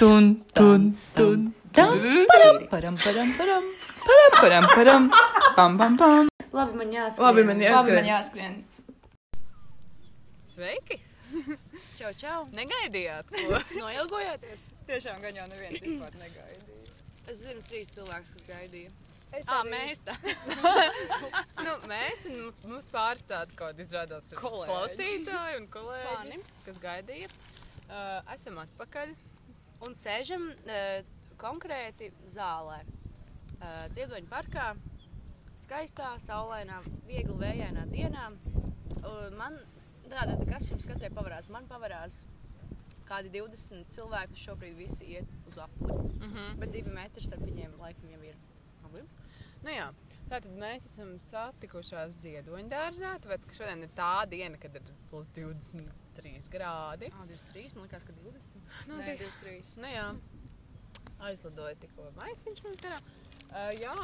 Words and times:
tun, 0.00 0.44
tun, 0.56 0.96
tun, 1.14 1.52
param, 1.76 2.56
param, 2.72 2.96
param, 2.96 3.28
param, 3.36 3.64
param, 4.08 4.32
param, 4.40 4.64
param, 4.74 5.10
pam, 5.56 5.76
pam, 5.76 5.96
pam. 6.00 6.28
Labi, 6.56 6.72
man 6.80 6.88
jāskrien. 6.94 7.26
Labi, 7.26 7.42
man 7.44 7.60
jāskrien. 7.60 7.76
Labi, 7.76 7.92
man 7.98 8.08
jāskrien. 8.08 8.54
Sveiki! 10.40 10.96
Čau, 11.98 12.14
čau. 12.16 12.38
Negaidījāt, 12.56 13.28
ko? 13.28 13.60
Noilgojāties? 13.82 14.64
Tiešām 14.88 15.20
gan 15.20 15.36
jau 15.36 15.46
neviens 15.52 15.84
vispār 15.84 16.16
negaidīja. 16.16 16.96
Es 17.28 17.44
zinu 17.44 17.60
trīs 17.68 17.92
cilvēkus, 17.92 18.32
kas 18.38 18.48
gaidīja. 18.48 18.90
Es 19.36 19.44
Ā, 19.44 19.60
arī- 19.60 19.70
mēs 19.76 20.00
tā. 20.08 20.16
nu, 21.66 21.76
mēs 21.92 22.24
un 22.32 22.48
mums 22.72 22.88
pāris 22.90 23.28
tādi 23.28 23.52
kaut 23.52 23.76
kādi 23.76 23.84
izrādās 23.84 24.32
klausītāji 24.32 25.60
un 25.60 25.68
kolēģi, 25.76 26.08
Fani. 26.16 26.40
kas 26.64 26.80
gaidīja. 26.88 27.28
Uh, 27.90 28.16
esam 28.32 28.58
atpakaļ. 28.64 29.12
Un 29.86 29.94
sēžam 29.96 30.50
uh, 30.52 31.00
konkrēti 31.40 32.10
zālē. 32.28 32.82
Uh, 33.60 33.86
Ziedoņa 33.92 34.28
parkā, 34.28 34.66
skaistā, 35.60 36.12
saulainā, 36.20 36.80
viegli 37.08 37.36
vējainā 37.40 37.86
dienā. 37.92 38.28
Uh, 39.00 39.30
man 39.38 39.56
tātad, 40.10 40.42
kas 40.50 40.68
jums 40.70 40.88
katrai 40.88 41.10
pavarās? 41.14 41.48
Man 41.52 41.68
pavarās 41.70 42.24
kādi 43.08 43.32
20 43.34 43.88
cilvēki, 43.94 44.36
kas 44.36 44.44
šobrīd 44.46 44.76
visi 44.78 45.08
iet 45.16 45.32
uz 45.48 45.58
apli. 45.58 45.90
Mm 45.90 46.28
-hmm. 46.28 46.60
Bet 46.60 46.72
divi 46.76 46.92
metri 46.94 47.24
starp 47.24 47.42
viņiem 47.48 47.78
laikam 47.80 48.10
jau 48.10 48.22
ir. 48.22 48.36
Labi. 48.84 49.02
Nu 49.64 49.70
jā, 49.70 49.88
tātad 50.28 50.52
mēs 50.56 50.86
esam 50.88 51.18
satikušās 51.20 52.20
ziedoņdārzā, 52.22 53.16
tāpēc, 53.24 53.46
ka 53.46 53.56
šodien 53.58 53.82
ir 53.84 53.90
tā 53.96 54.28
diena, 54.28 54.56
kad 54.60 54.74
ir 54.74 54.82
plus 55.10 55.28
23 56.20 56.52
grādi. 56.54 57.10
Ah, 57.16 57.24
23, 57.28 57.74
man 57.76 57.86
liekas, 57.88 58.04
ka 58.08 58.12
20. 58.12 58.60
Nu, 58.90 58.98
Nē, 59.00 59.06
tik- 59.08 59.24
23. 59.24 59.76
Nu 59.84 59.90
jā, 59.94 60.06
aizlidoja 61.30 61.74
tikko 61.80 62.10
maisiņš 62.18 62.62
mums 62.66 62.80
garā. 62.84 63.00
Uh, 63.50 63.72
jā, 63.82 63.94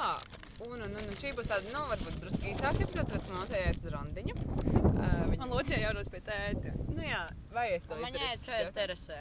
un, 0.66 0.80
un, 0.82 0.96
un 0.98 1.12
šī 1.20 1.30
būs 1.38 1.46
tāda, 1.46 1.70
nu, 1.70 1.84
varbūt 1.92 2.16
drusku 2.24 2.48
īsāka 2.50 2.82
epizode, 2.82 3.06
tāpēc 3.12 3.28
mums 3.30 3.52
jāiet 3.54 3.78
uz 3.78 3.86
randiņu. 3.94 4.34
Uh, 4.34 5.22
viņa, 5.30 5.38
Man 5.44 5.52
Lūcija 5.54 5.78
jārodas 5.84 6.10
pie 6.10 6.20
tēta. 6.26 6.72
nu 6.90 7.04
jā, 7.06 7.20
vai 7.54 7.68
es 7.76 7.86
to 7.86 7.94
Man 8.00 8.10
izdarīšu? 8.10 8.26
jāiet 8.26 8.50
šeit 8.50 8.74
terasē. 8.80 9.20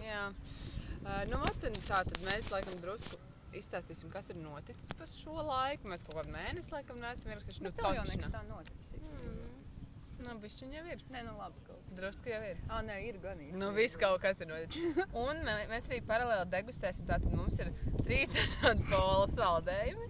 Jā. 0.00 0.22
Uh, 1.06 1.22
nu, 1.30 1.42
ot, 1.44 1.66
un 1.68 1.76
tā 1.76 2.00
tad 2.08 2.22
mēs 2.24 2.48
laikam 2.54 2.80
drusku 2.82 3.20
izstāstīsim, 3.56 4.08
kas 4.12 4.32
ir 4.32 4.40
noticis 4.40 4.96
pa 4.98 5.06
šo 5.08 5.36
laiku. 5.44 5.88
Mēs 5.92 6.02
kaut 6.08 6.18
kādu 6.22 6.32
mēnesi 6.34 6.72
laikam 6.72 6.98
neesam 7.04 7.30
ierakstījuši. 7.34 7.62
Nu, 7.64 7.70
Bet 7.70 7.78
tev 7.84 7.94
jau 8.00 8.06
nekas 8.08 8.32
tā 8.32 8.42
noticis 8.48 8.96
īstenībā. 8.98 9.46
Nu, 10.26 10.34
bišķiņ 10.42 10.72
jau 10.74 10.84
ir. 10.90 11.02
Nē, 11.14 11.22
nu 11.26 11.34
labi 11.38 11.60
kaut. 11.66 11.90
Drusku 11.94 12.32
jau 12.32 12.40
ir. 12.42 12.58
Ā, 12.66 12.80
nē, 12.86 12.96
ir 13.06 13.18
gan 13.22 13.38
īstenībā. 13.38 13.60
Nu, 13.62 13.70
viss 13.76 13.98
kaut 14.00 14.18
kas 14.24 14.40
ir 14.42 14.50
noticis. 14.50 15.02
Un 15.22 15.42
mē, 15.46 15.56
mēs 15.70 15.86
arī 15.90 16.00
paralēli 16.08 16.48
degustēsim. 16.54 17.06
Tātad 17.08 17.36
mums 17.36 17.58
ir 17.62 17.70
trīs 18.02 18.32
dažādi 18.34 18.88
pola 18.90 19.28
saldējumi. 19.30 20.08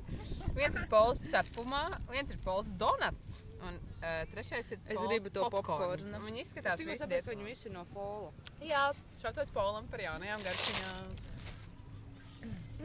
Viens 0.57 0.79
ir 0.81 0.87
pols 0.93 1.21
cepumā, 1.33 1.85
viens 2.09 2.33
ir 2.33 2.41
pols 2.47 2.71
donats. 2.81 3.43
Un 3.67 3.77
uh, 3.77 4.23
trešais 4.33 4.69
ir 4.73 4.81
Es 4.93 5.01
gribu 5.01 5.33
to 5.33 5.47
popkornu. 5.53 6.09
Viņi 6.27 6.43
Es 6.43 6.51
izskatās 6.51 6.81
visi 6.81 7.09
ka 7.09 7.33
viņi 7.33 7.49
visi 7.49 7.69
ir 7.71 7.75
no 7.77 7.85
pola. 7.93 8.33
Jā, 8.65 8.89
šautot 9.21 9.53
polam 9.57 9.89
par 9.93 10.05
jaunajām 10.05 10.45
garšiņām. 10.45 11.17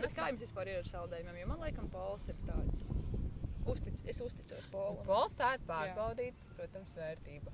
Bet 0.01 0.15
kā 0.15 0.29
jums 0.31 0.45
vispār 0.45 0.71
ir 0.71 0.81
ar 0.81 0.87
saldējumiem? 0.89 1.41
Jo 1.43 1.49
man 1.51 1.63
laikam 1.65 1.89
Pols 1.91 2.29
ir 2.31 2.39
tāds. 2.47 2.89
Uztic, 3.69 3.99
es 4.09 4.21
uzticos 4.25 4.67
Polam. 4.71 5.03
Pols 5.05 5.35
tā 5.37 5.53
ir 5.57 5.65
pārbaudīta, 5.69 6.47
protams, 6.55 6.95
vērtība. 6.97 7.53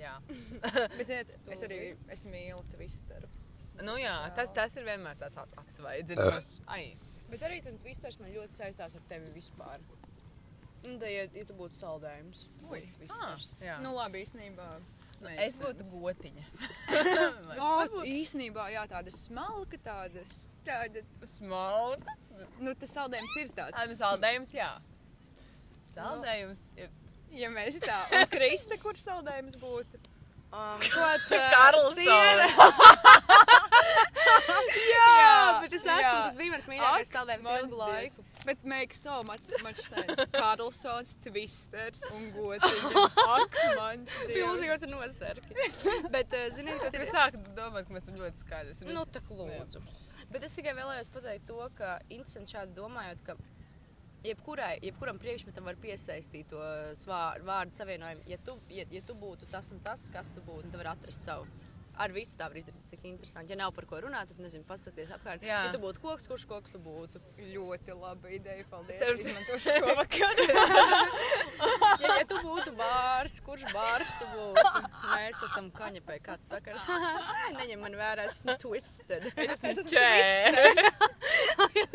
Jā. 0.00 0.14
Bet, 0.98 1.06
ziniet, 1.08 1.34
es 1.54 1.64
arī 1.66 1.80
es 2.12 2.24
mīlu 2.28 2.62
twisteru. 2.72 3.28
Nu 3.84 3.98
jā, 4.00 4.14
tas, 4.36 4.52
tas 4.56 4.72
ir 4.80 4.86
vienmēr 4.88 5.18
tāds 5.20 5.36
at- 5.40 5.56
atsvaidzinošs. 5.60 6.60
Ai, 6.72 6.94
Bet 7.30 7.42
arī 7.42 7.58
tas 7.64 7.74
tvisters 7.82 8.20
man 8.22 8.30
ļoti 8.30 8.54
saistās 8.60 8.94
ar 8.96 9.06
tevi 9.10 9.32
vispār. 9.34 9.82
Nu, 10.86 10.94
tā, 11.02 11.08
ja, 11.10 11.24
ja 11.34 11.42
tu 11.48 11.56
būtu 11.58 11.74
saldējums. 11.80 12.44
Ui. 12.70 12.84
tvisters. 13.00 13.48
ah, 13.56 13.64
jā. 13.64 13.78
Nu, 13.82 13.90
labi, 13.96 14.20
īstenībā. 14.22 14.66
es 15.42 15.56
būtu 15.58 15.86
gotiņa. 15.90 16.44
Jā, 17.56 17.70
īstenībā, 18.06 18.68
jā, 18.70 18.82
tāda 18.90 19.10
smalka, 19.16 19.78
tādas, 19.82 20.42
tāda, 20.66 21.02
Smalka. 21.26 22.14
nu, 22.60 22.74
tas 22.78 22.92
saldējums 22.92 23.36
ir 23.40 23.50
tāds. 23.56 23.80
Ai, 23.80 23.86
nu 23.90 23.96
saldējums, 23.98 24.52
jā. 24.54 24.68
Saldējums 25.96 26.68
ir. 26.76 26.92
Ja 27.36 27.48
mēs 27.52 27.80
tā, 27.82 27.96
un 28.12 28.28
Krista, 28.34 28.78
kurš 28.80 29.08
saldējums 29.08 29.56
būtu? 29.60 30.00
Um, 30.56 30.78
Kāds 30.94 31.32
Karlsone. 31.32 32.46
Jā, 34.86 35.58
bet 35.62 35.74
es 35.74 35.84
esmu, 35.84 36.20
tas 36.22 36.36
bija 36.38 36.52
mans 36.54 36.68
mīļākais 36.70 37.10
saldējums 37.12 37.50
ilgu 37.56 37.80
laiku. 37.80 38.24
Bet 38.46 38.64
makes 38.68 39.02
so 39.02 39.18
much, 39.26 39.48
much 39.64 39.82
sense. 39.84 40.26
Karlsons, 40.34 41.16
twisters 41.24 42.04
un 42.12 42.30
gotiņa. 42.36 43.04
Ak, 43.26 43.58
mans 43.78 44.16
Dievs. 44.22 44.36
Pilsīgos 44.36 44.86
ir 44.86 44.92
nosarki. 44.92 45.68
Bet, 46.14 46.30
uh, 46.30 46.46
ziniet, 46.54 46.78
Es 46.78 46.94
kas 46.94 47.00
ir 47.02 47.10
sāku 47.10 47.42
domāt, 47.58 47.88
ka 47.88 47.96
mēs 47.96 48.06
esam 48.06 48.20
ļoti 48.22 48.46
skaidri. 48.46 48.78
Nu, 48.94 49.04
tā 49.10 49.24
lūdzu. 49.28 49.82
Bet 50.32 50.46
es 50.46 50.56
tikai 50.58 50.74
vēlējos 50.78 51.10
pateikt 51.14 51.46
to, 51.50 51.60
ka 51.78 51.98
interesanti 52.08 52.56
šādi 52.56 52.74
domājot, 52.78 53.22
ka 53.26 53.36
jebkurai, 54.24 54.78
jebkuram 54.82 55.18
priekšmetam 55.22 55.64
var 55.68 55.76
piesaistīt 55.82 56.48
to 56.50 56.62
svār, 56.98 57.42
vārdu 57.46 57.76
savienojumu. 57.76 58.22
Ja 58.30 58.38
tu, 58.38 58.58
ja, 58.72 58.84
ja 58.90 59.02
tu 59.06 59.14
būtu 59.14 59.48
tas 59.52 59.70
un 59.74 59.80
tas, 59.84 60.08
kas 60.12 60.32
tu 60.34 60.40
būtu, 60.46 60.70
tad 60.72 60.80
var 60.84 60.94
atrast 60.96 61.24
savu. 61.28 61.46
Ar 61.96 62.12
visu 62.12 62.34
tā 62.36 62.44
var 62.52 62.58
izdarīt, 62.60 62.82
cik 62.90 63.06
interesanti. 63.08 63.54
Ja 63.54 63.56
nav 63.56 63.70
par 63.72 63.86
ko 63.88 63.96
runāt, 64.04 64.28
tad 64.28 64.36
nezinu, 64.44 64.66
pasakies 64.68 65.08
apkārt. 65.16 65.40
Jā. 65.48 65.62
Ja 65.64 65.70
tu 65.72 65.78
būtu 65.80 66.02
koks, 66.02 66.26
kurš 66.28 66.42
koks 66.50 66.74
tu 66.74 66.80
būtu? 66.84 67.22
Ļoti 67.40 67.94
laba 67.96 68.28
ideja. 68.36 68.66
Paldies. 68.68 68.98
Citu- 69.00 69.30
izmantošu 69.30 69.72
šovakar. 69.80 70.42
Ja, 71.96 72.18
ja 72.20 72.24
tu 72.28 72.36
būtu 72.44 72.74
bārs, 72.76 73.38
kurš 73.40 73.62
bārs 73.72 74.10
tu 74.20 74.26
būtu? 74.28 74.82
Mēs 75.14 75.38
esam 75.46 75.70
kaņepē, 75.72 76.18
kāds 76.26 76.50
sakars. 76.52 76.84
Neņem 77.56 77.80
man 77.80 77.96
vērā, 77.96 78.26
es 78.28 78.42
esmu 78.42 78.58
twisted. 78.60 79.30
Es 79.40 79.64
esmu 79.64 79.86
čē. 79.88 80.04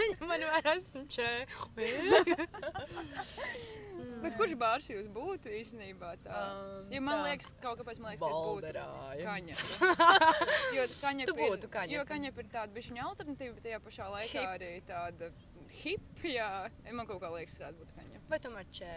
Neņem 0.02 0.24
man 0.30 0.40
es 0.48 0.52
esmu 0.76 1.04
čē. 1.16 1.32
Bet 4.22 4.36
kurš 4.38 4.52
bārs 4.60 4.86
jūs 4.92 5.08
būtu 5.12 5.50
īstenībā 5.58 6.12
tā? 6.24 6.32
Um, 6.38 6.92
Ja 6.94 7.00
man 7.02 7.18
tā. 7.22 7.26
liekas, 7.32 7.48
kaut 7.64 7.78
kāpēc 7.82 7.98
man 8.02 8.10
liekas, 8.14 8.22
ka 8.22 8.28
es 8.30 8.36
būtu 8.46 8.70
kaņa. 9.26 9.54
Jo 10.78 10.84
kaņa 11.02 11.24
Tu 11.30 11.34
būtu 11.38 11.66
kaņepe. 11.74 11.96
Jo 11.96 12.02
kaņa 12.10 12.26
ir 12.32 12.36
tāda 12.54 12.72
bišķiņa 12.76 13.02
alternatīva, 13.08 13.52
bet 13.58 13.64
tajā 13.66 13.80
pašā 13.86 14.06
laikā 14.14 14.34
Hip. 14.36 14.50
arī 14.56 14.72
tāda 14.90 15.26
hip, 15.82 16.06
jā. 16.28 16.50
Man 16.92 17.06
kaut 17.10 17.20
kā 17.24 17.30
liekas, 17.34 17.56
varētu 17.64 17.78
būt 17.82 17.92
kaņa. 17.98 18.18
Vai 18.32 18.40
tomēr 18.46 18.66
čē? 18.78 18.94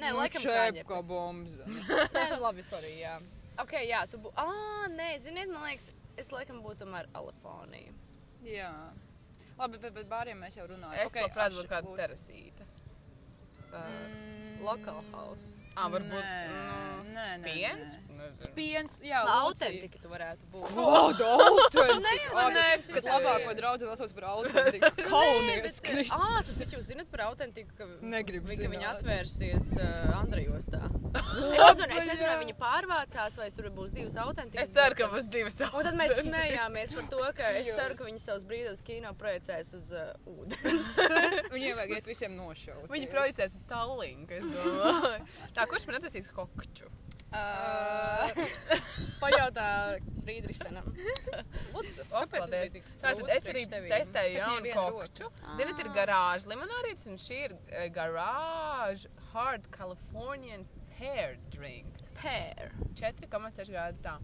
Nē, 0.00 0.06
Nu, 0.10 0.14
laikam 0.18 0.40
kaņepe. 0.46 0.86
kā 0.88 0.98
bombza. 1.04 1.64
Nē, 2.16 2.24
nu 2.34 2.38
labi, 2.42 2.62
sorry, 2.66 2.92
jā. 3.02 3.14
Ok, 3.60 3.72
jā, 3.86 4.00
tu 4.10 4.16
būtu. 4.24 4.34
Ah, 4.40 4.86
nē, 4.94 5.08
ziniet, 5.20 5.48
man 5.52 5.62
liekas, 5.68 5.86
es 6.18 6.28
laikam 6.34 6.58
būtu 6.64 6.76
tomēr 6.86 7.04
Aleponija. 7.14 7.92
jā. 8.48 8.72
Labi, 9.60 9.78
bet, 9.82 9.92
bet 9.94 10.06
bāriem 10.08 10.38
mēs 10.40 10.56
jau 10.56 10.64
runājam. 10.70 10.96
Es 11.04 11.10
okay, 11.12 11.26
labprāt 11.26 11.52
būtu 11.56 11.68
kāda 11.68 11.96
terasīta. 12.00 12.68
Mm, 13.70 14.62
Local 14.64 15.00
house. 15.12 15.60
Ā, 15.76 15.86
varbūt, 15.92 16.24
Nē, 16.24 16.38
mm, 16.48 17.10
nē, 17.14 17.26
nē. 17.42 17.52
Piens? 17.52 17.94
nē. 17.96 18.09
Nezinu. 18.20 18.50
Piens, 18.56 18.96
jā, 19.04 19.20
Autentika 19.40 20.00
tu 20.02 20.10
varētu 20.12 20.48
būt. 20.52 20.66
Kāda 20.76 21.28
autentika? 21.36 21.96
Nē, 22.06 22.14
Ā, 22.30 22.44
nē, 22.54 22.64
es 22.78 22.90
Kad 22.92 23.06
labāko 23.08 23.54
draugu 23.58 23.88
nosauc 23.88 24.12
par 24.16 24.26
autentiku. 24.34 24.90
Kaunies, 25.08 25.78
Ah, 25.80 25.86
Kristus. 25.88 26.46
tad 26.50 26.60
taču 26.60 26.78
jūs 26.78 26.88
zinat 26.92 27.10
par 27.12 27.24
autentiku, 27.30 27.72
ka, 27.78 27.88
Negribu 28.12 28.50
ka 28.52 28.70
viņa 28.74 28.90
atvērsies 28.94 29.70
uh, 29.80 30.14
Andrejostā. 30.20 30.82
es 31.16 31.56
nezinu, 31.56 31.88
es 31.96 32.08
nezinu, 32.10 32.28
vai 32.28 32.38
viņi 32.44 32.56
pārvācās, 32.60 33.38
vai 33.40 33.48
tur 33.56 33.70
būs 33.74 33.94
divas 33.96 34.16
autentikas. 34.22 34.68
Es 34.68 34.74
ceru, 34.76 34.98
ka 35.00 35.08
būs 35.14 35.26
divas 35.32 35.58
Un 35.70 35.86
tad 35.86 35.96
mēs 35.98 36.16
smējāmies 36.26 36.94
par 36.98 37.08
to, 37.14 37.22
ka 37.40 37.50
es 37.60 37.70
ceru, 37.78 37.96
ka 37.98 38.06
viņi 38.08 38.22
savus 38.22 38.46
brīvos 38.48 38.84
kino 38.86 39.12
projicēs 39.18 39.72
uz 39.80 39.90
uh, 39.96 40.12
ūdens. 40.30 41.02
Viņiem 41.54 41.78
vajag 41.80 41.96
iet 41.98 42.10
visiem 42.10 42.36
nošaut. 42.38 42.86
Viņi 42.92 43.10
projicēs 43.12 43.58
uz 43.60 43.66
Tallinku, 43.70 44.38
es 44.40 44.64
domāju. 44.64 45.26
Tā, 45.56 45.66
kurš 45.70 45.88
man 45.90 46.00
atnesīs 46.00 46.30
kokču? 46.34 46.90
Uh, 47.30 48.26
pajautā 49.22 49.98
Friedrichsenam. 50.24 50.88
Tātad 53.02 53.30
es 53.34 53.46
arī 53.52 53.64
testēju 53.70 54.40
jaunu 54.40 54.74
kokču. 54.74 55.30
Ziniet, 55.58 55.78
ir 55.82 55.92
garāža 55.94 56.50
limonādītis, 56.50 57.06
un 57.10 57.20
šī 57.20 57.40
ir 57.46 57.56
eh, 57.68 57.86
garāža 57.94 59.10
hard 59.32 59.70
Californian 59.74 60.66
pear 60.96 61.38
drink. 61.54 62.02
Pear. 62.20 62.74
4,6 62.98 63.70
grādu 63.72 64.02
tā. 64.04 64.18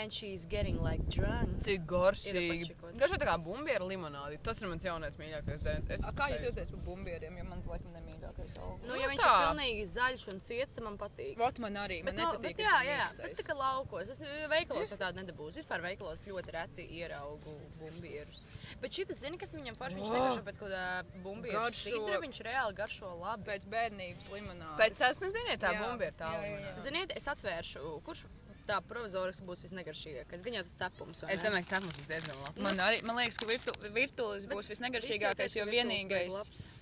And 0.00 0.10
she's 0.10 0.46
getting 0.48 0.78
like 0.82 1.02
drunk. 1.12 1.58
Cik 1.64 1.82
garšīgi. 1.90 2.70
Garšo 2.96 3.16
tā 3.20 3.26
kā 3.28 3.34
bumbiera 3.44 3.84
limonādi. 3.84 4.38
Tas 4.46 4.60
ir 4.62 4.70
mans 4.70 4.84
jaunais 4.86 5.16
mīļākais 5.20 5.58
dzēriens. 5.60 5.90
Es 5.96 6.04
A, 6.08 6.12
Kā 6.16 6.28
jūs 6.32 6.44
jūtaties 6.46 6.70
par 6.72 6.80
bumbieriem, 6.86 7.36
jo 7.36 7.44
man 7.48 7.60
laikam 7.68 7.92
nemīļākais 7.98 8.54
alkohols? 8.56 8.86
Nu, 8.86 8.94
Nu 8.94 9.00
ja 9.02 9.10
viņš 9.10 9.20
tā. 9.20 9.32
ir 9.34 9.44
pilnīgi 9.44 9.84
zaļš 9.92 10.24
un 10.32 10.40
ciets, 10.48 10.76
tad 10.78 10.86
man 10.86 10.96
patīk. 11.02 11.34
Vot 11.42 11.60
man 11.66 11.76
arī, 11.82 11.98
man 12.06 12.14
Bet, 12.14 12.16
no, 12.22 12.30
nepatīk. 12.32 12.56
bet 12.56 12.64
jā, 12.64 12.78
jā, 12.88 13.10
bet 13.20 13.36
tā 13.42 13.46
kā 13.50 13.58
laukos. 13.60 14.14
Es 14.16 14.22
veikalos 14.54 14.94
jau 14.94 14.98
tādu 15.04 15.20
nedabūju. 15.20 15.56
Vispār 15.60 15.84
veikalos 15.84 16.24
ļoti 16.30 16.56
reti 16.56 16.88
ieraugu 17.02 17.58
bumbierus. 17.82 18.46
Bet 18.80 18.96
šī 18.96 19.06
zina, 19.12 19.36
kas 19.44 19.52
viņam 19.58 19.76
forši, 19.76 20.00
viņš 20.00 20.14
negaršo 20.16 20.46
pēc 20.48 20.62
kaut 20.64 20.72
kāda 20.72 21.22
bumbieru 21.26 21.68
sidra, 21.76 22.22
viņš 22.24 22.40
reāli 22.48 22.78
garšo 22.80 23.12
labi. 23.20 23.44
Pēc 23.52 23.68
bērnības 23.76 24.32
limonādes. 24.32 24.78
Pēc 24.80 25.04
tas, 25.04 25.20
neziniet, 25.26 25.60
tā 25.60 25.74
bumbiera 25.76 26.16
tā 26.24 26.32
limonāde. 26.40 26.80
Ziniet, 26.88 27.12
es 27.20 27.28
atvēršu, 27.28 27.98
kurš 28.06 28.24
tā 28.70 28.78
provizoriski 28.86 29.44
būs 29.50 29.64
visnegaršīgākais. 29.66 30.42
Gan 30.46 30.56
jau 30.60 30.64
tas 30.68 30.76
cepums. 30.80 31.20
vai 31.26 31.34
Es 31.36 31.42
domāju, 31.44 31.66
ka 31.68 31.76
cepums 31.76 31.98
ir 32.00 32.08
diezgan 32.14 32.40
labs. 32.46 32.62
Man, 32.66 32.80
arī, 32.86 33.02
man 33.10 33.18
liekas, 33.20 33.38
ka 33.42 33.50
virtu, 33.50 33.74
virtulis 33.98 34.46
būs 34.50 34.70
visnegaršīgākais, 34.72 35.58
jo 35.58 35.66
vienīgais, 35.68 36.38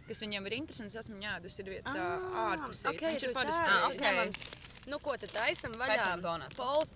kas 0.08 0.22
viņam 0.24 0.46
ir 0.50 0.58
interesants, 0.60 0.96
esmu 1.02 1.16
ņēdus, 1.24 1.58
ir 1.64 1.72
vieta 1.74 1.96
Ah, 1.96 2.52
ārpusē. 2.52 2.92
ok, 2.94 3.02
Viņš 3.08 3.24
ir 3.26 3.32
esi 3.32 3.38
parasti. 3.40 3.64
ēdis. 3.64 3.74
Ah, 3.74 3.88
ok. 3.88 4.02
Ņemams. 4.06 4.38
Nu, 4.88 4.98
ko 5.04 5.16
tad 5.20 5.32
taisam 5.36 5.74
vaļā? 5.80 6.06
Donuts. 6.24 6.56
Pols. 6.56 6.92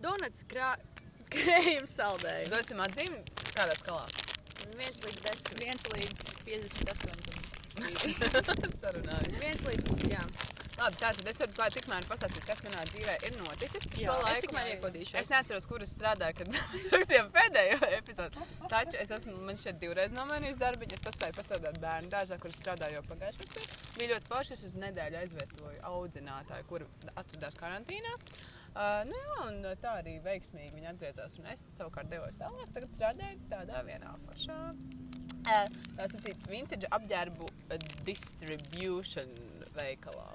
Donuts 0.00 0.44
krā... 0.48 0.70
krējums 1.34 1.92
saldējums. 1.98 2.52
Dosim 2.54 2.78
atzīmi 2.80 3.18
kādā 3.52 3.74
skalā. 3.76 4.06
Viens 4.78 5.02
līdz 5.04 5.20
desmit. 5.26 5.58
1 5.64 5.90
līdz 5.96 6.20
58. 6.46 7.36
Sarunājums. 8.80 9.36
Viens 9.42 9.62
līdz, 9.68 9.90
jā. 10.12 10.22
Labi, 10.78 10.98
tātad 11.00 11.26
es 11.26 11.38
varu 11.42 11.54
klāt 11.56 11.74
tikmēr 11.74 12.04
pastāstīt, 12.06 12.44
kas 12.46 12.60
manā 12.62 12.84
dzīvē 12.86 13.14
ir 13.26 13.34
noticis. 13.40 13.86
Jā, 13.98 14.12
es 14.30 14.42
tikmēr 14.44 14.68
iekodīšos. 14.76 15.16
Es 15.18 15.32
neatceros, 15.32 15.66
kur 15.66 15.82
es 15.82 15.94
strādāju, 15.96 16.36
kad 16.38 16.58
rakstījām 16.94 17.32
pēdējo 17.34 17.78
epizodu. 17.96 18.44
Taču 18.70 19.00
es 19.02 19.10
esmu, 19.16 19.34
man 19.48 19.58
šeit 19.58 19.80
divreiz 19.82 20.14
nomainījis 20.14 20.60
darbiņu. 20.60 20.94
Es 20.94 21.02
paspēju 21.08 21.34
pastrādāt 21.40 21.80
bērnu 21.82 22.12
dārzā, 22.12 22.38
kur 22.38 22.54
es 22.54 22.60
strādāju 22.62 23.00
jau 23.00 23.02
pagājušajā 23.10 23.50
gadā. 23.56 23.80
Bija 23.98 24.12
ļoti 24.14 24.30
forši, 24.30 24.54
es 24.54 24.64
uz 24.68 24.78
nedēļu 24.84 25.20
aizvietoju 25.24 25.82
audzinātāju, 25.90 26.68
kur 26.70 26.86
atradās 27.16 27.58
karantīnā. 27.58 28.14
Uh, 28.78 29.02
nu 29.08 29.18
jā, 29.18 29.38
un 29.48 29.62
tā 29.82 29.98
arī 29.98 30.18
veiksmīgi 30.22 30.76
viņa 30.76 30.92
atgriezās. 30.92 31.38
Un 31.42 31.48
es 31.50 31.66
savukārt 31.74 32.12
devos 32.12 32.38
tālāk, 32.38 32.70
tagad 32.76 32.94
strādāju 32.94 33.40
tādā 33.50 33.82
vienā 33.88 34.14
foršā. 34.28 34.60
Uh, 35.48 35.80
tā 35.98 36.06
sakīt, 36.12 36.46
vintage 36.52 36.90
apģērbu 36.94 37.48
uh, 37.48 37.88
distribution 38.06 39.34
veikalā. 39.74 40.28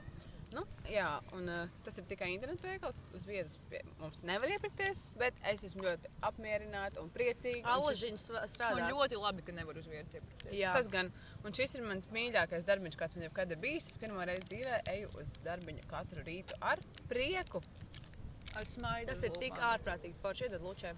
Nu, 0.53 0.63
jā, 0.91 1.07
un 1.33 1.47
uh, 1.49 1.69
tas 1.85 1.95
ir 1.97 2.05
tikai 2.09 2.29
internetu 2.33 2.67
veikals. 2.67 2.99
Uz 3.17 3.25
vietas 3.25 3.57
pie 3.71 3.81
mums 3.97 4.19
nevar 4.27 4.51
iepirkties, 4.53 5.07
bet 5.17 5.37
es 5.49 5.63
esmu 5.65 5.85
ļoti 5.87 6.11
apmierināta 6.29 7.01
un 7.01 7.09
priecīga. 7.13 7.63
Man 7.65 7.81
strādā. 8.51 8.89
ļoti 8.91 9.17
labi, 9.17 9.45
ka 9.47 9.55
nevar 9.57 9.79
uz 9.81 9.87
vietas 9.89 10.19
iepirkties. 10.19 10.53
Jā. 10.59 10.73
Tas 10.77 10.89
gan, 10.93 11.09
un 11.41 11.57
šis 11.57 11.77
ir 11.79 11.87
mans 11.87 12.11
mīļākais 12.13 12.67
darbiņš, 12.69 12.99
kāds 12.99 13.17
man 13.17 13.25
jebkad 13.27 13.55
ir 13.55 13.61
bijis. 13.63 13.89
Es 13.93 14.01
pirmo 14.01 14.25
reizi 14.29 14.45
dzīvē 14.51 14.83
eju 14.93 15.09
uz 15.23 15.39
darbiņu 15.47 15.87
katru 15.89 16.25
rītu 16.27 16.59
ar 16.73 16.83
prieku. 17.09 17.63
Ar 18.53 18.69
smaidu. 18.69 19.09
Tas 19.09 19.25
ir 19.25 19.33
tik 19.41 19.57
ārprātīgi 19.57 20.21
forši. 20.21 20.51
Iedod 20.51 20.67
lučē. 20.67 20.93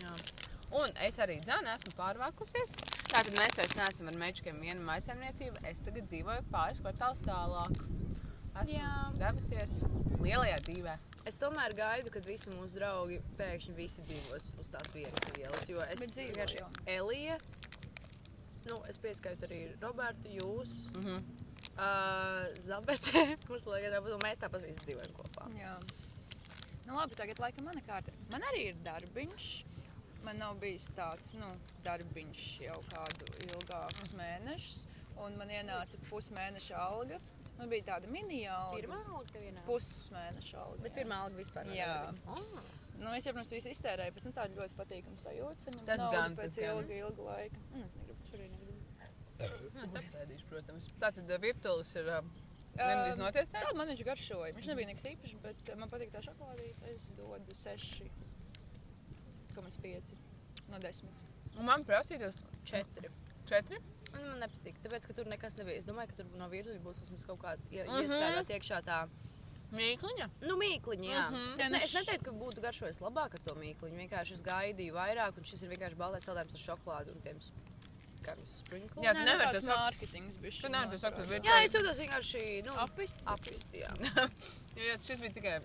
Jā. 0.00 0.14
Un 0.74 0.96
es 1.04 1.20
arī 1.22 1.36
dzēnu, 1.44 1.68
esmu 1.76 1.92
pārvākusies. 1.98 2.72
Tātad 3.12 3.36
mēs 3.36 3.60
vairs 3.60 3.76
neesam 3.78 4.08
ar 4.10 4.16
mečkiem 4.18 4.64
viena 4.64 4.80
maisaimniecība. 4.88 5.60
Es 5.70 5.84
tagad 5.84 6.08
dzīvoju 6.10 6.48
pāris 6.50 6.80
kvartālus 6.82 7.22
tālāk. 7.28 7.84
Esmu 8.54 8.76
Jā. 8.78 8.90
devusies 9.18 9.72
lielajā 10.22 10.58
dzīvē. 10.68 10.94
Es 11.26 11.38
tomēr 11.40 11.74
gaidu, 11.74 12.12
kad 12.14 12.26
visi 12.28 12.52
mūsu 12.54 12.76
draugi 12.76 13.18
pēkšņi 13.38 13.74
visi 13.74 14.04
dzīvos 14.06 14.50
uz 14.60 14.70
tās 14.70 14.92
vienas 14.94 15.26
ielas. 15.38 15.68
Jo 15.68 15.82
es 15.90 16.14
vienkārši. 16.18 16.62
Elija, 16.94 17.38
nu, 18.68 18.78
es 18.90 19.00
pieskaitu 19.02 19.48
arī 19.48 19.60
Robertu, 19.82 20.28
jūs, 20.38 20.92
Mm 20.94 21.02
-hmm. 21.02 21.22
uh, 21.76 22.62
Zabete, 22.62 23.36
mums 23.48 23.66
liekas, 23.66 24.12
un 24.14 24.20
mēs 24.22 24.42
tāpat 24.44 24.66
visi 24.66 24.80
dzīvojam 24.86 25.14
kopā. 25.18 25.48
Jā. 25.58 25.78
Nu, 26.86 26.94
labi, 26.96 27.14
tagad 27.14 27.38
laikam 27.40 27.64
mana 27.64 27.80
kārta. 27.80 28.12
Man 28.32 28.42
arī 28.52 28.66
ir 28.68 28.76
darbiņš. 28.84 29.64
Man 30.24 30.38
nav 30.38 30.54
bijis 30.60 30.88
tāds 30.96 31.34
nu, 31.36 31.46
darbiņš 31.84 32.60
jau 32.60 32.80
kādu 32.92 33.24
ilgākus 33.44 34.12
mēnešus. 34.12 34.86
Un 35.16 35.36
man 35.36 35.48
ienāca 35.48 35.98
pusmēneša 36.10 36.76
alga. 36.76 37.18
Man 37.58 37.68
bija 37.70 37.84
tāda 37.92 38.06
mini-alga. 38.10 38.80
Pirmā 38.80 38.98
alga 39.04 39.30
tev 39.30 39.42
ienāca? 39.46 39.66
Pusmēneša 39.68 40.56
alga. 40.64 40.78
Bet 40.82 40.90
jā. 40.90 40.96
pirmā 41.00 41.16
alga 41.24 41.36
vispār 41.38 41.64
Jā. 41.74 41.94
Oh. 42.26 42.38
Nu, 42.98 43.08
es 43.14 43.26
jau 43.26 43.34
pirms 43.34 43.52
visu 43.54 43.68
iztērēju, 43.74 44.12
bet 44.16 44.24
nu, 44.26 44.32
tāda 44.34 44.52
ļoti 44.58 44.74
patīkama 44.78 45.18
sajūta. 45.20 45.58
saņemt 45.66 45.86
Tas 45.88 46.00
gan, 46.14 46.30
pēc 46.38 46.50
tas 46.50 46.58
gan. 46.62 46.68
ilga, 46.78 46.94
ilga 47.02 47.20
laika. 47.28 47.58
Nu, 47.74 47.80
es 47.84 47.92
negribu 47.98 48.22
šodien. 48.30 48.52
Nu, 49.74 49.80
es 49.82 49.94
apēdīšu, 49.98 50.44
protams. 50.50 50.84
Tātad 51.02 51.26
uh, 51.26 51.30
virtuāls 51.42 51.90
ir 51.98 52.06
uh, 52.10 52.14
gandrīz 52.78 53.14
Um, 53.16 53.20
notiesēts. 53.24 53.64
Jā, 53.66 53.70
man 53.78 53.86
viņš 53.90 54.02
garšoja. 54.08 54.52
Viņš 54.58 54.68
nebija 54.70 54.86
nekas 54.92 55.06
īpašs, 55.10 55.34
bet 55.42 55.58
uh, 55.68 55.72
man 55.80 55.88
patīk 55.92 56.10
tā 56.14 56.20
šokolādīte. 56.24 56.80
Es 56.94 57.02
dodu 57.18 57.50
6,5 57.64 60.14
no 60.70 60.76
10. 60.86 61.12
Un 61.58 61.64
man 61.68 61.80
prasītos 61.86 62.36
Četri. 62.66 63.08
četri. 63.50 63.76
Man, 64.14 64.24
man 64.30 64.40
nepatīk, 64.44 64.76
tāpēc, 64.84 65.06
ka 65.10 65.12
tur 65.18 65.26
nekas 65.26 65.56
nebija. 65.58 65.76
Es 65.82 65.86
domāju, 65.90 66.08
ka 66.12 66.22
tur 66.22 66.26
no 66.38 66.48
virtuves 66.52 66.80
būs 66.84 67.00
vismaz 67.02 67.24
kaut 67.26 67.40
kāda 67.42 67.60
ie, 67.70 67.84
Mhm. 67.84 68.02
iestrādāta 68.04 68.54
iekšā 68.58 68.82
tā. 68.86 68.98
Mīkliņa. 69.74 70.26
Nu, 70.46 70.54
mīkliņa, 70.60 71.06
jā. 71.10 71.22
Mm. 71.30 71.34
-hmm. 71.34 71.60
es, 71.60 71.70
ne, 71.70 71.78
es 71.82 71.94
neteiktu, 71.94 72.24
ka 72.24 72.32
būtu 72.32 72.62
garšojis 72.62 73.00
labāk 73.02 73.34
ar 73.34 73.40
to 73.44 73.54
mīkliņu. 73.58 73.96
Vienkārši 74.02 74.32
es 74.38 74.42
gaidīju 74.42 74.92
vairāk, 74.94 75.36
un 75.36 75.42
šis 75.44 75.62
ir 75.64 75.68
vienkārši 75.74 75.96
baltais 75.98 76.24
saldējums 76.28 76.54
ar 76.54 76.62
šokolādi 76.66 77.10
un 77.10 77.20
tiem. 77.20 77.38
Jā, 78.24 79.12
nevari 79.12 79.24
nu, 79.24 79.52
to 79.52 79.58
tāds 79.58 79.64
saukt- 79.66 79.80
mārketings 79.80 80.36
Tu 80.62 80.68
nevari 80.68 80.98
to 81.00 81.26
virtuvi. 81.28 81.48
Jā, 81.48 81.64
es 81.64 81.74
jūtos 81.74 81.98
vienkārši 82.00 82.64
nu, 82.64 82.72
Apist? 82.80 83.20
apvist. 83.26 83.68
Jā, 83.72 83.90
Jo, 84.76 84.82
jo 84.82 84.94
šis 84.96 85.20
bija 85.20 85.32
tikai 85.34 85.60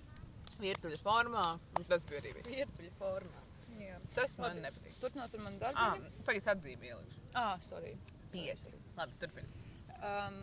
virtuāli 0.59 0.97
formā, 0.99 1.45
un 1.77 1.83
tas 1.87 2.03
bija 2.05 2.19
arī 2.21 2.33
viss. 2.35 2.49
virtuļu 2.49 2.91
formā. 2.99 3.43
Jā. 3.79 3.99
Tas 4.13 4.37
man 4.37 4.57
Labi. 4.57 4.61
nepatīk. 4.67 4.97
Turpināt 4.99 5.33
ar 5.33 5.39
manu 5.39 5.57
Ah, 5.61 5.95
darbu. 5.95 6.11
pagaidi, 6.25 6.45
atzīmi 6.55 6.89
ielikšu. 6.91 7.19
Ah, 7.35 7.57
sorry. 7.61 7.97
Pieci. 8.31 8.73
Labi, 8.97 9.17
turpini. 9.21 9.47
Um, 9.99 10.39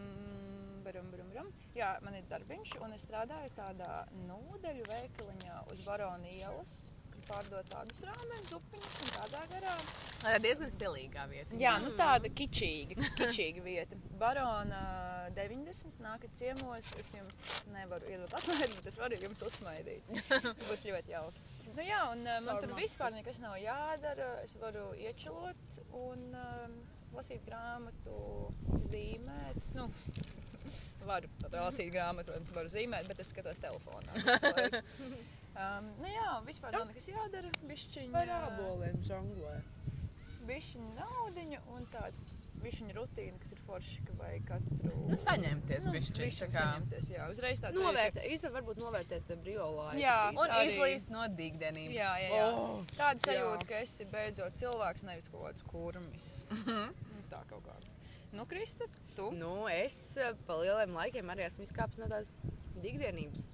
barum, 0.84 1.10
barum, 1.12 1.30
barum. 1.32 1.50
Jā, 1.76 1.94
man 2.04 2.16
ir 2.18 2.26
darbiņš, 2.30 2.76
un 2.84 2.94
es 2.96 3.06
strādāju 3.06 3.52
tādā 3.56 4.04
nodeļu 4.26 4.84
veikaliņā 4.90 5.62
uz 5.72 5.82
Barona 5.86 6.30
ielas, 6.32 6.76
kur 7.12 7.24
pārdod 7.30 7.70
tādus 7.72 8.02
rāmeņus, 8.06 8.52
upiņus 8.58 8.98
un 9.04 9.14
tādā 9.16 9.42
garā. 9.54 9.74
Tā 10.22 10.34
ir 10.36 10.44
diezgan 10.44 10.72
stilīgā 10.74 11.26
vieta. 11.30 11.58
Jā, 11.60 11.76
nu 11.84 11.92
tāda 11.98 12.30
kičīga, 12.32 12.98
kičīga 13.18 13.64
vieta. 13.64 13.98
Barona 14.20 14.82
90 15.36 16.00
nākat 16.04 16.36
ciemos. 16.38 16.88
Es 17.00 17.12
jums 17.14 17.40
nevaru 17.74 18.08
iedot 18.12 18.34
atlaidi, 18.38 18.72
bet 18.78 18.90
es 18.92 18.98
varu 19.00 19.18
jums 19.20 19.42
uzsmaidīt. 19.46 20.12
Būs 20.68 20.84
ļoti 20.88 21.12
jauki. 21.12 21.44
Nu 21.76 21.84
jā, 21.84 22.02
un 22.12 22.22
man 22.24 22.52
Caur 22.54 22.62
tur 22.64 22.76
vispār 22.78 23.12
nekas 23.16 23.42
nav 23.44 23.56
jādara. 23.60 24.30
Es 24.44 24.56
varu 24.60 24.88
iečilot 24.96 25.80
un 25.98 26.28
um, 26.40 26.78
lasīt 27.18 27.44
grāmatu, 27.48 28.16
zīmēt. 28.86 29.70
Nu, 29.76 29.88
varu 31.06 31.30
lasīt 31.52 31.90
grāmatu, 31.94 32.32
protams, 32.32 32.52
varu 32.56 32.72
zīmēt, 32.72 33.08
bet 33.10 33.22
es 33.24 33.32
skatos 33.34 33.62
telefonā. 33.64 34.20
Um, 35.56 35.86
nu 36.02 36.08
jā, 36.10 36.32
vispār 36.44 36.74
nav 36.76 36.82
nekas 36.84 37.06
jādara. 37.08 37.48
Bišķiņ, 37.64 38.10
Par 38.12 38.28
āboliem 38.28 38.98
žonglē. 39.08 39.54
bišķiņa 40.44 40.90
naudiņa 40.98 41.60
un 41.72 41.86
tāds 41.94 42.26
bišķiņa 42.66 42.94
rutīna, 42.98 43.38
kas 43.42 43.52
ir 43.56 43.60
forši, 43.66 44.02
ka 44.08 44.16
vajag 44.20 44.44
katru... 44.50 44.92
Nu, 45.06 45.16
saņemties 45.22 45.86
Nu, 45.88 45.94
bišķiņ, 45.96 46.20
bišķiņ 46.22 46.52
kā- 46.52 46.62
saņemties, 46.66 47.10
jā, 47.14 47.26
uzreiz 47.32 47.62
tāds 47.64 47.80
Novērtē, 47.80 48.24
īstenībā 48.34 48.58
varbūt 48.60 48.80
novērtēt 48.82 49.32
briolāju. 49.46 50.00
Jā. 50.02 50.16
Un 50.34 50.54
Arī. 50.58 50.70
izlīst 50.74 51.12
no 51.14 51.24
dīgdenības. 51.38 51.96
Jā, 51.96 52.12
jā, 52.24 52.30
jā. 52.34 52.46
Oh, 52.52 52.80
Tāda 52.96 53.16
jā. 53.16 53.26
sajūta, 53.30 53.68
ka 53.70 53.80
esi 53.86 54.08
beidzot 54.12 54.58
cilvēks, 54.62 55.06
nevis 55.08 55.30
kaut 55.32 55.46
kāds 55.48 55.66
kurmis. 55.72 56.30
Mhm. 56.50 56.94
Nu, 57.14 57.22
Tā 57.30 57.40
kaut 57.50 57.64
kā. 57.66 57.74
Nu, 58.36 58.44
Krista, 58.46 58.84
tu? 59.16 59.30
Nu, 59.32 59.66
es 59.72 59.96
eh, 60.20 60.34
pa 60.46 60.58
lieliem 60.60 60.92
laikiem 60.94 61.30
arī 61.32 61.46
esmu 61.46 61.64
izkāpis 61.64 61.98
no 62.02 62.06
tās 62.10 62.28
ikdienības 62.82 63.46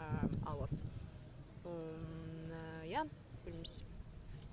um, 0.00 0.32
alas. 0.50 0.80
Un, 1.68 2.50
uh, 2.50 2.82
jā, 2.88 3.04
pirms 3.44 3.78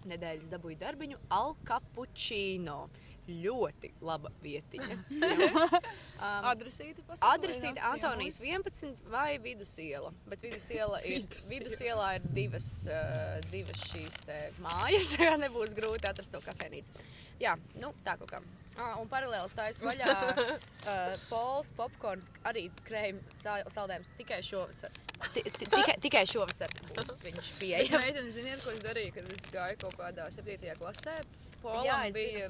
nedēļas 0.06 0.52
dabūju 0.54 0.78
darbiņu 0.84 1.18
Al 1.34 1.56
Cappuccino. 1.66 2.86
Ļoti 3.28 3.90
laba 4.06 4.30
vietiņa. 4.44 4.96
um, 5.10 6.50
Adresīti 6.52 7.04
pasaka, 7.08 7.38
ne? 7.42 7.74
Antonijas 7.90 8.40
Ciemos. 8.42 8.82
11 8.84 9.10
vai 9.12 9.38
vidusiela. 9.42 10.12
Bet 10.30 10.44
vidusiela 10.46 11.00
ir, 11.04 11.24
Vidusiela. 11.24 11.54
vidusielā 11.56 12.10
ir 12.20 12.28
divas, 12.38 12.68
uh, 12.90 13.40
divas 13.52 13.86
šīs 13.92 14.20
mājas. 14.62 15.16
Jā, 15.26 15.36
nebūs 15.42 15.74
grūti 15.78 16.10
atrast 16.10 16.34
to 16.36 16.42
kafejnīcu. 16.46 16.94
Jā, 17.42 17.56
nu 17.82 17.92
tā 18.06 18.14
kaut 18.22 18.30
kā. 18.32 18.44
Ah, 18.76 18.98
un 19.00 19.08
paralēli 19.08 19.48
stājas 19.52 19.78
vaļā 19.84 20.06
uh, 20.36 21.14
pols, 21.30 21.70
popkorns, 21.78 22.28
arī 22.48 22.66
krējuma 22.88 23.24
sal- 23.40 23.70
saldējums 23.72 24.12
tikai 24.20 24.42
šovasar. 24.44 24.92
Ti- 25.32 25.46
ti- 25.48 25.70
Tikai, 25.72 25.96
tikai 26.04 26.26
šovasar 26.28 26.72
būs 26.92 27.22
viņš 27.24 27.52
pieejams. 27.62 27.96
Meitene, 28.04 28.34
ziniet, 28.36 28.60
ko 28.66 28.74
es 28.76 28.84
darīju, 28.84 29.14
kad 29.16 29.32
es 29.32 29.46
gāju 29.54 29.80
kaut 29.86 29.96
kādā 30.02 30.28
7. 30.36 30.76
klasē? 30.80 31.16
Jā, 31.24 31.62
Polam 31.64 32.04
es 32.10 32.18
bija. 32.20 32.50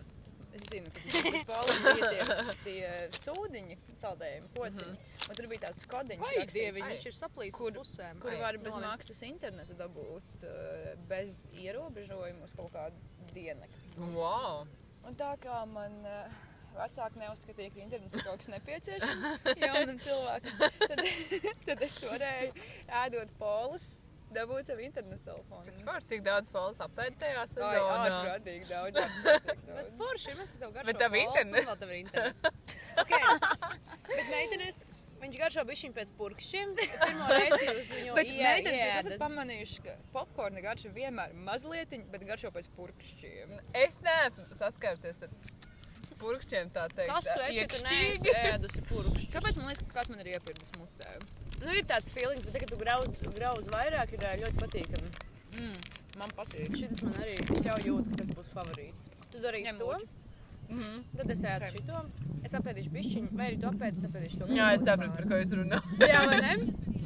Es 0.56 0.64
zinu, 0.72 0.88
ka 0.96 1.42
Polam 1.50 1.82
bija 1.84 2.12
tie, 2.14 2.54
tie 2.64 2.92
sūdiņi, 3.20 3.76
saldējumi, 4.00 4.52
kociņi. 4.56 4.96
Un 5.26 5.40
tur 5.40 5.48
bija 5.52 5.64
tāds 5.66 5.84
kodiņš, 5.92 6.32
dieviņ, 6.56 6.86
viņš 6.94 7.06
ir 7.10 7.16
saplīsis 7.18 7.58
Kur- 7.58 7.76
uz 7.82 7.92
pusēm. 7.92 8.22
kur 8.24 8.32
Ai, 8.32 8.40
var 8.40 8.58
bez 8.64 8.78
nolikt. 8.78 8.88
maksas 8.94 9.20
internetu 9.28 9.76
dabūt 9.80 10.46
uh, 10.48 10.90
bez 11.12 11.42
ierobežojumu 11.60 12.48
uz 12.48 12.56
kaut 12.56 12.72
kādu 12.76 13.30
diennakti. 13.36 13.92
Wow! 14.16 14.64
Un 15.06 15.18
tā 15.20 15.34
kā 15.44 15.60
man 15.70 15.98
uh, 16.08 16.32
vecāki 16.78 17.20
neuzskatīja, 17.22 17.74
ka 17.76 17.84
internets 17.84 18.16
ir 18.16 18.24
kaut 18.26 18.40
kas 18.42 18.50
nepieciešams 18.56 19.36
jaunam 19.68 20.00
cilvēkam, 20.02 20.66
tad, 20.88 21.04
tad 21.68 21.84
es 21.90 22.00
varēju 22.04 22.56
ēdot 23.04 23.36
polus, 23.40 23.90
dabūt 24.38 24.68
savu 24.70 24.84
internetu 24.86 25.24
telefonu. 25.30 25.75
Kāpēc 25.86 26.10
cik 26.12 26.25
daudz 26.25 26.51
polis 26.54 26.82
apēd 26.86 27.15
tajā 27.22 27.46
sezonā? 27.54 27.86
ārprātīgi 28.00 28.68
daudz. 28.70 29.00
ārprātīgi 29.06 29.65
Bet 29.70 29.80
daudz. 29.80 29.96
forši 30.01 30.36
ir, 30.36 30.51
ka 30.54 30.62
tev 30.65 30.75
garšo 30.75 30.92
Bet 30.92 31.01
tev 31.01 31.15
un 31.15 31.56
vēl 31.70 31.80
tev 31.84 31.94
ir 31.96 32.01
internets. 32.04 32.51
okay. 33.01 33.24
Bet 34.12 34.30
meitenes, 34.32 34.82
viņš 35.24 35.38
garšo 35.42 35.63
bišķiņ 35.72 35.96
pēc 35.98 36.13
purkšķiem. 36.20 36.74
Pirmo 36.80 37.30
reizi, 37.32 37.62
kad 37.65 37.80
uz 37.84 37.92
viņu 37.98 38.15
Bet, 38.20 38.32
ie- 38.32 38.44
meitenes, 38.46 38.80
jūs 38.84 38.89
esat 38.94 39.12
ieēdat. 39.12 39.22
pamanījuši, 39.25 39.84
ka 39.88 39.98
popkorna 40.15 40.63
garša 40.65 40.92
vienmēr 40.96 41.34
mazliet, 41.48 41.96
bet 42.13 42.27
garšo 42.30 42.51
pēc 42.56 42.70
purkšķiem. 42.77 43.56
Es 43.86 43.98
neesmu 44.06 44.46
saskārusies 44.60 45.24
ar 45.25 45.34
purkšķiem, 46.22 46.70
tā 46.75 46.86
teikt. 46.94 47.10
Kas 47.12 47.25
tu 47.27 47.42
esi, 47.44 47.65
tu 47.74 47.82
neesi 47.89 48.36
ēdusi 48.39 48.84
purkšķus? 48.88 49.25
Kāpēc 49.34 49.58
man 49.60 49.68
liekas, 49.72 49.82
ka 49.89 49.98
kāds 50.00 50.12
man 50.13 50.22
ir 50.24 50.30
iepirdis 50.36 50.72
mutē? 50.80 51.15
Nu, 51.64 51.72
ir 51.74 51.86
tāds 51.90 52.12
feelings, 52.14 52.44
bet 52.46 52.54
tagad 52.58 52.72
tu 52.74 52.78
grauz, 52.82 53.14
grauz 53.38 53.70
vairāk, 53.74 54.14
ir 54.18 54.26
ļoti 54.44 54.60
patīkami. 54.62 55.14
Mm, 55.56 55.78
man 56.20 56.34
patīk. 56.38 56.76
Šis 56.78 57.02
man 57.06 57.16
arī, 57.24 57.38
es 57.56 57.64
jau 57.66 57.78
jūtu, 57.86 58.12
ka 58.12 58.22
tas 58.24 58.34
būs 58.36 58.52
favorīts. 58.54 59.10
Tu 59.32 59.42
darīsi 59.44 59.70
Ņem 59.72 59.80
to, 59.82 59.90
lūdzu. 59.94 60.12
Mhm. 60.66 61.02
tad 61.18 61.30
es 61.30 61.42
ēdu 61.46 61.68
šito. 61.76 62.00
Es 62.46 62.54
apēdīšu 62.58 62.92
bišķiņu, 62.94 63.28
vai 63.38 63.52
arī 63.52 63.60
tu 63.62 63.68
apēdi, 63.70 64.00
es 64.02 64.08
apēdīšu 64.08 64.40
to. 64.42 64.48
Jā, 64.58 64.72
es 64.74 64.82
sapratu, 64.86 65.14
par 65.20 65.28
ko 65.30 65.38
jūs 65.42 65.52
runājat. 65.60 65.92
Jā, 66.10 66.22
vai 66.30 66.40
ne? 66.42 66.56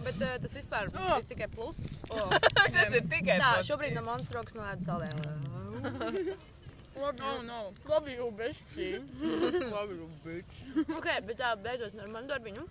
Bet 0.06 0.22
uh, 0.24 0.36
tas 0.46 0.54
vispār 0.56 0.88
Oh. 0.96 1.18
ir 1.20 1.26
tikai 1.28 1.50
pluss. 1.52 2.00
Oh. 2.16 2.32
Tas 2.40 2.94
ir 2.96 3.04
tikai 3.12 3.36
Tā, 3.36 3.50
pozitīvs. 3.58 3.68
šobrīd 3.70 3.98
no 3.98 4.04
manas 4.08 4.32
rokas 4.36 4.56
nolēdu 4.56 4.88
saldējumu. 4.88 6.38
Labi, 7.00 7.22
oh, 7.24 7.42
no. 7.48 7.60
Labi, 7.88 8.16
jau 8.18 8.30
bešķi. 8.40 8.88
Labi, 9.76 10.00
nu, 10.00 10.08
bitch. 10.24 10.64
ok, 10.96 11.08
bet 11.28 11.38
tā, 11.40 11.52
beidzot 11.64 11.96
ar 12.00 12.10
manu 12.12 12.28
darbiņu. 12.32 12.64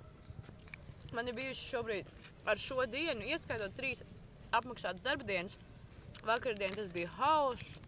Man 1.17 1.29
ir 1.29 1.37
bijuši 1.39 1.69
šobrīd 1.73 2.09
ar 2.47 2.61
šo 2.61 2.85
dienu, 2.91 3.25
ieskaitot 3.25 3.75
trīs 3.79 4.03
apmaksātas 4.53 5.05
darba 5.05 5.25
dienas. 5.29 5.57
Vakardien 6.27 6.75
tas 6.77 6.89
bija 6.93 7.11
hauss. 7.19 7.79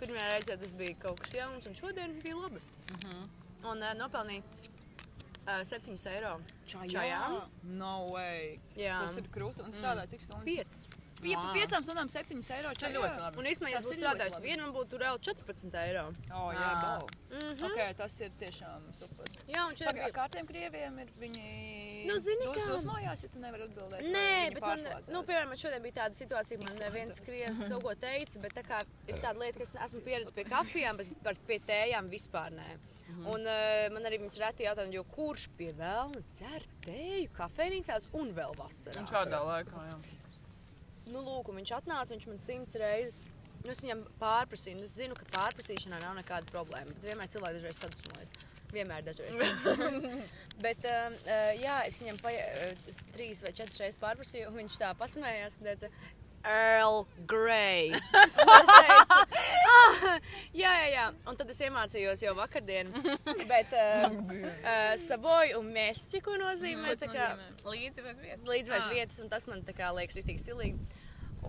Pirmajā 0.00 0.30
reizē 0.32 0.56
tas 0.60 0.72
bija 0.76 0.96
kaut 1.04 1.20
kas 1.20 1.34
jauns, 1.36 1.66
un 1.68 1.76
šodien 1.78 2.18
bija 2.24 2.36
labi. 2.40 2.62
Un 3.64 3.80
uh, 3.80 3.92
nopelnīja 3.96 4.42
uh, 5.46 5.62
7 5.64 5.96
eiro 6.12 6.34
čajām. 6.68 7.38
No 7.78 7.94
way. 8.12 8.58
Jā, 8.76 9.00
Tas 9.04 9.16
ir 9.20 9.30
krūti. 9.32 9.64
Un 9.64 9.76
strādā 9.76 10.06
cik 10.10 10.24
stundas? 10.24 10.88
5. 10.90 11.00
Pie, 11.24 11.34
piecām 11.54 11.84
stundām 11.86 12.10
septiņas 12.12 12.50
eiro. 12.58 12.72
Tas 12.76 12.90
ir 12.90 12.98
ļoti 12.98 13.22
labi. 13.22 13.40
Un 13.40 13.48
īstenībā, 13.48 13.70
ja 13.72 13.80
būtu 13.84 13.96
strādājis 13.96 14.40
vienu, 14.44 14.66
man 14.66 14.74
būtu 14.74 14.98
reāli 15.00 15.22
14 15.24 15.78
eiro. 15.80 16.02
Oh, 16.36 16.50
jā. 16.52 16.72
Mm 17.30 17.38
-hmm. 17.38 17.64
Ok, 17.68 17.96
tas 17.96 18.20
ir 18.20 18.32
tiešām 18.40 18.92
super. 18.92 19.30
Jā, 19.48 19.64
un 19.68 19.76
šeit 19.76 19.88
Pagā, 19.88 20.04
bija. 20.04 20.12
kārtiem 20.12 20.46
krieviem 20.46 20.98
ir 20.98 21.08
viņi. 21.20 21.48
Nu, 22.08 22.16
zini 22.20 22.44
dos- 22.46 22.56
kā- 22.56 22.66
Dosmojās, 22.70 23.22
ja 23.24 23.28
tu 23.34 23.38
nevari 23.42 23.66
atbildēt. 23.68 24.02
Nē, 24.14 24.54
bet 24.54 24.62
man, 24.62 24.78
nu, 25.14 25.22
piemēram, 25.28 25.48
man 25.52 25.60
šodien 25.62 25.82
bija 25.86 25.96
tāda 26.00 26.18
situācija, 26.18 26.58
ka 26.60 26.72
man 26.82 26.92
viens 26.98 27.20
krievs 27.24 27.62
kaut 27.68 27.82
ko 27.86 27.94
teica, 27.94 28.40
bet 28.44 28.54
tā 28.58 28.64
kā 28.66 28.80
ir 29.08 29.14
tāda 29.22 29.38
lieta, 29.40 29.58
ka 29.58 29.62
es 29.68 29.72
esmu 29.86 30.02
pieredzējis 30.08 30.34
pie 30.38 30.44
kafijām, 30.50 30.96
bet 31.00 31.14
par 31.24 31.34
pie 31.48 31.58
tējām 31.70 32.10
vispār 32.12 32.50
nē. 32.58 32.68
Un 33.30 33.46
uh, 33.46 33.88
man 33.94 34.02
arī 34.08 34.18
viņas 34.20 34.38
reti 34.42 34.64
jautā, 34.66 34.84
jo 34.92 35.04
kurš 35.04 35.48
pie 35.56 35.70
vēlna 35.78 36.20
dzer 36.32 36.64
tēju 36.86 37.30
kafejnīcās 37.36 38.08
un 38.20 38.32
vēl 38.34 38.54
vasarā? 38.58 38.98
Un 39.00 39.06
šādā 39.06 39.40
laikā, 39.46 39.84
jā. 39.92 39.98
Nu, 41.06 41.20
lūk, 41.20 41.48
un 41.52 41.60
viņš 41.60 41.72
atnāca, 41.78 42.10
viņš 42.16 42.26
man 42.30 42.38
simts 42.40 42.74
reizes. 42.80 43.26
Nu, 43.64 43.70
es 43.72 43.80
viņam 43.80 44.02
pārprasīju, 44.20 44.76
nu, 44.80 44.84
es 44.88 44.96
zinu, 44.98 45.14
ka 45.16 45.24
pārprasīšanā 45.38 46.00
nav 46.02 46.16
nekāda 46.18 46.44
problēma. 46.50 46.92
Bet 46.96 47.06
vienmēr 47.08 47.30
cilvēki 47.32 47.60
dažreiz 47.60 47.78
sadusmojas. 47.80 48.32
Vienmēr 48.74 49.06
dažreiz 49.06 49.38
sadusmojas. 49.62 50.34
bet, 50.66 50.84
um, 50.90 51.16
uh, 51.28 51.52
jā, 51.60 51.78
es 51.88 52.02
viņam 52.02 52.18
uh, 52.26 52.74
es 52.90 53.04
trīs 53.14 53.40
vai 53.44 53.54
četras 53.54 53.80
reizes 53.84 54.00
pārprasīju, 54.02 54.50
un 54.50 54.60
viņš 54.64 54.78
tā 54.82 54.92
pasmējās 54.98 55.60
un 55.60 55.70
teica, 55.70 55.90
Earl 56.44 57.06
Grey. 57.24 57.94
Es 57.96 58.34
teicu, 58.68 59.20
ah, 59.74 60.02
jā, 60.52 60.72
jā, 60.76 60.88
jā. 60.92 61.04
Un 61.30 61.38
tad 61.40 61.48
es 61.54 61.60
iemācījos 61.64 62.20
jau 62.26 62.34
vakardien. 62.36 62.90
Bet 63.52 63.72
uh, 63.78 64.04
uh, 64.12 64.90
saboju 65.00 65.62
un 65.62 65.70
mēsķi, 65.72 66.20
ko 66.26 66.36
nozīmē. 66.40 66.98
Tā 67.00 67.08
kā- 67.08 67.30
nozīmē? 67.32 67.48
Līdzi 67.64 68.04
bez 68.04 68.20
vietas. 68.20 68.44
līdzvēs 68.50 68.90
Ah. 68.90 68.92
vietas, 68.92 69.22
un 69.24 69.32
tas 69.32 69.48
man 69.48 69.64
tā 69.64 69.72
kā 69.78 69.88
liekas 69.96 70.18
rītīgi 70.20 70.44
stilīgi. 70.44 71.00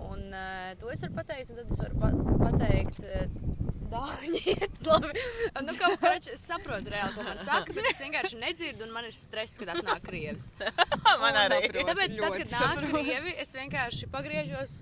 Un 0.05 0.31
uh, 0.31 0.71
to 0.79 0.87
es 0.91 1.03
varu 1.03 1.17
pateikt, 1.19 1.51
un 1.51 1.59
tad 1.59 1.75
es 1.75 1.83
varu 1.83 1.99
pa 1.99 2.13
pateikt. 2.45 3.03
Uh, 3.03 3.54
Dāņiet, 4.05 4.79
labi. 4.85 5.23
Nu, 5.65 5.75
kā 5.77 5.91
es 6.35 6.43
saprotu 6.43 6.91
reāli, 6.93 7.13
ko 7.15 7.25
man 7.27 7.41
saka, 7.45 7.75
bet 7.75 7.89
es 7.91 8.01
vienkārši 8.03 8.41
nedzirdu, 8.41 8.87
un 8.87 8.93
man 8.95 9.07
ir 9.07 9.15
stress, 9.15 9.59
kad 9.61 9.73
atnāk 9.75 10.03
krievis. 10.05 10.51
Man 11.21 11.37
arī. 11.39 11.69
Tāpēc, 11.73 12.17
tad, 12.19 12.35
kad 12.35 12.51
nāk 12.51 12.81
krievi, 12.91 13.33
es 13.41 13.53
vienkārši 13.55 14.09
pagriežos 14.11 14.73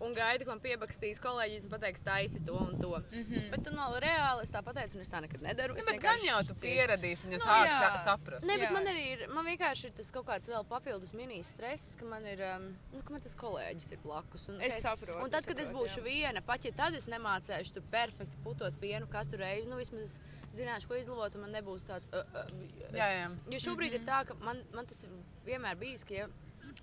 un 0.00 0.14
gaidu, 0.16 0.46
ko 0.46 0.54
man 0.54 0.62
piebakstīs 0.64 1.20
kolēģis 1.22 1.66
un 1.66 1.72
pateiks, 1.74 2.02
taisi 2.04 2.40
to 2.46 2.56
un 2.56 2.78
to. 2.80 2.92
Mm 2.98 3.24
-hmm. 3.24 3.50
Bet, 3.52 3.70
nu, 3.72 3.86
reāli 4.04 4.42
es 4.46 4.52
tā 4.54 4.62
pateicu, 4.64 4.96
un 4.96 5.00
es 5.04 5.10
tā 5.12 5.20
nekad 5.20 5.42
nedaru. 5.42 5.76
Es 5.76 5.86
Ja, 5.86 5.92
bet 5.92 6.02
gan 6.02 6.18
jau 6.24 6.40
tu 6.46 6.54
pieradīsi, 6.54 7.26
un 7.26 7.32
jūs 7.32 7.44
Nu, 7.44 7.50
sākat 7.50 7.80
sa 7.80 7.98
saprast. 8.04 8.46
Nē, 8.46 8.58
bet 8.58 8.68
Jā. 8.68 8.72
man 8.72 8.84
arī 8.84 9.04
ir, 9.12 9.28
man 9.28 9.44
vienkārši 9.46 9.84
ir 9.86 9.92
tas 9.92 10.10
kaut 10.10 10.26
kāds 10.26 10.48
vēl 10.48 10.64
papildus 10.64 11.12
mini 11.12 11.42
stress, 11.44 11.96
ka 11.96 12.04
man 12.04 12.26
ir, 12.26 12.40
um, 12.56 12.76
nu, 12.92 13.02
ka 13.02 13.12
man 13.12 13.20
tas 13.20 13.36
kolēģis 13.36 13.92
ir 13.92 13.98
blakus. 13.98 14.48
Un, 14.48 14.60
Es 14.60 14.82
ka 14.82 14.90
saprotu, 14.90 15.24
Un 15.24 15.30
tad, 15.30 15.40
es 15.40 15.46
kad 15.46 15.58
es 15.60 15.66
saprotu, 15.66 15.84
būšu 15.84 16.00
jā. 16.00 16.04
viena, 16.04 16.40
pat 16.40 16.64
ja 16.64 16.72
tad 16.72 16.94
es 16.94 17.06
nemācēšu 17.06 17.72
tur 17.72 17.82
perfekti 17.90 18.36
putot 18.44 18.76
pienu 18.80 19.06
katru 19.06 19.38
reizi, 19.38 19.68
nu 19.70 19.76
vismaz 19.76 20.20
zināšu, 20.52 20.88
ko 20.88 20.94
izlavot, 20.94 21.34
un 21.34 21.40
man 21.40 21.52
nebūs 21.52 21.84
tāds. 21.86 22.08
Uh, 22.12 22.18
uh, 22.34 22.46
Jā, 22.92 23.08
jā. 23.20 23.26
Jo 23.50 23.58
šobrīd 23.58 23.92
ir 23.94 24.00
tā, 24.06 24.24
ka 24.26 24.34
man, 24.34 24.64
man 24.74 24.86
tas 24.86 25.04
ir 25.04 25.10
vienmēr 25.46 25.76
bijis, 25.78 26.04
ka 26.04 26.14
ja 26.14 26.28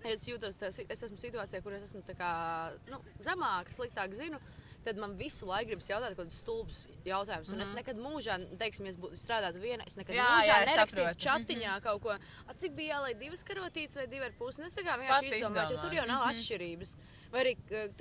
es 0.05 0.27
jūtos, 0.27 0.57
tā, 0.57 0.71
si- 0.73 0.85
es 0.89 1.03
esmu 1.03 1.17
situācijā, 1.17 1.63
kur 1.63 1.73
es 1.73 1.83
esmu 1.83 2.03
tā 2.03 2.15
kā, 2.15 2.77
nu, 2.89 3.01
zemāka, 3.19 3.69
sliktāk 3.73 4.13
zinu. 4.13 4.39
Tad 4.85 4.95
man 4.95 5.17
visu 5.17 5.43
laiku 5.45 5.67
gribas 5.73 5.87
jautāt, 5.89 6.13
kaut 6.15 6.27
kādus 6.29 6.35
stulbus 6.45 6.87
jautājumus. 7.03 7.49
Un 7.51 7.59
es 7.59 7.73
nekad 7.75 7.97
mūžā, 7.99 8.37
teiksim, 8.57 8.85
ja 8.85 8.91
es 8.93 8.95
būtu 8.95 9.17
strādātu 9.19 9.59
viena, 9.59 9.83
es 9.85 9.97
nekad 9.97 10.15
Jā, 10.15 10.23
mūžā 10.23 10.45
jā, 10.47 10.61
es 10.61 10.69
nerakstītu 10.69 11.09
saprotu. 11.09 11.25
čatiņā 11.25 11.81
kaut 11.83 12.01
ko. 12.05 12.09
A, 12.47 12.53
cik 12.53 12.71
bija 12.77 12.95
jāliek 13.01 13.19
divas 13.19 13.43
karotītes 13.43 13.95
vai 13.99 14.05
divi 14.07 14.23
ar 14.23 14.31
pusi? 14.39 14.61
Es 14.63 14.73
tā 14.77 14.85
kā 14.87 14.95
vienkārši 15.01 15.41
izdomāju, 15.41 15.71
jo 15.75 15.81
tur 15.81 15.91
jau 15.97 16.05
nav 16.07 16.23
atšķirības. 16.29 16.95
Vai 17.33 17.43
arī 17.43 17.55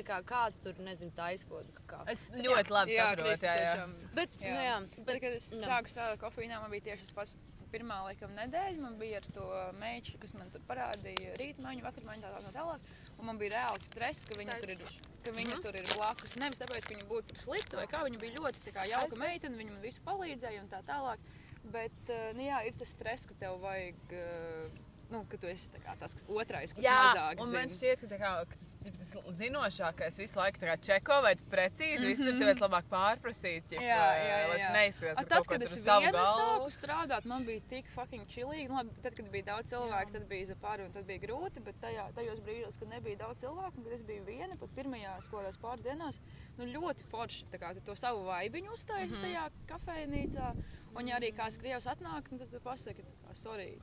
kā 0.05 0.23
kādu 0.23 0.63
tur, 0.63 0.75
nezinu, 0.79 1.11
taiskodu. 1.17 1.67
Kā. 1.89 2.05
Es 2.07 2.23
ļoti 2.31 2.71
labi 2.71 2.93
Jā, 2.95 3.09
saprotu. 3.11 3.27
Kristi, 3.27 3.47
Jā, 3.47 3.57
jā. 3.75 3.89
Bet, 4.15 4.31
Jā. 4.39 4.55
nu 4.55 4.61
jā, 4.63 4.79
Bet, 4.95 5.05
bet, 5.07 5.21
kad 5.23 5.33
es 5.33 5.51
jā. 5.55 5.67
sāku 5.67 5.91
strādāt 5.91 6.19
kofīnā, 6.23 6.61
man 6.63 6.71
bija 6.71 6.83
tieši 6.93 7.01
tas 7.01 7.13
pats. 7.13 7.35
Pirmā 7.73 7.97
laikam 8.07 8.31
nedēļa 8.37 8.81
man 8.81 8.95
bija 9.01 9.19
ar 9.19 9.27
to 9.35 9.47
meitu, 9.81 10.19
kas 10.23 10.35
man 10.39 10.51
tur 10.55 10.63
parādīja 10.69 11.35
rītmaiņu, 11.41 11.83
vakarmaiņu, 11.83 12.23
tā 12.23 12.31
tālāk. 12.31 12.47
Tā, 12.47 12.53
tālāk. 12.61 12.81
Un 13.19 13.27
man 13.27 13.39
bija 13.41 13.55
reāls 13.57 13.89
stress, 13.91 14.25
ka 14.29 14.35
viņa 14.39 14.59
tur 14.63 14.71
ir, 14.77 14.79
ka 15.25 15.31
viņa 15.33 15.55
Mhm. 15.57 15.63
tur 15.63 15.75
ir 15.77 15.83
blakus. 15.97 16.37
Nevis 16.37 16.59
tāpēc, 16.63 16.87
ka 16.87 16.95
viņa 16.95 17.09
būtu 17.11 17.27
tur 17.33 17.39
slikta 17.43 17.77
vai 17.77 17.87
kā, 17.87 18.05
viņa 18.07 18.19
bija 18.23 18.37
ļoti 18.39 18.63
tā 18.67 18.73
kā, 18.73 18.87
jauka 18.89 19.17
Aiztais. 19.17 19.19
meitene, 19.19 19.57
viņa 19.59 19.73
man 19.73 19.83
visu 19.83 20.01
palīdzēja 20.07 20.61
un 20.63 20.69
tā 20.69 20.83
tālāk. 20.85 21.19
Bet, 21.65 21.93
eh, 22.09 22.33
nu 22.35 22.43
jā, 22.43 22.65
ir 22.67 22.73
tas 22.79 22.89
stress, 22.89 23.27
ka 23.27 23.35
tev 23.35 23.59
vajag, 23.61 23.97
eh, 24.13 24.69
nu, 25.11 25.25
ka 25.31 25.39
tu 25.41 25.51
esi 25.51 25.71
kā 25.85 25.95
tas 26.01 26.17
otrais, 26.29 26.73
kurš 26.75 26.85
Jā, 26.87 26.97
mazāk 27.09 27.43
un 27.43 27.53
man 27.53 27.69
zina. 27.71 27.77
šķiet, 27.79 28.07
ka, 28.11 28.19
kā, 28.19 28.33
ka 28.51 28.57
tas 28.99 29.13
zinošākais 29.41 30.19
visu 30.21 30.39
laiku 30.39 30.59
čeko, 30.83 31.21
vai 31.23 31.35
precīzi, 31.51 31.99
mm 31.99 32.05
-hmm. 32.05 32.09
viss 32.09 32.23
tur 32.23 32.39
tev 32.39 32.63
labāk 32.67 32.89
pārprasīt, 32.91 33.73
ja, 33.73 33.81
Jā, 33.81 34.07
jā, 34.19 34.39
jā, 34.49 34.59
jā. 34.59 34.73
neizskatās 34.73 35.17
tad, 35.17 35.29
kaut 35.29 35.49
kad 35.49 35.63
es 35.63 35.77
viena 35.77 36.13
galvu. 36.13 36.39
sāku 36.39 36.71
strādāt, 36.79 37.25
man 37.25 37.45
bija 37.45 37.61
tik 37.69 37.91
fucking 37.95 38.27
chillīgi. 38.27 38.69
Nu, 38.69 38.75
labi, 38.75 38.91
tad, 39.03 39.15
kad 39.15 39.31
bija 39.31 39.45
daudz 39.45 39.71
cilvēku, 39.71 40.13
tad 40.13 40.27
bija 40.29 40.47
zapāri 40.53 40.85
un 40.87 40.93
tad 40.93 41.05
bija 41.05 41.19
grūti. 41.27 41.61
Bet 41.61 41.81
tajā, 41.81 42.13
tajos 42.15 42.41
brīžos, 42.41 42.79
kad 42.79 42.89
nebija 42.89 43.17
daudz 43.17 43.41
cilvēku, 43.41 43.85
kad 43.85 43.93
es 43.93 44.03
biju 44.03 44.25
viena, 44.25 44.57
pat 44.57 44.71
pirmajās 44.75 45.29
kādās 45.29 45.59
pāris 45.59 45.83
dienās, 45.83 46.21
nu, 46.59 46.65
ļoti 46.65 47.05
forši 47.11 47.47
tā 47.53 47.59
kā, 47.59 47.75
tu 47.75 47.81
to 47.81 47.97
savu 47.97 48.25
vaibiņu 48.25 48.73
uztaisīji 48.73 49.19
mm 49.19 49.25
-hmm. 49.25 49.27
tajā 49.27 49.51
kafejnīcā. 49.67 50.55
Un, 50.97 51.09
ja 51.11 51.19
arī 51.21 51.33
kāds 51.37 51.59
krievs 51.61 51.87
atnāk, 51.93 52.31
nu, 52.33 52.39
tad 52.41 52.49
tu 52.51 52.61
pasaki, 52.65 53.05
ka, 53.27 53.35
sorry. 53.37 53.75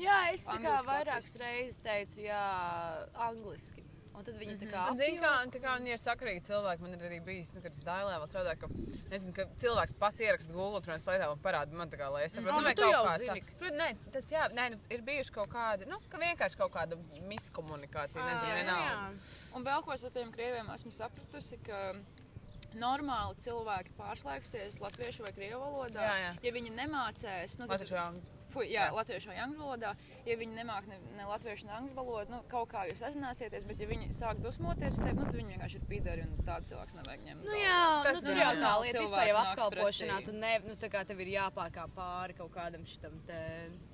Jā, 0.00 0.30
es 0.32 0.46
tā 0.48 0.56
kā 0.62 0.78
vairākas 0.86 1.36
reizes 1.40 1.82
teicu, 1.84 2.22
jā, 2.26 2.40
angliski. 3.28 3.84
Un 4.16 4.24
tad 4.24 4.38
viņi 4.40 4.54
tā 4.62 4.66
kā 4.70 4.82
Un, 4.88 4.96
zini, 4.96 5.18
kā, 5.20 5.30
un 5.44 5.50
tā 5.52 5.60
kā 5.60 5.74
viņi 5.76 5.90
ir 5.92 5.98
sakarīgi 6.00 6.40
cilvēki, 6.46 6.80
man 6.80 6.94
ir 6.96 7.02
arī 7.04 7.18
bijis, 7.26 7.50
nu, 7.52 7.60
kad 7.60 7.74
es 7.76 7.82
dēlē 7.84 8.14
vēl 8.22 8.30
strādāju, 8.30 8.60
ka, 8.62 8.70
nezinu, 9.12 9.34
ka 9.36 9.44
cilvēks 9.60 9.92
pats 10.00 10.22
ieraksta 10.24 10.54
Google 10.56 10.80
translētā 10.86 11.26
un 11.34 11.42
parāda 11.44 11.76
man 11.76 11.92
tā 11.92 11.98
kā, 12.00 12.08
lai 12.14 12.22
es 12.24 12.32
saprotu, 12.32 12.54
Ah, 12.54 12.62
nu 12.64 12.70
vai 12.70 12.72
tu 12.78 12.86
kaut 12.86 13.10
kā 13.10 13.18
zini. 13.20 13.42
tā. 13.44 13.58
Protams, 13.60 13.76
nē, 13.82 14.10
tas 14.16 14.30
jā, 14.32 14.46
nē, 14.56 14.64
nu, 14.72 14.80
ir 14.96 15.04
bijuši 15.10 15.34
kaut 15.36 15.52
kādi, 15.52 15.90
nu, 15.92 16.00
ka 16.08 16.22
vienkārši 16.24 16.56
kaut 16.62 16.72
kāda 16.78 16.96
miskomunikācija, 17.28 18.24
nezinu, 18.30 18.54
vienalga. 18.62 18.96
Un 19.60 19.68
vēl 19.68 19.84
ko 19.84 19.92
es 19.92 20.04
ar 20.08 20.16
tiem 20.16 20.32
krieviem 20.32 20.72
esmu 20.72 20.94
sapratusi, 20.96 21.60
ka 21.68 21.82
normāli 22.74 23.38
cilvēki 23.46 23.94
pārslēgsies 23.98 24.80
latviešu 24.82 25.26
vai 25.26 25.32
krievu 25.36 25.60
valodā. 25.62 26.06
Jā, 26.08 26.16
jā. 26.24 26.32
Ja 26.48 26.54
viņi 26.56 26.74
nemācēs, 26.76 27.58
nu, 27.60 27.68
tad, 27.70 27.84
Latviešu 27.84 27.98
Fui, 28.56 28.66
jā, 28.72 28.86
Jā. 28.88 28.92
latviešu 28.96 29.28
vai 29.28 29.36
angļu 29.44 29.60
valodā. 29.60 29.92
Ja 30.26 30.36
viņi 30.40 30.56
nemāk 30.56 30.86
ne, 30.88 30.96
ne 31.18 31.26
latviešu, 31.28 31.68
ne 31.68 31.74
angļu 31.76 31.96
valodu, 31.98 32.32
nu, 32.32 32.38
kaut 32.50 32.70
kā 32.72 32.86
jūs 32.88 33.02
sazināsieties, 33.04 33.66
bet 33.68 33.82
ja 33.82 33.88
viņi 33.90 34.08
sāk 34.16 34.40
dusmoties, 34.44 35.00
tad 35.02 35.18
nu, 35.18 35.26
tad 35.26 35.36
viņi 35.36 35.52
vienkārši 35.54 35.80
ir 35.80 35.84
pīdari 35.90 36.24
un 36.24 36.46
tāds 36.46 36.72
cilvēks 36.72 36.96
nevajag 36.96 37.26
ņemt. 37.26 37.44
Nu, 37.44 37.52
galvā. 37.52 37.64
jā, 37.66 37.82
Tas 38.06 38.20
nu, 38.20 38.28
tur 38.28 38.40
jā, 38.40 38.46
jau 38.46 38.54
jā. 38.54 38.62
tā 38.62 38.72
lieta 38.84 39.02
vispār 39.04 39.30
jau 39.30 39.36
apkalpošanā. 39.42 40.20
Tu 40.26 40.36
ne, 40.36 40.54
nu, 40.66 40.78
tā 40.80 40.90
kā 40.92 41.04
tev 41.08 41.20
ir 41.20 41.32
jāpārkāp 41.34 41.92
pāri 41.96 42.38
kaut 42.40 42.52
kādam 42.56 42.86
šitam 42.88 43.18
te, 43.28 43.40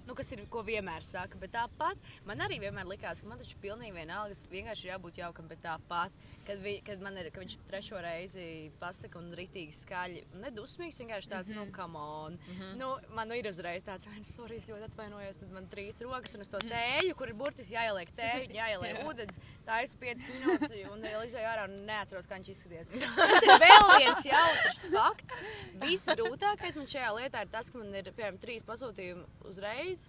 nu, 0.06 0.16
kas 0.18 0.32
ir, 0.36 0.44
ko 0.52 0.62
vienmēr 0.66 1.06
saka. 1.06 1.40
Bet 1.42 1.54
tāpat 1.56 2.12
man 2.28 2.44
arī 2.46 2.60
vienmēr 2.62 2.88
likās, 2.88 3.22
ka 3.22 3.30
man 3.30 3.42
taču 3.42 3.58
pilnīgi 3.62 3.96
vienalga, 3.96 4.36
es 4.36 4.46
vienkārši 4.52 4.86
ir 4.86 4.92
jābūt 4.94 5.20
jaukam, 5.22 5.50
bet 5.50 5.62
tāpat, 5.66 6.16
kad, 6.46 6.62
vi, 6.62 6.78
kad 6.86 7.02
man 7.04 7.18
ir, 7.20 7.30
ka 7.34 7.42
viņš 7.42 7.58
trešo 7.70 8.00
reizi 8.04 8.46
pasaka 8.80 9.20
un 9.20 9.32
ritīgi 9.38 9.74
skaļi, 9.82 10.24
nedusmīgs, 10.42 11.02
vienkārši 11.02 11.34
tāds, 11.34 11.52
mm 11.52 11.58
-hmm. 11.58 11.66
nu, 11.66 11.76
come 11.76 11.98
on. 11.98 12.32
Mm 12.32 12.58
-hmm. 12.60 12.74
Nu, 12.80 12.96
man 13.14 13.32
ir 13.32 13.48
uzreiz 13.48 13.84
tāds, 13.84 14.06
vai, 14.06 14.16
nu, 14.18 14.24
sorry, 14.24 14.51
es 14.60 14.68
ļoti 14.70 14.86
atvainojos, 14.88 15.40
tad 15.42 15.52
man 15.54 15.68
trīs 15.72 16.00
rokas 16.04 16.36
un 16.36 16.44
es 16.44 16.52
to 16.52 16.60
tēju, 16.64 17.16
kur 17.18 17.30
ir 17.32 17.36
burtiski 17.38 17.76
jāieliek 17.76 18.10
tēju, 18.18 18.48
jāieliek 18.56 19.02
ūdens, 19.08 19.40
taisu 19.68 20.00
5 20.02 20.28
minūtes 20.36 20.74
un 20.92 21.06
izēju 21.10 21.50
ārā 21.52 21.66
un 21.68 21.78
neatceros, 21.88 22.28
kā 22.30 22.38
viņš 22.40 22.52
izskaties. 22.54 22.90
Tas 23.18 23.46
ir 23.46 23.54
vēl 23.64 23.88
viens 23.96 24.28
jautrs 24.30 24.82
fakts. 24.94 25.38
Visgrūtākais 25.84 26.78
man 26.80 26.90
šajā 26.94 27.14
lietā 27.18 27.46
ir 27.46 27.54
tas, 27.54 27.70
ka 27.72 27.80
man 27.80 27.94
ir, 27.98 28.12
piemēram, 28.12 28.40
trīs 28.42 28.66
pasūtījumi 28.68 29.48
uzreiz. 29.50 30.08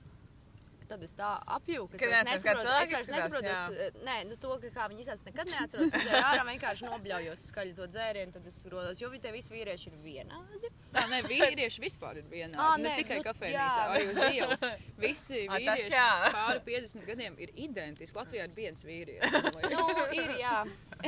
Tad 0.94 1.04
es 1.08 1.16
tā 1.18 1.30
apjūku, 1.56 1.98
es 1.98 2.04
vairs 2.06 2.28
nesaprotu, 2.28 2.74
es 2.84 2.92
vairs 2.94 3.08
nesaprotu, 3.10 3.50
es, 3.50 3.96
nē, 4.06 4.18
nu 4.30 4.36
to, 4.38 4.52
ka 4.62 4.70
kā 4.76 4.84
viņi 4.92 5.02
izsaka, 5.02 5.26
nekad 5.32 5.50
neatceros. 5.50 5.96
Es 5.98 6.12
ārā 6.20 6.44
vienkārši 6.52 6.86
nobļaujos 6.86 7.46
skaļi 7.50 7.74
to 7.80 7.88
dzērienu, 7.90 8.36
tad 8.36 8.50
es 8.52 8.60
grodos, 8.70 9.02
jo 9.02 9.10
viņi 9.10 9.24
te 9.24 9.32
visi 9.34 9.56
vīrieši 9.56 9.90
ir 9.90 9.98
vienādi. 10.04 10.70
Tā 10.94 11.08
ne 11.10 11.24
vīrieši 11.26 11.82
vispār 11.82 12.20
ir 12.22 12.28
vienādi. 12.30 12.62
Ā, 12.62 12.76
ne 12.78 12.92
nē, 12.92 12.98
tikai 13.02 13.18
nu, 13.18 13.26
kafejnīcā, 13.26 13.86
arī 13.96 14.04
uz 14.12 14.22
ielas. 14.28 14.66
Visi 15.02 15.42
tas 15.50 15.64
vīrieši 15.64 15.96
jā. 15.96 16.10
pāri 16.38 16.62
50 16.68 17.08
gadiem 17.10 17.40
ir 17.42 17.54
identiski. 17.66 18.18
Latvijā 18.20 18.46
ir 18.46 18.54
viens 18.58 18.86
vīrietis. 18.86 19.50
Nu, 19.74 19.88
ir, 20.14 20.36
jā. 20.38 20.60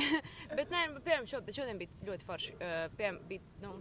bet, 0.57 0.73
nē, 0.73 0.87
piemēram, 0.97 1.29
šo, 1.29 1.43
šodien 1.45 1.81
bija 1.81 2.09
ļoti 2.09 2.25
forši. 2.25 2.57
Uh, 2.57 2.87
piemēram, 2.97 3.21
bija, 3.29 3.53
nu, 3.61 3.75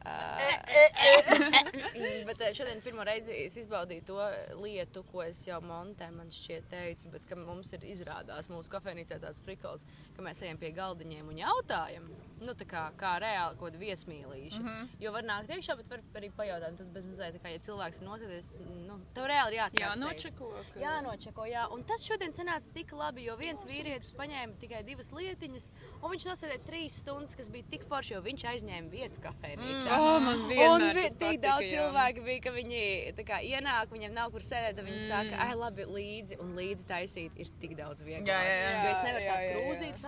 bet 2.28 2.40
eh, 2.40 2.54
šodien 2.56 2.80
pirmo 2.84 3.04
reizi 3.04 3.34
es 3.44 3.56
izbaudīju 3.60 4.04
to 4.08 4.18
lietu, 4.62 5.02
ko 5.12 5.22
es 5.26 5.42
jau 5.46 5.60
montē, 5.64 6.08
man 6.14 6.28
šķiet, 6.32 6.64
teicu, 6.72 7.10
bet 7.12 7.26
ka 7.28 7.34
mums 7.38 7.72
ir 7.76 7.84
izrādās 7.92 8.48
mūsu 8.52 8.72
kafejnīcā 8.72 9.16
tāds 9.20 9.44
prikals, 9.44 9.84
ka 10.16 10.24
mēs 10.24 10.42
ejam 10.46 10.58
pie 10.60 10.70
galdiņiem 10.76 11.28
un 11.32 11.36
jautājam, 11.42 12.04
nu, 12.44 12.54
tā 12.56 12.66
kā, 12.68 12.82
kā 13.00 13.14
reāli 13.22 13.58
kaut 13.58 13.70
kāda 13.70 13.80
viesmīlīša. 13.80 14.60
Mm. 14.60 14.68
-hmm. 14.68 14.88
Jo 15.04 15.12
var 15.12 15.24
nākt 15.28 15.52
iekšā, 15.54 15.76
bet 15.76 15.88
var 15.90 16.00
arī 16.20 16.30
pajautāt, 16.36 16.70
un 16.70 16.76
tad 16.76 16.92
bez 16.94 17.04
mazliet, 17.04 17.38
kā, 17.42 17.52
ja 17.52 17.58
cilvēks 17.58 18.00
ir 18.00 18.08
nosēdies, 18.08 18.50
nu, 18.86 18.98
tev 19.14 19.28
reāli 19.30 19.54
ir 19.54 19.58
jāatcerās. 19.60 19.96
Jā, 19.96 20.04
nočeko. 20.04 20.50
ka- 20.74 20.80
Jā, 20.80 20.94
nočeko, 21.04 21.46
jā. 21.46 21.66
Un 21.72 21.84
tas 21.84 22.04
šodien 22.04 22.32
sanāca 22.32 22.72
tik 22.72 22.92
labi, 22.92 23.24
jo 23.24 23.36
viens 23.36 23.64
vīrietis 23.64 24.14
paņēma 24.16 24.58
tikai 24.60 24.82
divas 24.84 25.12
lietiņas, 25.12 25.70
un 26.02 26.10
viņš 26.10 26.24
nosēdēja 26.30 26.62
trīs 26.66 27.00
stundas, 27.02 27.36
kas 27.36 27.48
bija 27.48 27.64
tik 27.70 27.84
forši, 27.84 28.14
jo 28.14 28.22
viņš 28.22 28.44
aizņēma 28.52 28.90
vietu 28.90 29.20
kafejnīcā. 29.20 29.90
Ā, 29.90 30.20
man 30.20 30.40
Un 30.40 30.48
vienmēr 30.48 30.94
vi, 30.94 31.02
tas 31.02 31.12
tik 31.12 31.18
patika, 31.18 31.48
daudz 31.48 31.62
jā. 31.62 31.70
cilvēku 31.76 32.24
bija, 32.24 32.40
ka 32.40 32.50
viņi 32.50 32.82
tā 33.18 33.24
kā, 33.26 33.40
ienāk, 33.44 33.90
viņiem 33.90 34.12
nav 34.12 34.30
kur 34.30 34.40
sēdēt, 34.40 34.76
tad 34.76 34.84
viņi 34.84 35.00
mm. 35.00 35.08
saka, 35.08 35.36
ai, 35.44 35.54
labi, 35.54 35.84
līdzi, 35.84 36.40
un 36.40 36.56
līdzi 36.56 36.86
taisīt 36.86 37.32
ir 37.36 37.52
tik 37.60 37.76
daudz 37.76 38.02
vieglāk. 38.02 38.26
Jā, 38.26 38.40
jā, 38.40 38.56
jā. 38.64 38.84
Jo 38.84 38.90
es 38.90 39.02
nevaru 39.04 39.24
tās 39.30 39.44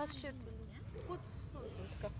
atšķirt. 0.07 0.39
Ko 0.43 0.49
tu 0.49 0.52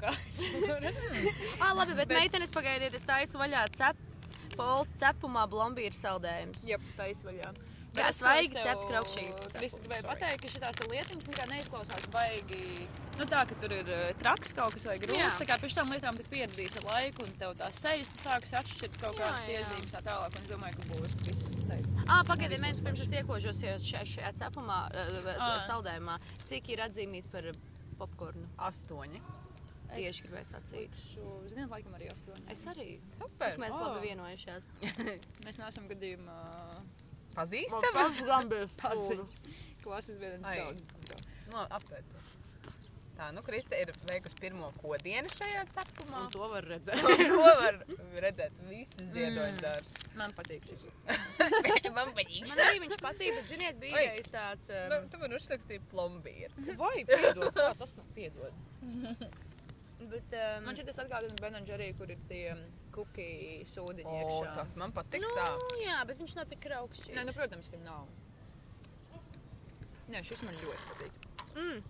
kakā? 0.04 1.60
ah, 1.60 1.72
labi, 1.80 1.94
bet, 1.94 2.08
bet 2.08 2.18
meitenes 2.18 2.54
pagaidiet, 2.54 2.96
es 2.98 3.08
taisu 3.08 3.42
vaļā 3.42 3.68
cep. 3.76 4.10
Pols 4.54 4.92
cepumā 5.00 5.48
blombīra 5.50 5.96
saldējums. 5.98 6.68
Jā, 6.70 6.78
tā 6.98 7.08
izvaļā. 7.10 7.54
Kā 7.94 8.08
svaigi 8.14 8.58
cept 8.58 8.88
kraukšķīgi. 8.90 9.82
Vai 9.90 10.00
pateikt, 10.06 10.42
ka 10.42 10.50
šitās 10.50 10.80
lietiņas 10.90 11.28
nekā 11.30 11.44
neizklausās 11.52 12.08
baigi, 12.14 12.88
nu 13.20 13.28
tā, 13.30 13.44
ka 13.50 13.58
tur 13.62 13.76
ir 13.76 13.92
traks 14.22 14.56
kaut 14.58 14.74
kas 14.74 14.88
vai 14.90 14.96
grūts. 15.02 15.38
Tā 15.38 15.48
kā 15.50 15.60
pie 15.62 15.70
šitām 15.70 15.94
lietām 15.94 16.18
tik 16.18 16.32
pieradīs 16.32 16.80
ar 16.82 16.88
laiku, 16.90 17.28
un 17.28 17.38
tev 17.38 17.54
tās 17.60 17.78
sejas 17.84 18.10
tu 18.14 18.24
sāks 18.24 18.56
atšķirt 18.62 18.98
kaut 19.04 19.22
kādas 19.22 19.50
iezīmes 19.54 19.94
tā 19.94 20.02
tālāk, 20.10 20.34
un 20.34 20.42
es 20.42 20.50
domāju, 20.50 20.80
ka 20.82 20.90
būs 20.90 21.20
viss 21.28 21.54
safe. 21.68 21.94
Ah, 22.08 22.26
pagaidiet, 22.26 22.63
mēs 22.66 22.82
pirms 22.82 23.06
es 23.06 23.13
iekožos 23.22 23.62
šajā, 23.62 24.34
cepumā, 24.42 24.82
Ā. 24.89 25.54
saldējumā. 25.70 26.18
Cik 26.50 26.74
ir 26.74 26.86
atzīmīti 26.89 27.30
par 27.34 27.54
popkornu? 28.02 28.50
Astoņi. 28.72 29.22
Tieši 29.95 30.25
gribēju 30.25 30.47
sacīt. 30.49 30.97
Šo, 31.12 31.32
ziniet, 31.51 31.69
laikam 31.71 31.95
arī 31.97 32.10
astoņi. 32.13 32.45
Es 32.53 32.65
arī. 32.71 32.89
Super. 33.19 33.53
Cik 33.53 33.62
mēs 33.63 33.77
Ā. 33.77 33.82
labi 33.86 34.08
vienojušies. 34.10 34.67
Mēs 35.45 35.60
neesam 35.62 35.89
gadījumā 35.91 36.38
Pazīstami? 37.36 38.23
gan 38.29 38.49
bija 38.51 38.69
paziņas. 38.84 39.43
Klases 39.84 40.21
Ai. 40.43 40.58
daudz. 40.62 40.89
No, 41.51 41.65
aptvērt 41.69 42.08
to. 42.13 42.21
Tā, 43.13 43.27
nu, 43.29 43.43
Krista 43.45 43.77
ir 43.77 43.91
veikusi 44.10 44.34
pirmo 44.41 44.71
kodienu 44.82 45.29
šajā 45.29 45.67
cepumā. 45.75 46.23
Un 46.25 46.32
to 46.34 46.47
var 46.49 46.65
redzēt. 46.65 47.03
To 47.29 47.43
var 47.45 47.75
redzēt 48.23 48.56
visi 48.65 49.06
ziedoņu 49.13 49.60
dārzi. 49.62 49.99
Man 50.17 50.34
patīk 50.34 50.65
šis. 50.65 50.82
Man 51.97 52.10
patīk. 52.17 52.47
Man 52.49 52.62
arī 52.65 52.79
viņš 52.82 52.97
patīk, 53.06 53.36
bet, 53.38 53.45
ziniet, 53.51 53.77
bija 53.84 53.99
Oi. 53.99 54.08
reiz 54.15 54.32
tāds. 54.34 54.71
Nu, 54.89 54.97
Um, 55.03 55.08
tu 55.13 55.21
man 55.21 55.38
uzrakstīji 55.38 55.84
plombīru. 55.93 56.65
Vai, 56.82 57.03
piedod, 57.06 57.51
kā 57.53 57.69
tas 57.84 57.93
nav 57.99 58.10
piedod. 58.17 58.63
Bet, 60.12 60.36
um, 60.38 60.68
Man 60.68 60.78
šķiet, 60.78 60.89
tas 60.92 61.00
atgādina 61.04 61.39
Ben 61.42 61.58
arī, 61.60 61.89
kur 61.98 62.12
ir 62.12 62.22
tie 62.30 62.54
kuki 62.94 63.28
sūdiņi 63.70 64.06
O, 64.10 64.20
iekšā. 64.20 64.54
tas 64.58 64.76
man 64.80 64.94
patiks 64.96 65.24
nu, 65.24 65.32
tā. 65.38 65.48
jā, 65.82 65.98
bet 66.10 66.22
viņš 66.22 66.36
nav 66.39 66.48
tik 66.52 66.68
raukšķīgs. 66.74 67.16
Nē, 67.18 67.26
nu, 67.30 67.34
protams, 67.38 67.70
ka 67.72 67.82
nav. 67.84 68.08
Nē, 70.13 70.22
šis 70.28 70.44
man 70.46 70.58
ļoti 70.62 70.88
patīk. 70.92 71.28
Mm. 71.54 71.84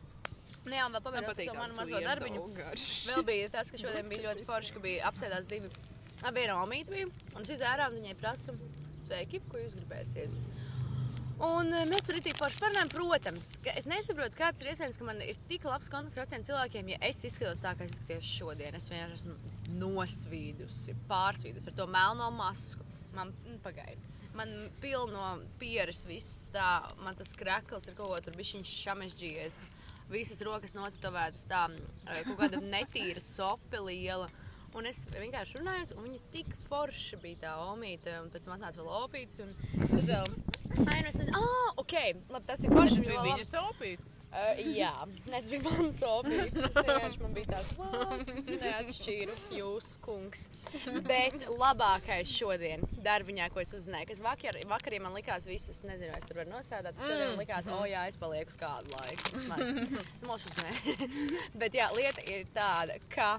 Nu, 0.64 0.72
jā, 0.78 0.86
vēl 0.94 1.04
pabeidzot 1.04 1.32
patīk 1.34 1.50
to 1.52 1.58
manu 1.58 1.76
mazo 1.80 2.00
darbiņu. 2.06 2.44
Vēl 3.10 3.26
bija 3.28 3.50
tas, 3.58 3.72
ka 3.74 3.80
šodien 3.84 4.08
bija 4.12 4.30
ļoti 4.30 4.48
forši, 4.48 4.76
ka 4.78 4.84
bija 4.84 5.10
apsēdās 5.12 5.50
divi. 5.52 5.72
Abi 6.24 6.46
ir 6.46 6.54
omīti 6.56 6.94
bija, 6.94 7.10
un 7.36 7.48
šis 7.48 7.64
un 7.66 7.98
viņai 7.98 8.16
prasu, 8.22 8.56
sveiki, 9.04 9.42
ko 9.52 9.60
jūs 9.60 9.76
gribēsiet. 9.82 10.32
Un 11.42 11.74
eh, 11.74 11.86
mēs 11.90 12.06
tur 12.06 12.18
arī 12.20 12.34
forši 12.38 12.60
parunājam, 12.62 12.92
protams, 12.94 13.48
ka 13.64 13.74
es 13.80 13.88
nesaprotu, 13.90 14.38
kāds 14.38 14.62
ir 14.62 14.70
iespējams, 14.72 15.00
ka 15.00 15.08
man 15.08 15.22
ir 15.26 15.40
tik 15.50 15.66
labs 15.66 15.90
kontakts 15.92 16.20
ar 16.22 16.30
citiem 16.30 16.46
cilvēkiem, 16.50 16.92
ja 16.94 17.00
es 17.10 17.24
izskatos 17.26 17.62
tā, 17.64 17.74
kā 17.78 17.88
es 17.88 17.98
izskatos 17.98 18.30
šodien. 18.30 18.78
Es 18.78 18.90
vienkārši 18.92 19.18
esmu 19.22 19.78
nosvīdusi, 19.82 20.98
pārsvīdusi 21.10 21.72
ar 21.72 21.78
to 21.80 21.88
melno 21.90 22.30
masku. 22.38 22.86
Man 23.18 23.34
mm, 23.34 23.62
pagaidi. 23.66 24.12
Man 24.34 24.54
pilno 24.82 25.36
pieres 25.62 26.04
viss 26.10 26.48
tā, 26.54 26.68
man 27.06 27.18
tas 27.18 27.34
krekls 27.38 27.90
ir 27.90 27.98
kaut 27.98 28.14
ko 28.14 28.22
tur 28.26 28.38
bišķiņš 28.38 28.78
šamežģījies. 28.86 29.60
Visas 30.14 30.42
rokas 30.46 30.74
notatovētas 30.78 31.46
tā, 31.50 31.66
eh, 31.74 32.24
kaut 32.28 32.40
kāda 32.46 32.62
netīra 32.62 33.22
cope 33.34 33.82
liela. 33.90 34.30
Un 34.80 34.90
es 34.90 35.04
vienkārši 35.14 35.60
runāju, 35.60 35.98
un 35.98 36.08
viņa 36.08 36.22
tik 36.34 36.50
forša 36.70 37.20
bija 37.22 37.44
tā 37.46 37.54
omīte, 37.68 38.16
un 38.24 38.32
pēc 38.34 38.48
tam 38.48 38.56
atnāca 38.58 38.82
vēl 38.82 38.96
opīts, 39.04 39.44
un 39.44 39.54
tad 39.84 40.10
vēl... 40.10 40.34
Ai, 40.90 41.04
nu 41.06 41.12
es 41.12 41.20
nezinu, 41.20 41.38
ah, 41.38 41.78
ok, 41.78 41.96
labi, 42.34 42.48
tas 42.50 42.66
ir 42.66 42.74
forši. 42.74 42.98
Tas 42.98 43.06
bija 43.06 43.20
vēl 43.20 43.30
viņa 43.30 43.50
sopīts. 43.52 44.14
Uh, 44.34 44.58
jā, 44.74 44.90
tas 45.30 45.46
bija 45.46 45.62
mans. 45.62 46.00
Tas 46.02 46.78
vienkārši 46.80 47.20
man 47.22 47.36
bija 47.36 47.50
tāds, 47.52 47.74
wow, 47.78 48.16
neatšķīru 48.64 49.36
jūsu 49.60 50.00
kungs. 50.02 50.48
Bet 51.06 51.46
labākais 51.52 52.32
šodien 52.34 52.82
darbiņā, 53.06 53.52
ko 53.54 53.62
es 53.62 53.76
uzzināju, 53.78 54.10
kas 54.10 54.24
vakar, 54.26 54.58
vakarī 54.72 54.98
man 55.04 55.14
likās 55.14 55.46
visas, 55.46 55.84
nezinu, 55.86 56.16
es 56.18 56.26
tur 56.26 56.42
varu 56.42 56.50
nostrādāt, 56.56 56.98
tad 56.98 57.14
man 57.22 57.38
likās, 57.44 57.70
o 57.70 57.84
jā, 57.86 58.08
es 58.10 58.18
palieku 58.18 58.56
uz 58.56 58.58
kādu 58.58 58.90
laiku. 58.96 59.36
vismaz. 59.36 60.02
Mošus 60.26 60.64
nē. 60.64 61.10
Bet 61.62 61.78
jā, 61.78 61.92
lieta 61.94 62.26
ir 62.34 62.50
tāda, 62.58 62.98
ka 63.14 63.36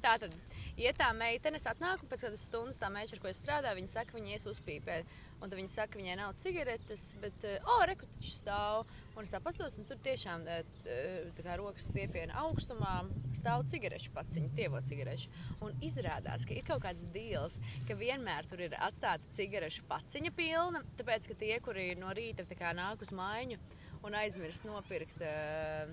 tā 0.00 0.16
tad. 0.24 0.32
Ja 0.80 0.94
tā 0.96 1.10
meitene 1.12 1.58
atnāk 1.60 2.00
un 2.00 2.08
pēc 2.08 2.22
kādas 2.24 2.42
stundas 2.48 2.78
tā 2.80 2.88
meitene, 2.92 3.18
ar 3.18 3.20
ko 3.20 3.28
es 3.28 3.40
strādāju, 3.42 3.76
viņa 3.76 3.92
saka, 3.92 4.16
viņa 4.16 4.30
ies 4.32 4.46
uzpīpēt. 4.48 5.10
Un 5.40 5.50
tad 5.50 5.56
viņa 5.58 5.72
saka, 5.72 6.00
viņai 6.00 6.16
nav 6.16 6.32
cigaretes, 6.40 7.04
bet, 7.20 7.44
eh, 7.44 7.58
oh, 7.68 7.82
rekutiņš 7.90 8.30
stāv. 8.38 8.88
Un 9.12 9.26
es 9.28 9.34
tā 9.34 9.40
paskatos, 9.44 9.76
un 9.76 9.84
tur 9.88 10.00
tiešām 10.00 10.46
eh, 10.48 10.62
eh, 10.86 11.28
tā 11.36 11.44
kā 11.44 11.58
rokas 11.60 11.90
stiepiena 11.92 12.40
augstumā 12.46 12.94
stāv 13.36 13.66
cigarešu 13.68 14.14
paciņa, 14.16 14.52
tievo 14.56 14.80
cigarešu. 14.80 15.28
Un 15.60 15.76
izrādās, 15.84 16.48
ka 16.48 16.56
ir 16.56 16.64
kaut 16.64 16.80
kāds 16.86 17.04
deals, 17.12 17.60
ka 17.88 17.96
vienmēr 18.00 18.48
tur 18.48 18.64
ir 18.64 18.76
atstāta 18.80 19.28
cigarešu 19.36 19.84
paciņa 19.90 20.32
pilna, 20.32 20.80
tāpēc, 20.96 21.28
ka 21.28 21.40
tie, 21.44 21.58
kuri 21.60 21.90
no 22.00 22.08
rīta 22.16 22.48
kā 22.56 22.72
nāk 22.76 23.04
uz 23.04 23.12
maiņu 23.12 23.60
un 24.08 24.16
aizmirst 24.16 24.64
nopirkt. 24.64 25.20
Uh, 25.20 25.92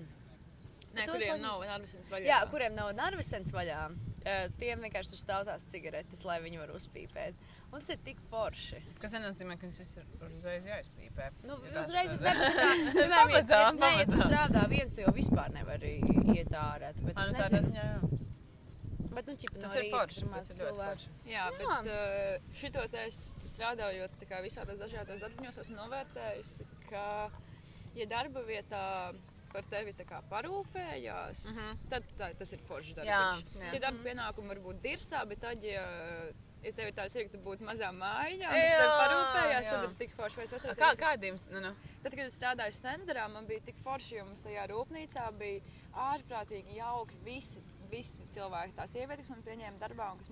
Nē, 0.96 1.04
kuriem 1.04 1.36
laikus- 1.36 1.44
nav 1.44 1.60
vaļā. 2.08 2.24
Jā, 2.24 2.38
kuriem 2.48 2.74
nav 2.74 2.94
narvisens 2.96 3.52
vaļā, 3.52 3.82
tiem 4.60 4.82
vienkārši 4.84 5.14
tur 5.14 5.20
stāv 5.20 5.46
tās 5.48 5.64
cigaretes, 5.72 6.24
lai 6.28 6.38
viņi 6.44 6.60
varētu 6.60 6.80
uzpīpēt. 6.82 7.46
Un 7.68 7.82
tas 7.82 7.90
ir 7.92 7.98
tik 8.04 8.20
forši. 8.30 8.78
Tas 9.02 9.12
nenozīmē, 9.12 9.58
ka 9.60 9.68
viņš 9.68 9.78
viss 9.82 9.98
ir 10.00 10.06
uzreiz 10.30 10.68
jāizpīpē. 10.68 11.26
Nu, 11.44 11.58
Ja 11.68 11.82
uzreiz 11.82 12.14
eh, 12.14 12.16
ir 12.16 12.22
tā, 12.24 12.32
ka, 12.38 12.68
piemēram, 12.96 13.32
ja, 14.00 14.06
tu 14.08 14.20
strādā 14.22 14.62
viens, 14.72 14.94
tu 14.96 15.04
jau 15.04 15.12
vispār 15.16 15.52
nevari 15.52 15.98
iet 16.32 16.54
ārā. 16.56 16.94
Bet, 17.02 17.12
es 17.12 17.32
nu, 17.34 17.36
nezinu, 17.36 17.60
ziņā, 17.66 17.84
jā. 17.90 18.20
bet 19.12 19.28
nu, 19.28 19.36
ķipa, 19.42 19.60
Tas 19.66 19.76
no 19.76 19.82
ir 19.82 19.90
forši. 19.92 20.30
Tas 20.32 20.50
ir 20.54 20.62
ļoti 20.62 20.80
forši. 20.80 21.12
Jā, 21.28 21.34
Jā. 21.34 21.46
bet 21.60 21.92
uh, 21.92 22.52
šito 22.62 22.86
te 22.94 23.04
es 23.10 23.20
strādājot 23.52 24.16
tā 24.22 24.30
kā 24.32 24.40
visādos 24.46 24.80
dažādos 24.80 25.20
darbiņos, 25.26 25.60
esmu 25.66 25.76
novērtējusi, 25.82 26.70
ka, 26.88 27.04
ja 28.00 28.08
darba 28.16 28.46
vietā 28.48 28.84
par 29.52 29.66
tevi 29.70 29.94
parūpējās, 30.30 31.44
mm. 31.52 31.56
-hmm. 31.58 31.86
tad 31.92 32.10
tā, 32.18 32.28
tas 32.38 32.52
ir 32.52 32.60
foršs 32.68 32.94
darbs. 32.98 33.08
Jā, 33.08 33.22
jā. 33.62 33.70
Tie 33.72 33.80
darba 33.82 34.04
pienākumi 34.04 34.52
var 34.52 34.60
būt 34.66 34.82
dirsā, 34.84 35.24
bet 35.28 35.40
tad, 35.44 35.62
ja, 35.64 35.84
ja 36.64 36.72
tev 36.72 36.90
ir 36.90 36.94
tāds 36.96 37.16
tu 37.32 37.40
būtu 37.44 37.66
mazā 37.66 37.90
mājā, 37.94 38.50
un 38.50 38.58
Jā, 38.58 38.78
tev 38.82 38.92
parūpējās, 39.02 39.64
jā. 39.64 39.72
tad 39.72 39.88
ir 39.88 39.96
tik 40.02 40.14
forši. 40.18 40.36
Vai 40.36 40.44
es 40.44 40.52
atceros, 40.52 40.78
Kā, 40.78 40.92
es- 40.92 41.00
kādiem? 41.00 41.40
Nu, 41.50 41.60
nu. 41.60 41.74
Tad, 42.02 42.12
kad 42.12 42.24
es 42.26 42.38
strādāju 42.38 42.78
Stenderā, 42.78 43.28
man 43.32 43.46
bija 43.46 43.60
tik 43.64 43.76
forši, 43.84 44.16
jo 44.18 44.24
mums 44.24 44.42
tajā 44.42 44.68
rūpnīcā 44.70 45.26
bija 45.38 45.60
ārprātīgi 46.12 46.78
jauki 46.78 47.18
visi. 47.24 47.64
Visi 47.88 48.26
cilvēki, 48.36 48.74
tās 48.76 48.92
sievietes, 48.92 49.24
kas 49.24 49.30
man 49.30 49.44
pieņēma 49.46 49.78
darbā 49.80 50.10
un 50.12 50.18
kas 50.18 50.28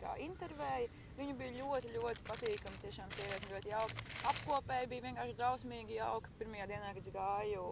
kā 0.00 0.16
intervēja, 0.18 0.88
viņi 1.18 1.38
bija 1.40 1.56
ļoti, 1.60 1.94
ļoti 1.96 2.26
patīkami. 2.28 2.82
Tiešām 2.84 3.16
sieviete 3.16 3.52
ļoti 3.52 3.72
jauka. 3.72 4.06
Apkopēji 4.32 4.90
bija 4.92 5.06
vienkārši 5.08 5.38
drausmīgi 5.40 5.98
jauka. 5.98 6.32
Pirmajā 6.40 6.68
dienā, 6.72 6.92
kad 6.96 7.08
es 7.08 7.16
gāju 7.16 7.66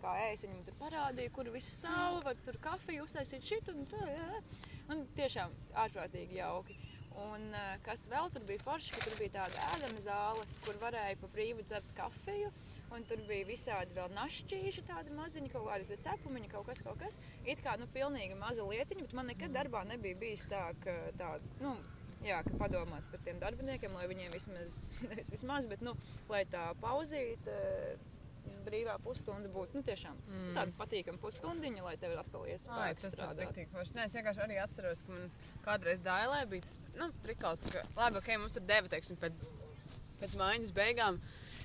kā 0.00 0.14
ēst, 0.30 0.46
viņi 0.46 0.56
man 0.56 0.66
tur 0.66 0.76
parādīja, 0.80 1.32
kur 1.36 1.50
viss 1.52 1.76
stāv, 1.76 2.20
var 2.24 2.38
tur 2.44 2.56
kafiju 2.64 3.06
uztaisīt 3.06 3.44
šit 3.46 3.72
un 3.72 3.84
tā. 3.90 4.00
Jā. 4.08 4.44
Un 4.90 5.04
tiešām 5.18 5.52
ārprātīgi 5.84 6.40
jauki. 6.40 6.78
Un 7.20 7.50
eh, 7.58 7.72
kas 7.84 8.06
vēl 8.08 8.30
tur 8.32 8.44
bija 8.48 8.62
forši, 8.62 8.94
ka 8.94 9.04
tur 9.04 9.16
bija 9.18 9.34
tāda 9.40 9.64
ēdama 9.74 10.02
zāle, 10.02 10.44
kur 10.64 10.78
varēja 10.80 11.18
pa 11.20 11.30
brīvu 11.34 11.66
dzert 11.66 11.90
kafiju. 11.98 12.52
Un 12.94 13.04
tur 13.06 13.20
bija 13.28 13.46
visādi 13.46 13.94
vēl 13.94 14.10
našķīši, 14.16 14.86
tādi 14.88 15.12
maziņi, 15.14 15.50
kaut 15.52 15.68
kādi 15.68 15.98
cepumiņi, 16.06 16.50
kaut 16.50 16.66
kas, 16.66 16.80
kaut 16.86 16.98
kas. 17.02 17.20
It 17.44 17.62
kā, 17.62 17.76
nu, 17.78 17.86
pilnīgi 17.94 18.38
maza 18.38 18.64
lietiņa, 18.66 19.04
bet 19.06 19.14
man 19.18 19.30
nekad 19.30 19.54
darbā 19.54 19.84
nebija 19.86 20.18
bijis 20.18 20.42
tā, 20.50 20.64
ka 20.82 20.96
tā, 21.18 21.36
nu, 21.62 21.76
jā, 22.26 22.40
ka 22.46 22.60
padomāts 22.60 23.08
par 23.10 23.22
tiem 23.26 23.40
darbiniekiem, 23.42 23.96
lai 23.96 24.06
viņiem 24.10 24.32
vismaz, 24.34 24.82
nevis 25.08 25.32
vismaz, 25.32 25.68
bet, 25.70 25.84
nu, 25.86 25.96
lai 26.32 26.44
tā 26.50 26.70
pauzīte, 26.82 27.56
brīvā 28.64 28.96
pusstunda 29.04 29.48
būtu, 29.52 29.78
nu, 29.78 29.84
tiešām 29.86 30.16
mm. 30.20 30.54
tāda 30.56 30.74
patīkama 30.78 31.20
pusstundiņa, 31.22 31.84
lai 31.84 31.94
tev 32.00 32.16
atkal 32.20 32.46
iet 32.50 32.64
spēks 32.66 33.06
tas 33.06 33.20
ir 33.40 33.52
tik 33.56 33.70
forši. 33.72 33.96
Nē, 33.96 34.06
es 34.08 34.16
vienkārši 34.16 34.42
arī 34.44 34.58
atceros, 34.62 35.04
ka 35.06 35.14
man 35.14 35.28
kādreiz 35.66 36.02
dēlē 36.04 36.40
bija 36.50 36.66
tas, 36.66 36.78
nu, 36.98 37.10
prikals, 37.24 37.64
ka, 37.72 37.84
labi, 37.98 38.20
ok, 38.20 38.30
mums 38.42 38.56
tur 38.56 38.66
deva, 38.68 38.90
teiksim, 38.92 39.20
pēc, 39.20 39.38
pēc 40.20 40.36
mājas 40.40 40.74
beigām. 40.76 41.20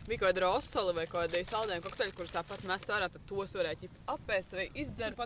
Bija 0.05 0.21
kaut 0.21 0.29
kāda 0.29 0.43
rosala 0.45 0.93
vai 0.93 1.07
kaut 1.09 1.23
kāda 1.23 1.45
saldējuma 1.49 1.87
kokteļa, 1.87 2.15
kurus 2.17 2.33
tāpat 2.35 2.65
mest 2.69 2.91
ārā, 2.93 3.09
tad 3.09 3.23
tos 3.29 3.55
ķip 3.55 4.01
apēst 4.13 4.53
vai 4.53 4.67
izdzert. 4.77 5.17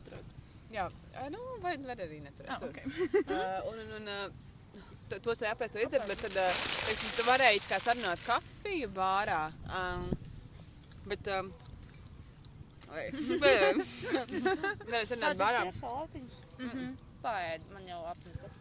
Jā, 0.71 0.85
nu, 1.33 1.41
vai, 1.63 1.73
vai 1.81 1.95
arī 1.97 2.21
neturēs. 2.23 2.53
Ah, 2.53 2.61
tur. 2.61 2.69
ok. 2.69 2.77
uh, 3.33 3.71
un, 3.71 3.79
un, 3.81 3.95
un, 3.97 4.37
tos 5.25 5.41
var 5.43 5.55
apēst 5.55 5.75
vai 5.77 5.85
izdzert, 5.85 6.07
bet 6.09 6.21
tad, 6.25 6.35
uh, 6.37 6.61
teiksim, 6.85 7.11
tu 7.17 7.25
varēji 7.27 7.63
kā 7.65 7.79
sarunāt 7.83 8.21
kafiju 8.25 8.89
bārā. 8.95 9.41
Um, 9.79 10.05
bet, 11.09 11.29
um, 11.35 11.51
vai, 12.89 13.05
Varēja 14.89 15.05
sarunāt 15.13 15.41
bārā. 15.41 15.65
salātiņus? 15.81 16.39
Pēd, 17.23 17.69
man 17.73 17.87
jau 17.89 18.01
apnika. 18.13 18.51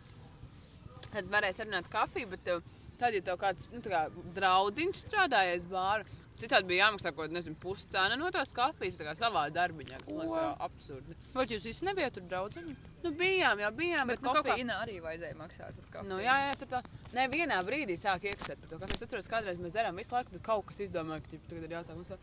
Tad 1.08 1.28
varēja 1.32 1.61
sarunāt 1.61 1.90
kafiju, 1.92 2.30
bet 2.32 2.44
tev, 2.48 2.62
tad, 3.00 3.14
ja 3.16 3.22
tev 3.24 3.38
kāds 3.40 3.68
nu, 3.72 3.82
tā 3.84 3.92
kā, 3.92 4.02
draudziņš 4.37 5.04
strādājais 5.06 5.68
bārā, 5.70 6.06
citādi 6.38 6.70
bija 6.70 6.87
jāmaksā 6.87 7.12
kaut 7.14 7.33
kāda, 7.33 7.55
puscēna 7.62 8.16
no 8.18 8.31
tās 8.35 8.53
kafijas, 8.57 8.98
tā 8.98 9.07
kā 9.09 9.14
savā 9.18 9.44
darbiņā, 9.55 10.01
man 10.07 10.20
liekas 10.22 10.62
absurdi. 10.66 11.16
Vai 11.35 11.46
jūs 11.51 11.66
visi 11.68 11.87
nebijat 11.88 12.16
tur 12.18 12.27
draudziņi? 12.31 12.77
Nu, 13.05 13.12
bijām, 13.14 13.61
jā, 13.62 13.70
bijām, 13.74 14.11
Bet 14.11 14.18
bet, 14.18 14.24
nu, 14.24 14.33
kaut 14.33 14.40
kā. 14.40 14.55
kofeīna 14.55 14.81
arī 14.83 14.98
vajadzēja 15.05 15.38
maksāt. 15.38 15.79
Nu, 16.09 16.18
jā, 16.22 16.35
jā, 16.46 16.57
tur 16.59 16.70
tā. 16.72 16.83
Nē, 17.14 17.29
vienā 17.31 17.61
brīdī 17.66 17.98
sāk 18.01 18.27
iekasēt 18.27 18.62
par 18.62 18.72
to, 18.72 18.81
kas 18.83 18.96
es 18.96 19.07
atceros, 19.07 19.31
kādreiz 19.31 19.61
mēs 19.62 19.77
darām 19.77 19.98
visu 19.98 20.16
laiku, 20.16 20.35
tad 20.35 20.44
kaut 20.46 20.66
kas 20.70 20.83
izdomāja, 20.87 21.22
ka 21.22 21.40
tagad 21.51 21.68
ir 21.68 21.77
jāsāk. 21.77 22.03
Tā- 22.09 22.18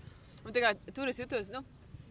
un 0.45 0.56
tā 0.56 0.63
kā 0.65 0.73
tur 0.93 1.12
es 1.12 1.19
jutos, 1.19 1.51
nu, 1.54 1.63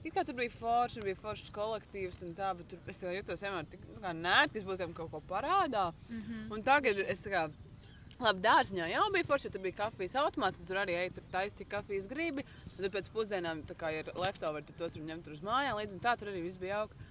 it 0.04 0.14
kā 0.14 0.24
tur 0.24 0.36
bija 0.38 0.52
forši, 0.52 1.04
bija 1.04 1.20
foršs 1.20 1.52
kolektīvs 1.54 2.22
un 2.24 2.34
tā, 2.38 2.54
bet 2.56 2.68
tur 2.72 2.78
es 2.88 3.02
jutos 3.02 3.44
vienmēr 3.44 3.68
tik, 3.72 3.84
nu, 3.92 4.00
kā 4.04 4.12
nērts, 4.16 4.56
kas 4.56 4.66
būtu 4.68 4.92
kaut 4.96 5.10
ko 5.10 5.22
parādā. 5.28 5.92
Mm 6.08 6.20
-hmm. 6.22 6.52
Un 6.52 6.62
tagad 6.62 6.98
es 6.98 7.22
tā 7.24 7.30
kā. 7.32 7.50
Labi, 8.24 8.40
dārziņā 8.44 8.86
jau 8.88 9.04
bija 9.12 9.26
forši, 9.28 9.50
tur 9.52 9.60
bija 9.64 9.76
kafijas 9.82 10.14
automāts, 10.22 10.60
tur 10.64 10.78
arī 10.80 10.94
ej, 10.96 11.10
tur 11.18 11.24
taisīt, 11.32 11.58
cik 11.64 11.68
kafijas 11.74 12.06
gribi. 12.08 12.44
Tad 12.76 12.86
pēc 12.94 13.10
pusdienām, 13.12 13.60
tā 13.68 13.76
kā 13.76 13.90
ir 13.92 14.08
leftover, 14.16 14.64
tad 14.64 14.78
tos 14.80 14.96
var 14.96 15.04
ņemt 15.10 15.28
uz 15.34 15.42
mājām 15.44 15.76
līdzi, 15.80 15.98
un 15.98 16.04
tā 16.06 16.14
tur 16.20 16.30
arī 16.32 16.40
viss 16.46 16.60
bija 16.62 16.78
jauki. 16.78 17.10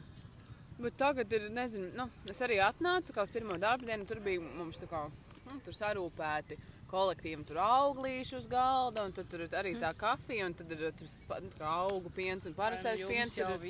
Bet 0.81 0.95
tagad 0.97 1.33
ir, 1.37 1.45
nezinu, 1.53 1.91
nu, 1.95 2.07
es 2.33 2.41
arī 2.41 2.57
atnācu 2.65 3.13
kā 3.13 3.23
uz 3.27 3.31
pirmo 3.35 3.59
darba 3.61 3.85
dienu, 3.85 4.07
tur 4.09 4.19
bija 4.25 4.41
mums 4.41 4.79
tā 4.81 4.87
kā, 4.89 5.03
nu, 5.45 5.59
tur 5.63 5.75
sarūpēti 5.77 6.57
kolektīvi, 6.93 7.45
tur 7.49 7.59
auglīši 7.61 8.35
uz 8.39 8.47
galda, 8.49 9.05
un 9.07 9.13
tad 9.17 9.29
tur 9.31 9.45
arī 9.57 9.75
tā 9.81 9.93
kafija, 9.97 10.47
un 10.49 10.53
tad 10.57 10.73
ir 10.73 10.81
tur 10.97 11.13
kā 11.59 11.69
augu 11.85 12.09
piens 12.13 12.45
un 12.49 12.53
parastais 12.57 13.01
piens. 13.09 13.33
Tur 13.37 13.53
ir 13.53 13.61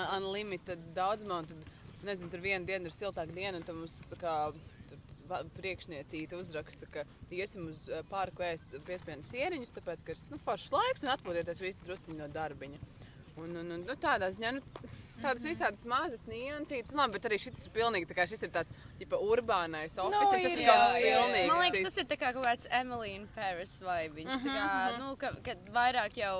un- 0.00 0.08
unlimited 0.22 0.82
daudzumā, 0.96 1.42
un 1.44 1.46
tad, 1.52 1.68
nezinu, 2.08 2.30
tur 2.32 2.40
viena 2.44 2.64
diena 2.68 2.88
ir 2.88 2.96
siltāka 2.96 3.32
diena, 3.36 3.60
un 3.60 3.64
tad 3.68 3.76
mums 3.76 3.96
kā 4.20 4.34
priekšniecīte 5.56 6.38
uzraksta, 6.38 6.88
ka 6.92 7.04
iesim 7.30 7.68
uz 7.72 7.86
eh, 7.88 8.04
parku 8.10 8.46
ēst 8.46 8.76
piespienas 8.86 9.32
sieriņus, 9.32 9.74
tāpēc, 9.78 10.06
ka 10.06 10.14
ir 10.14 10.22
nu, 10.34 10.40
foršs 10.44 10.72
laiks 10.74 11.04
un 11.06 11.12
atpūtieties 11.16 11.62
visi 11.64 11.84
drusciņi 11.86 12.22
no 12.22 12.30
darbiņa. 12.32 12.80
Un, 13.36 13.50
un, 13.52 13.68
un, 13.68 13.82
nu, 13.84 13.94
tādā 14.00 14.30
ziņā, 14.32 14.50
nu, 14.56 14.62
tādas 15.20 15.42
visādas 15.44 15.82
mazas 15.88 16.22
niansītas, 16.24 16.94
labi, 16.96 17.18
bet 17.18 17.26
arī 17.28 17.36
šis 17.42 17.66
ir 17.66 17.74
pilnīgi, 17.74 18.08
tā 18.08 18.16
kā 18.16 18.24
šis 18.30 18.46
ir 18.46 18.52
tāds, 18.54 18.72
tipa, 18.96 19.18
urbānais 19.20 19.98
office, 20.00 20.38
šis 20.40 20.54
ir 20.54 20.62
ir, 20.62 20.70
kaut 20.70 20.80
kas 20.80 20.94
jā, 20.94 21.02
jā, 21.02 21.10
jā. 21.10 21.18
pilnīgi 21.20 21.50
Man 21.50 21.60
liekas, 21.60 21.82
cits. 21.82 21.90
tas 21.90 22.00
ir 22.00 22.08
tā 22.08 22.18
kā 22.22 22.32
kaut 22.32 22.48
kāds 22.48 22.70
Emīlijas 22.80 23.28
Paris 23.36 23.74
vai 23.84 23.98
viņš 24.16 24.40
tā 24.46 24.56
kā, 24.56 24.70
nu, 25.02 25.10
ka, 25.20 25.34
kad 25.44 25.68
vairāk 25.76 26.16
jau 26.22 26.38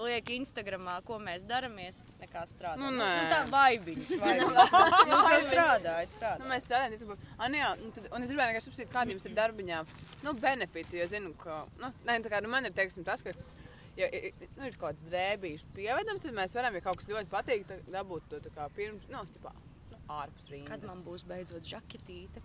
liek 0.00 0.30
Instagramā, 0.36 0.98
ko 1.06 1.18
mēs 1.22 1.44
daramies, 1.48 2.02
nekā 2.20 2.42
strādājam. 2.50 2.82
Nu, 2.84 3.00
nē. 3.00 3.10
nu, 3.16 3.28
tā 3.32 3.38
vaibiņš, 3.52 4.14
vaibiņš. 4.22 4.72
Jūs 5.10 5.30
jau 5.32 5.40
strādājat, 5.48 6.10
Nu, 6.12 6.16
strādājat. 6.18 6.48
mēs 6.50 6.66
strādājam, 6.68 7.12
būtu. 7.12 7.28
Ah, 7.38 7.46
nu 7.52 7.60
jā, 7.60 7.70
un, 7.80 7.94
tad, 7.96 8.08
un 8.12 8.26
es 8.26 8.32
gribēju 8.32 8.50
vienkārši 8.52 8.72
apspriest, 8.72 8.92
kādi 8.92 9.16
jums 9.16 9.28
ir 9.30 9.36
darbiņā, 9.38 9.78
nu, 10.26 10.34
benefiti, 10.42 11.00
jo 11.00 11.06
zinu, 11.12 11.32
ka, 11.40 11.62
nu, 11.82 11.92
nē, 12.08 12.18
tā 12.26 12.32
kā, 12.34 12.42
nu, 12.44 12.52
man 12.52 12.68
ir, 12.68 12.74
teiksim, 12.76 13.06
tas, 13.08 13.24
ka, 13.24 13.32
ja 13.96 14.10
nu, 14.12 14.66
ir 14.68 14.76
kaut 14.76 14.90
kāds 14.90 15.08
drēbīšs 15.08 15.68
pievedams, 15.76 16.24
tad 16.26 16.36
mēs 16.36 16.56
varam, 16.58 16.76
ja 16.76 16.84
kaut 16.84 17.00
kas 17.00 17.08
ļoti 17.12 17.32
patīk, 17.32 17.64
tad 17.70 17.88
dabūt 17.94 18.28
to, 18.32 18.42
tā 18.44 18.52
kā, 18.56 18.68
pirms, 18.76 19.08
nu, 19.12 19.24
ķipā, 19.32 19.54
nu, 19.94 20.02
ārpus 20.20 20.50
rindas. 20.52 20.70
Kad 20.74 20.84
man 20.90 21.00
būs 21.06 21.24
beidzot 21.28 21.64
žaketīte? 21.72 22.44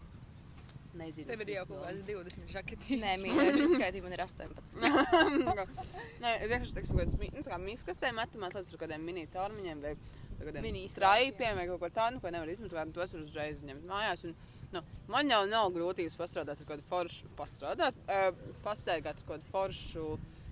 Nezinu. 1.00 1.28
Tev 1.30 1.42
ir 1.46 1.54
jau 1.54 1.62
kaut 1.70 1.86
kāds 1.86 2.02
20 2.08 2.50
žaketītes. 2.52 3.00
Nē, 3.00 3.14
mīļais, 3.22 3.60
izskaitīja, 3.64 4.04
man 4.04 4.16
ir 4.16 4.24
18. 4.26 4.82
Nē, 6.24 6.34
vienkārši, 6.52 6.76
teiksim, 6.78 7.00
kāds, 7.00 7.16
mi- 7.22 7.32
nu, 7.32 7.44
kā 7.48 7.60
miskastē 7.62 8.12
metamās, 8.16 8.58
līdz 8.58 8.74
tur 8.74 8.82
kādiem 8.84 9.06
mini 9.08 9.24
caurmiņiem 9.32 9.86
vai 9.86 9.96
kādiem 10.42 10.66
Mini 10.66 10.88
straipiem 10.90 11.58
vai 11.60 11.68
kaut 11.70 11.82
ko 11.84 11.90
tādu, 11.94 12.18
nu, 12.18 12.22
ko 12.24 12.32
nevar 12.34 12.50
izmantot, 12.50 12.80
un 12.82 12.94
tos 12.96 13.14
var 13.14 13.24
uzreiz 13.24 13.62
ņemt 13.66 13.86
mājās. 13.88 14.24
Un, 14.26 14.36
nu, 14.74 14.82
man 15.12 15.30
jau 15.30 15.42
nav 15.50 15.70
grūtības 15.76 16.18
pastrādāt 16.18 16.64
ar 16.64 16.70
kādu 16.72 16.86
foršu, 16.90 17.30
pastrādāt, 17.38 18.00
uh, 18.08 18.32
pastaigāt 18.66 19.22
ar 19.22 19.28
kādu 19.30 19.48
foršu 19.52 20.08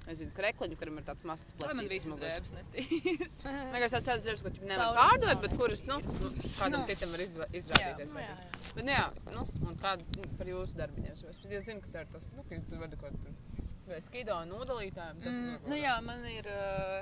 nezinu, 0.09 0.33
krekliņu, 0.37 0.77
kuram 0.79 0.99
ir 0.99 1.05
tāds 1.07 1.25
mazs 1.27 1.53
Lai 1.61 1.75
man 1.77 1.89
visas 1.91 2.15
drēbes 2.19 2.53
netīras. 2.55 3.37
Vienkārši 3.73 3.95
tās 3.95 4.07
tādas 4.09 4.25
drēbes, 4.25 4.43
ko 4.45 4.53
tu 4.55 4.69
nevar 4.69 4.97
pārdot, 4.97 5.43
bet 5.45 5.55
kuras, 5.61 5.85
nu, 5.89 5.99
kādam 6.03 6.79
Nu. 6.79 6.85
citam 6.89 7.13
var 7.15 7.23
izrādīties. 7.25 7.77
Jā. 7.79 7.93
vajadzīgs. 8.17 8.65
Bet, 8.75 8.83
nu, 8.89 8.95
jā, 8.95 9.05
nu, 9.35 9.45
un 9.69 9.79
kāda 9.83 10.19
nu, 10.19 10.27
par 10.41 10.51
jūsu 10.51 10.79
darbiņiem? 10.81 11.15
Es 11.15 11.45
jau 11.53 11.63
zinu, 11.69 11.85
ka 11.85 11.93
tā 11.95 12.03
ir 12.05 12.11
tas, 12.15 12.27
nu, 12.35 12.45
ka 12.49 12.61
tu 12.69 12.81
vari 12.81 12.99
kaut 13.01 13.21
kur 13.23 14.03
skido 14.05 14.37
nodalītājiem. 14.49 15.21
Mm, 15.25 15.55
nu 15.69 15.79
jā, 15.79 15.95
man 16.05 16.25
ir 16.29 16.49
uh, 16.53 16.99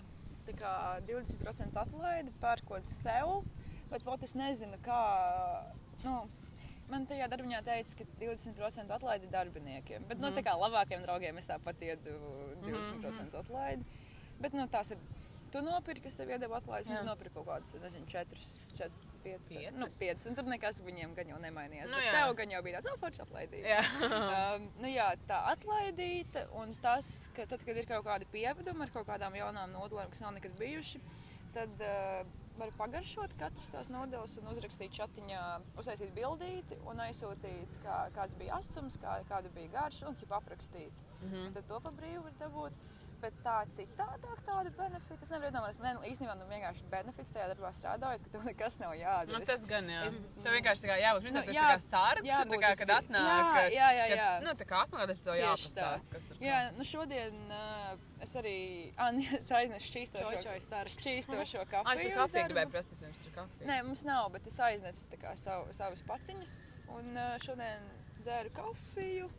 tā 0.48 0.56
kā 0.58 0.74
20% 1.08 1.80
atlaide 1.82 2.34
pērkot 2.42 2.88
sev, 2.92 3.42
bet 3.92 4.06
pat 4.08 4.24
es 4.28 4.36
nezinu, 4.40 4.80
kā. 4.86 5.02
Nu, 6.06 6.22
Man 6.92 7.04
tajā 7.10 7.28
darbiņā 7.32 7.62
teica, 7.68 7.98
ka 8.00 8.06
20% 8.22 8.96
atlaidi 8.96 9.30
darbiniekiem. 9.32 10.06
Bet, 10.08 10.20
mm. 10.20 10.24
nu, 10.24 10.32
tā 10.38 10.44
kā 10.46 10.56
labākiem 10.56 11.04
draugiem 11.04 11.40
es 11.42 11.50
tāpat 11.50 11.84
iedu 11.84 12.16
20% 12.64 13.36
atlaidi. 13.42 14.04
Bet, 14.40 14.56
nu, 14.56 14.70
tās 14.72 14.96
ir. 14.96 15.02
Tu 15.48 15.62
nopirki, 15.64 16.04
kas 16.04 16.18
tev 16.20 16.28
iedeva 16.28 16.58
atlaides, 16.60 16.90
es 16.92 17.06
nopirku 17.08 17.40
kaut 17.40 17.46
kādas, 17.48 17.72
nezinu, 17.80 18.04
4, 18.12 18.40
4, 18.76 19.08
5. 19.24 19.48
Piecas? 19.48 19.78
Nu, 19.80 19.88
5. 19.88 20.26
Tur 20.36 20.48
nekas 20.48 20.82
viņiem 20.86 21.14
gan 21.18 21.32
jau 21.32 21.38
nemainījās. 21.44 21.92
Nu, 21.92 21.98
Nu, 21.98 22.04
jā. 22.04 22.12
tev 22.16 22.34
gan 22.40 22.52
jau 22.54 22.60
bija 22.66 22.78
tāds 22.78 22.90
apgabals 22.92 23.22
atlaidīt. 23.24 23.64
Jā. 23.68 23.80
um, 24.58 24.68
nu 24.84 24.92
jā, 24.92 25.08
tā 25.30 25.40
atlaidīta 25.54 26.46
un 26.60 26.76
tas, 26.84 27.30
ka 27.36 27.48
tad, 27.50 27.64
kad 27.68 27.80
ir 27.80 27.88
kaut 27.90 28.06
kādi 28.08 28.28
pievedumi 28.32 28.86
ar 28.86 28.94
kaut 28.94 29.08
kādām 29.10 29.40
jaunām 29.40 29.74
nodalēm, 29.76 30.12
kas 30.14 30.24
nav 30.24 30.36
nekad 30.38 30.56
bijuši, 30.60 31.02
tad 31.56 31.84
uh, 31.84 32.22
var 32.60 32.72
pagaršot 32.78 33.34
katrs 33.40 33.70
tās 33.74 33.90
nodeļas 33.94 34.38
un 34.42 34.52
uzrakstīt 34.52 34.96
chatiņā, 34.98 35.42
uztaisīt 35.80 36.14
bildīti 36.18 36.78
un 36.90 37.02
aizsūtīt, 37.08 37.80
kā, 37.84 37.98
kāds 38.18 38.38
bija 38.40 38.58
asums, 38.58 38.98
kā, 39.02 39.20
kāda 39.30 39.52
bija 39.56 39.74
garša 39.78 40.10
un 40.10 40.18
ķip 40.20 40.36
aprakstīt. 40.40 41.04
Mm 41.22 41.34
-hmm. 41.34 41.54
Tad 41.54 41.68
to 41.68 41.80
pa 41.80 41.92
brīvu 42.02 42.24
var 42.24 42.38
dabūt. 42.40 42.74
Bet 43.18 43.34
tā 43.42 43.56
citādāk, 43.74 44.42
tāda 44.46 44.70
benefita. 44.78 45.18
Es 45.26 45.32
nevaru 45.34 45.50
iedomāties, 45.50 45.80
ne, 45.82 45.94
īstenībā, 46.06 46.36
nu, 46.38 46.46
vienkārši 46.52 46.84
benefits 46.92 47.34
tajā 47.34 47.48
darbā 47.50 47.72
strādājot, 47.74 48.22
ka 48.28 48.34
tev 48.36 48.44
nekas 48.46 48.78
nav 48.78 48.94
jādara. 48.94 49.34
Nu, 49.34 49.40
tas 49.48 49.64
gan 49.66 49.90
jā. 49.90 50.04
es- 50.06 50.34
tev 50.36 50.54
vienkārši 50.54 50.84
tā 50.86 50.92
kā 50.92 50.98
jābūt 51.02 51.26
visam, 51.26 51.42
Nu, 51.42 51.48
tas 51.48 51.56
jā, 51.58 51.64
tā 51.64 51.72
kā 51.72 51.82
sargs, 51.88 52.30
un 52.44 52.54
tā 52.54 52.60
kā, 52.62 52.72
kad 52.82 52.94
atnāk. 52.98 53.58
Jā, 53.58 53.66
jā, 53.74 53.88
jā, 53.98 54.06
kad, 54.12 54.22
jā. 54.22 54.30
Nu, 54.46 54.54
tā 54.54 54.68
kā 54.70 54.84
tev 54.92 55.34
Tieši 55.34 55.42
jāpastāst, 55.42 56.06
tā. 56.06 56.14
kas 56.14 56.28
tur 56.30 56.38
Jā, 56.46 56.60
nu 56.78 56.84
šodien 56.86 57.40
uh, 57.50 57.98
es 58.22 58.36
arī 58.36 58.58
ah, 58.98 59.12
es 59.40 59.50
aiznesu 59.52 59.90
šķīstošo, 59.92 60.56
šķīstošo 60.94 61.66
kafiju. 61.74 61.90
tur 61.98 62.06
uz 62.06 62.14
kafiju 62.22 62.38
darbu. 62.38 62.54
gribēju 62.54 62.72
prasīt, 62.76 63.02
jums 63.02 63.24
tur 63.24 63.34
kafiju. 63.40 63.68
Nē, 63.68 63.82
mums 63.88 64.04
nav, 64.08 64.30
bet 64.38 64.48
es 64.48 64.60
aiznesu 64.60 65.10
tā 65.10 65.18
kā 65.26 65.34
savu, 65.40 65.74
savas 65.74 66.06
paciņas 66.06 66.56
un 67.00 67.12
uh, 67.18 67.36
šodien 67.42 67.90
dzēru 68.22 68.54
kafiju. 68.62 69.30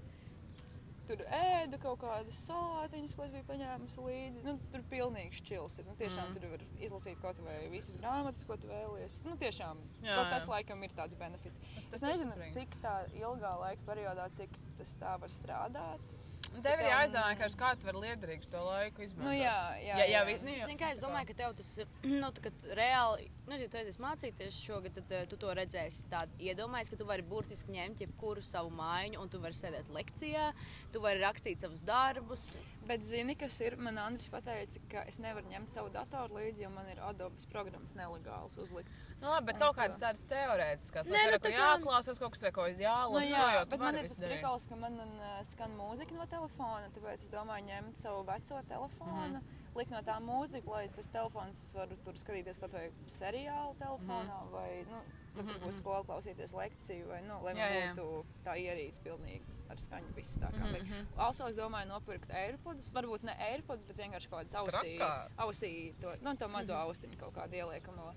Tur 1.09 1.23
ēdu 1.33 1.79
kaut 1.81 2.03
kādus 2.03 2.41
salātiņus, 2.49 3.15
ko 3.17 3.25
es 3.25 3.33
biju 3.33 3.47
paņēmusi 3.49 4.05
līdzi. 4.05 4.45
Nu, 4.45 4.57
tur 4.73 4.85
pilnīgi 4.91 5.41
šķils 5.41 5.79
ir. 5.81 5.89
Nu, 5.89 5.97
tiešām 6.01 6.29
mm. 6.29 6.37
tur 6.37 6.53
var 6.53 6.65
izlasīt 6.85 7.21
kaut 7.23 7.41
vai 7.47 7.57
visas 7.73 7.97
grāmatas, 8.01 8.45
ko 8.49 8.59
tu 8.61 8.69
vēlies. 8.69 9.21
Nu, 9.25 9.37
tiešām 9.41 9.81
Jā, 10.05 10.15
jā, 10.19 10.29
tas 10.35 10.45
jā. 10.45 10.53
laikam 10.53 10.85
ir 10.85 10.95
tāds 10.99 11.17
benefits. 11.19 11.63
Tas 11.89 12.03
Es 12.03 12.07
nezinu, 12.07 12.35
superīgi. 12.37 12.57
cik 12.59 12.81
tā 12.85 12.95
ilgā 13.17 13.55
laika 13.63 13.89
periodā, 13.89 14.29
cik 14.37 14.61
tas 14.81 14.97
tā 15.01 15.17
var 15.23 15.33
strādāt. 15.33 16.17
Tev 16.49 16.81
ir 16.81 16.87
tā- 16.87 16.93
jāizdomā, 16.93 17.33
vienkārši, 17.35 17.59
kā 17.61 17.73
tu 17.79 17.89
vari 17.89 18.05
liederīgi 18.05 18.47
šo 18.49 18.63
laiku 18.65 19.03
izmantot. 19.05 19.27
Nu, 19.27 19.35
jā, 19.37 19.57
jā, 19.81 19.97
jā, 19.97 19.97
jā, 19.99 20.07
jā. 20.13 20.23
vi- 20.29 20.39
nu, 20.45 20.55
jā. 20.55 20.69
Zini, 20.69 20.79
kā 20.81 20.93
es 20.93 21.01
domāju, 21.01 21.29
ka 21.29 21.35
tev 21.35 21.57
tas, 21.59 21.73
nu, 22.23 22.31
reāli, 22.79 23.29
nu, 23.49 23.57
ja 23.59 23.69
tu 23.69 23.79
aizies 23.81 23.99
mācīties 24.03 24.59
šogad, 24.63 24.95
tad 24.99 25.13
uh, 25.17 25.27
tu 25.31 25.37
to 25.41 25.53
redzēsi. 25.57 26.05
Tād, 26.13 26.33
iedomājies, 26.39 26.91
ka 26.93 26.97
tu 27.01 27.07
vari 27.09 27.23
burtiski 27.23 27.73
ņemt 27.75 28.03
jebkuru 28.05 28.43
savu 28.45 28.71
mājiņu, 28.79 29.21
un 29.23 29.29
tu 29.33 29.41
vari 29.43 29.57
sēdēt 29.57 29.89
lekcijā, 29.95 30.53
tu 30.93 31.01
vari 31.05 31.23
rakstīt 31.25 31.61
savus 31.65 31.83
darbus. 31.89 32.53
Bet 32.89 33.03
zini, 33.05 33.35
kas 33.37 33.61
ir? 33.61 33.77
Man 33.77 33.99
Andris 34.01 34.29
pateica, 34.33 34.81
ka 34.93 35.03
es 35.11 35.19
nevaru 35.21 35.49
ņemt 35.51 35.69
savu 35.73 35.91
datoru 35.93 36.39
līdzi, 36.39 36.63
jo 36.65 36.71
man 36.73 36.87
ir 36.89 37.01
Adobe 37.05 37.37
programmas 37.53 37.93
nelegāls 37.99 38.57
uzliktas. 38.63 39.11
Nu, 39.21 39.29
labi, 39.29 39.47
bet 39.51 39.57
Un 39.57 39.61
kaut 39.61 39.75
ko? 39.77 39.81
kādas 39.83 39.99
tādas 40.01 40.25
teorētiskas 40.31 41.07
lietas, 41.07 41.27
nu, 41.27 41.37
nu, 41.37 41.43
tā 41.45 41.53
kā 41.53 41.67
jāklausās 41.67 42.19
kaut 42.23 42.33
kas 42.37 42.43
vai 42.47 42.53
ko 42.57 42.67
Nu, 42.69 42.81
jālasa. 42.85 43.27
jā, 43.29 43.47
jo 43.59 43.65
tu 43.65 43.71
bet 43.75 43.81
man 43.81 43.99
ir 44.01 44.09
tas 44.09 44.21
prikals, 44.23 44.67
ka 44.69 44.77
man 44.77 44.99
uh, 45.05 45.39
skan 45.51 45.77
mūzika 45.77 46.17
no 46.17 46.27
telefona, 46.33 46.89
tāpēc 46.97 47.25
es 47.27 47.31
domāju 47.33 47.69
ņemt 47.69 47.97
savu 48.01 48.25
veco 48.29 48.63
telefonu, 48.73 49.29
mm 49.29 49.37
-hmm. 49.37 49.58
Likt 49.79 49.95
no 49.95 50.01
tā 50.07 50.19
mūziku, 50.23 50.75
lai 50.75 50.89
tas 50.95 51.09
telefons 51.13 51.61
es 51.67 51.75
varu 51.77 51.97
tur 52.05 52.19
skatīties 52.21 52.61
pat 52.63 52.75
vai 52.75 52.89
seriālu 53.07 53.77
telefonā, 53.81 54.39
mm 54.41 54.49
-hmm. 54.49 54.53
vai, 54.53 54.85
nu, 54.91 55.03
tur 55.35 55.45
mm 55.45 55.51
-hmm. 55.51 55.67
būs 55.67 55.79
skola 55.83 56.05
klausīties 56.05 56.55
lekciju, 56.55 57.09
vai, 57.09 57.23
nu, 57.23 57.39
lai 57.45 57.55
Jā, 57.55 57.69
jā. 57.69 57.93
būtu 57.93 58.25
tā 58.45 58.57
ierīce 58.65 59.03
pilnīgi 59.03 59.59
ar 59.69 59.77
skaņu 59.77 60.15
viss 60.17 60.39
tā 60.39 60.51
kā. 60.51 60.65
Mhm, 60.65 60.69
Mm 60.69 60.87
mhm. 60.87 60.93
-hmm. 60.93 61.07
Also, 61.17 61.47
es 61.49 61.57
domāju 61.57 61.89
nopirkt 61.89 62.31
AirPods, 62.31 62.93
varbūt 62.95 63.23
ne 63.23 63.37
AirPods, 63.51 63.85
bet 63.85 63.97
vienkārši 63.97 64.29
kaut 64.29 64.41
kādas 64.41 64.55
ausī, 64.55 64.97
Trakā. 64.99 65.29
ausī 65.37 65.95
to, 66.01 66.15
nu, 66.21 66.37
to 66.37 66.49
mazo 66.49 66.75
austiņu 66.75 67.17
kaut 67.19 67.35
kādu 67.35 67.55
ieliekamo, 67.55 68.15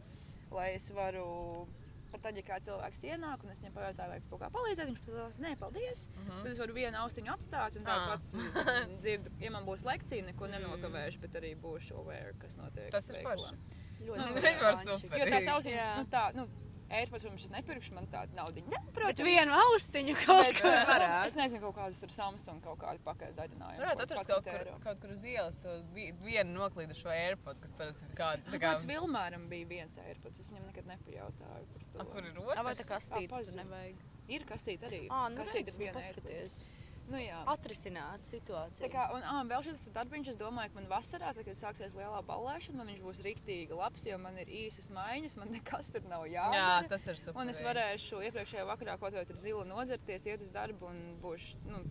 lai 0.52 0.74
es 0.74 0.90
varu 0.90 1.68
pat 2.12 2.22
tad, 2.22 2.36
ja 2.38 2.44
kāds 2.44 2.66
cilvēks 2.70 3.04
ienāk 3.10 3.44
un 3.44 3.50
es 3.54 3.62
viņam 3.64 3.74
pajautāju, 3.78 4.10
vai 4.14 4.20
kaut 4.30 4.42
kā 4.42 4.50
palīdzēt, 4.56 4.88
viņš 4.92 5.00
pateiks, 5.06 5.40
nē, 5.46 5.52
paldies. 5.60 6.08
Mm 6.10 6.26
-hmm. 6.28 6.42
Tad 6.44 6.52
es 6.52 6.60
varu 6.60 6.74
vienu 6.74 6.98
austiņu 7.04 7.34
atstāt 7.36 7.78
un 7.78 7.88
Ah. 7.88 7.92
tāpat 7.92 8.22
dzirdu, 9.04 9.30
ja 9.40 9.52
man 9.52 9.66
būs 9.66 9.86
lekcija, 9.86 10.26
neko 10.26 10.48
nenokavēšu, 10.48 11.20
bet 11.20 11.36
arī 11.36 11.56
būšu 11.62 11.94
aware, 12.00 12.34
kas 12.40 12.58
notiek. 12.58 12.92
Tas 12.92 13.10
ir 13.10 13.16
forši. 13.24 13.56
Ļoti 14.02 14.18
Nu, 14.18 14.24
super. 14.28 15.20
Jo 15.20 15.26
tās 15.26 15.48
austiņas, 15.56 15.88
Jā. 15.90 15.98
nu 15.98 16.06
tā, 16.12 16.24
nu, 16.36 16.48
AirPods, 16.92 17.24
protams, 17.26 17.44
es 17.48 17.52
nepirkšu, 17.54 17.94
man 17.96 18.08
tāda 18.12 18.36
naudiņa. 18.38 18.68
Ne, 18.74 18.80
Bet 18.86 18.94
protams. 18.98 19.24
vienu 19.28 19.56
austiņu 19.56 20.16
kaut 20.26 20.46
Bet, 20.50 20.60
kā 20.62 20.72
uh, 20.74 20.86
varētu. 20.90 21.26
Es 21.30 21.36
nezinu, 21.40 21.62
kaut 21.66 21.76
kādus 21.80 22.00
tur 22.04 22.12
Samsung 22.16 22.60
kaut 22.66 22.80
kādu 22.84 23.00
pakaļdarinājumu. 23.08 23.80
Varētu 23.84 24.06
atrast 24.08 24.32
kaut 24.34 24.50
kur, 24.50 24.70
kaut 24.84 25.02
kur 25.06 25.14
uz 25.16 25.24
ielas 25.24 25.56
to 25.64 25.78
vi- 25.96 26.12
vienu 26.26 26.58
noklīdušo 26.60 27.10
AirPod, 27.16 27.62
kas 27.64 27.74
parasti 27.80 28.04
ir 28.10 28.16
kāda. 28.20 28.44
Tā 28.52 28.58
kā, 28.60 28.64
Kāds 28.68 28.86
Vilmāram 28.90 29.48
bija 29.52 29.68
viens 29.72 29.98
AirPods, 30.04 30.40
es 30.44 30.52
viņam 30.52 30.68
nekad 30.72 30.86
nepajautāju 30.92 31.66
par 31.74 31.88
to. 31.94 32.00
a, 32.00 32.06
kur 32.14 32.24
ir 32.28 32.34
Ā, 32.42 32.64
Vai 32.64 32.76
tā 32.76 32.86
otrs? 32.86 32.92
kastīte? 32.94 33.94
Ir 34.32 34.46
kastīte 34.48 34.88
arī. 34.88 35.02
Ā, 35.12 35.24
nu 35.32 35.38
kastīte 35.42 35.68
redz, 35.72 35.76
ir 35.76 35.80
nu 35.80 35.86
viena 35.88 36.06
AirPods. 36.08 36.72
Nu 37.12 37.20
jā. 37.20 37.42
Atrisināt 37.52 38.24
Tā 38.24 38.30
situāciju. 38.30 38.90
kā, 38.94 39.08
un 39.16 39.26
ah, 39.28 39.42
vēl 39.48 39.66
šis 39.68 39.86
darbiņš, 39.96 40.30
es 40.34 40.40
domāju, 40.40 40.72
ka 40.72 40.80
man 40.80 40.88
vasarā, 40.92 41.34
tad, 41.36 41.44
kad 41.48 41.60
sāksies 41.60 41.96
lielā 41.98 42.22
ballēšana, 42.28 42.78
man 42.80 42.92
viņš 42.94 43.02
būs 43.04 43.22
riktīgi 43.26 43.76
labs, 43.76 44.06
jo 44.08 44.18
man 44.22 44.38
ir 44.40 44.48
īsas 44.64 44.88
maiņas, 44.96 45.36
man 45.42 45.52
nekas 45.52 45.92
tur 45.92 46.08
nav 46.08 46.24
Jā, 46.32 46.48
jādara. 46.54 46.88
tas 46.94 47.08
ir 47.12 47.20
super. 47.20 47.42
Un 47.44 47.52
es 47.52 47.60
varēšu 47.66 48.22
iepriekšējā 48.30 48.66
vakarā 48.70 48.98
kaut 49.02 49.18
vai 49.20 49.26
tur 49.28 49.40
zila 49.42 49.66
nodzerties, 49.68 50.28
iet 50.32 50.46
uz 50.46 50.52
darbu 50.56 50.88
un 50.88 51.02
būšu, 51.24 51.60
nu, 51.68 51.84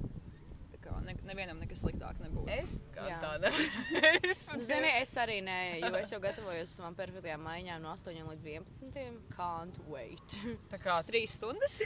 ne, 1.09 1.15
nevienam 1.27 1.59
nekas 1.61 1.81
sliktāk 1.83 2.19
nebūs. 2.21 2.49
Es 2.53 2.69
tāda. 2.93 3.51
es 4.29 4.45
Nu, 4.53 4.61
zini, 4.65 4.91
es 5.01 5.11
arī 5.21 5.39
nē, 5.45 5.57
jo 5.83 5.91
es 6.01 6.13
jau 6.13 6.21
gatavojos 6.23 6.77
savām 6.77 6.95
perfektajām 6.99 7.41
maiņām 7.49 7.83
no 7.83 7.91
8 7.97 8.13
līdz 8.31 8.47
11. 8.53 9.19
Can't 9.35 9.81
wait. 9.89 10.37
tā 10.71 10.79
kā 10.81 10.99
Trīs 11.09 11.35
stundas. 11.39 11.79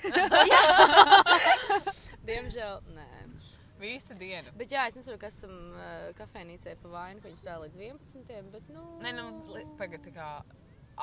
Diemžēl 2.27 2.81
nē. 2.95 3.07
visu 3.81 4.15
dienu. 4.19 4.51
Bet 4.59 4.71
jā, 4.71 4.85
es 4.87 4.95
nezinu, 4.95 5.17
kas 5.19 5.39
esam 5.41 5.55
uh, 5.75 6.11
kafejnīcē 6.19 6.75
pa 6.83 6.91
vainu, 6.93 7.19
ka 7.23 7.31
viņi 7.31 7.39
strādā 7.41 7.65
līdz 7.65 7.79
11. 7.89 8.51
Bet, 8.53 8.69
nu, 8.71 8.83
Nē, 9.03 9.11
nu, 9.17 9.25
tā 9.79 9.89
kā 10.15 10.27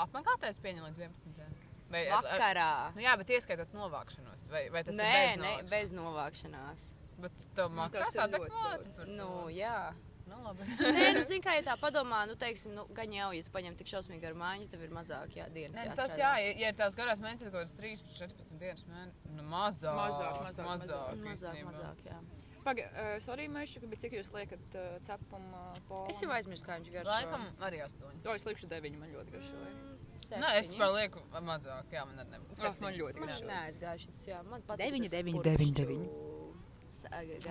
apmeklētājs 0.05 0.61
pieņem 0.65 0.87
līdz 0.89 1.03
11. 1.05 1.67
Vai, 1.91 2.05
ar- 2.07 2.21
ar- 2.21 2.25
vakarā. 2.31 2.69
Nu, 2.95 3.03
jā, 3.03 3.17
bet 3.19 3.33
ieskaitot 3.35 3.73
novākšanos. 3.75 4.47
Vai, 4.53 4.65
vai 4.71 4.85
tas 4.87 4.95
Nē, 4.97 5.11
ir 5.11 5.17
bez 5.19 5.43
novākšanās? 5.43 5.71
bez 5.75 5.95
novākšanās 5.99 6.85
bet 7.25 7.49
tev 7.57 7.73
nu, 7.73 7.81
maksās 7.81 8.17
adekvāti. 8.27 9.11
Nu, 9.11 9.49
jā. 9.55 9.91
Nu, 10.31 10.53
Nē, 10.95 11.09
nu, 11.17 11.23
zini, 11.29 11.41
kā 11.43 11.57
ja 11.57 11.65
tā 11.67 11.75
padomā, 11.81 12.21
nu, 12.31 12.37
teiksim, 12.39 12.75
nu, 12.77 12.85
gan 12.95 13.11
jau, 13.15 13.31
ja 13.35 13.47
tu 13.47 13.51
paņem 13.55 13.75
tik 13.81 13.91
šausmīgi 13.91 14.29
ar 14.29 14.37
mājiņu, 14.39 14.69
tad 14.71 14.85
ir 14.87 14.93
mazāk, 14.95 15.35
jā, 15.41 15.49
dienas. 15.55 15.81
Nē, 15.81 15.89
nu, 15.91 15.97
tas, 15.99 16.15
jā, 16.19 16.31
ja, 16.45 16.53
ja 16.63 16.71
ir 16.71 16.79
tās 16.79 16.95
garās 16.99 17.23
mēnesis, 17.23 17.49
tad 17.49 17.57
kaut 17.57 17.67
kāds 17.67 17.75
13, 17.81 18.15
14 18.21 18.63
dienas 18.63 18.87
mēnesis, 18.91 19.27
nu, 19.35 19.49
mazāk. 19.51 19.99
Mazāk, 19.99 20.39
mazāk, 20.47 20.71
mazāk, 20.71 20.95
mazāk, 21.27 21.27
mazāk, 21.27 21.67
mazāk 21.73 22.07
jā. 22.07 22.21
Pagaid, 22.61 22.91
uh, 22.93 22.99
eh, 23.01 23.15
sorry, 23.25 23.47
Mērķis, 23.49 23.87
bet 23.89 24.03
cik 24.03 24.19
jūs 24.19 24.31
liekat 24.35 24.75
uh, 24.77 24.89
cepuma 25.07 25.63
polu? 25.89 26.11
Es 26.13 26.21
jau 26.21 26.29
aizmirsu, 26.37 26.67
kā 26.67 26.77
viņš 26.77 26.91
garšo. 26.93 27.15
Laikam 27.15 27.47
arī 27.65 27.81
8. 27.87 28.19
To 28.27 28.35
es 28.37 28.45
likšu 28.45 28.69
9, 28.69 28.99
man 29.01 29.15
ļoti 29.15 29.37
garšoja. 29.37 29.71
Mm. 29.71 29.95
Septiņi. 30.21 30.41
Nē, 30.45 30.51
es 30.61 30.75
palieku 30.77 31.23
mazāk, 31.41 31.95
jā, 31.97 32.05
man 32.05 32.21
arī 32.21 32.35
nebūs. 32.35 32.67
Man 32.85 32.99
ļoti 32.99 33.25
garšo. 33.25 33.47
Nē, 33.49 33.63
es 33.73 33.81
gājuši, 33.81 34.13
jā, 34.29 34.43
man 34.51 34.67
patīk. 34.69 34.93
9, 34.93 35.09
9, 35.17 35.41
9, 35.47 35.73
9. 35.81 36.30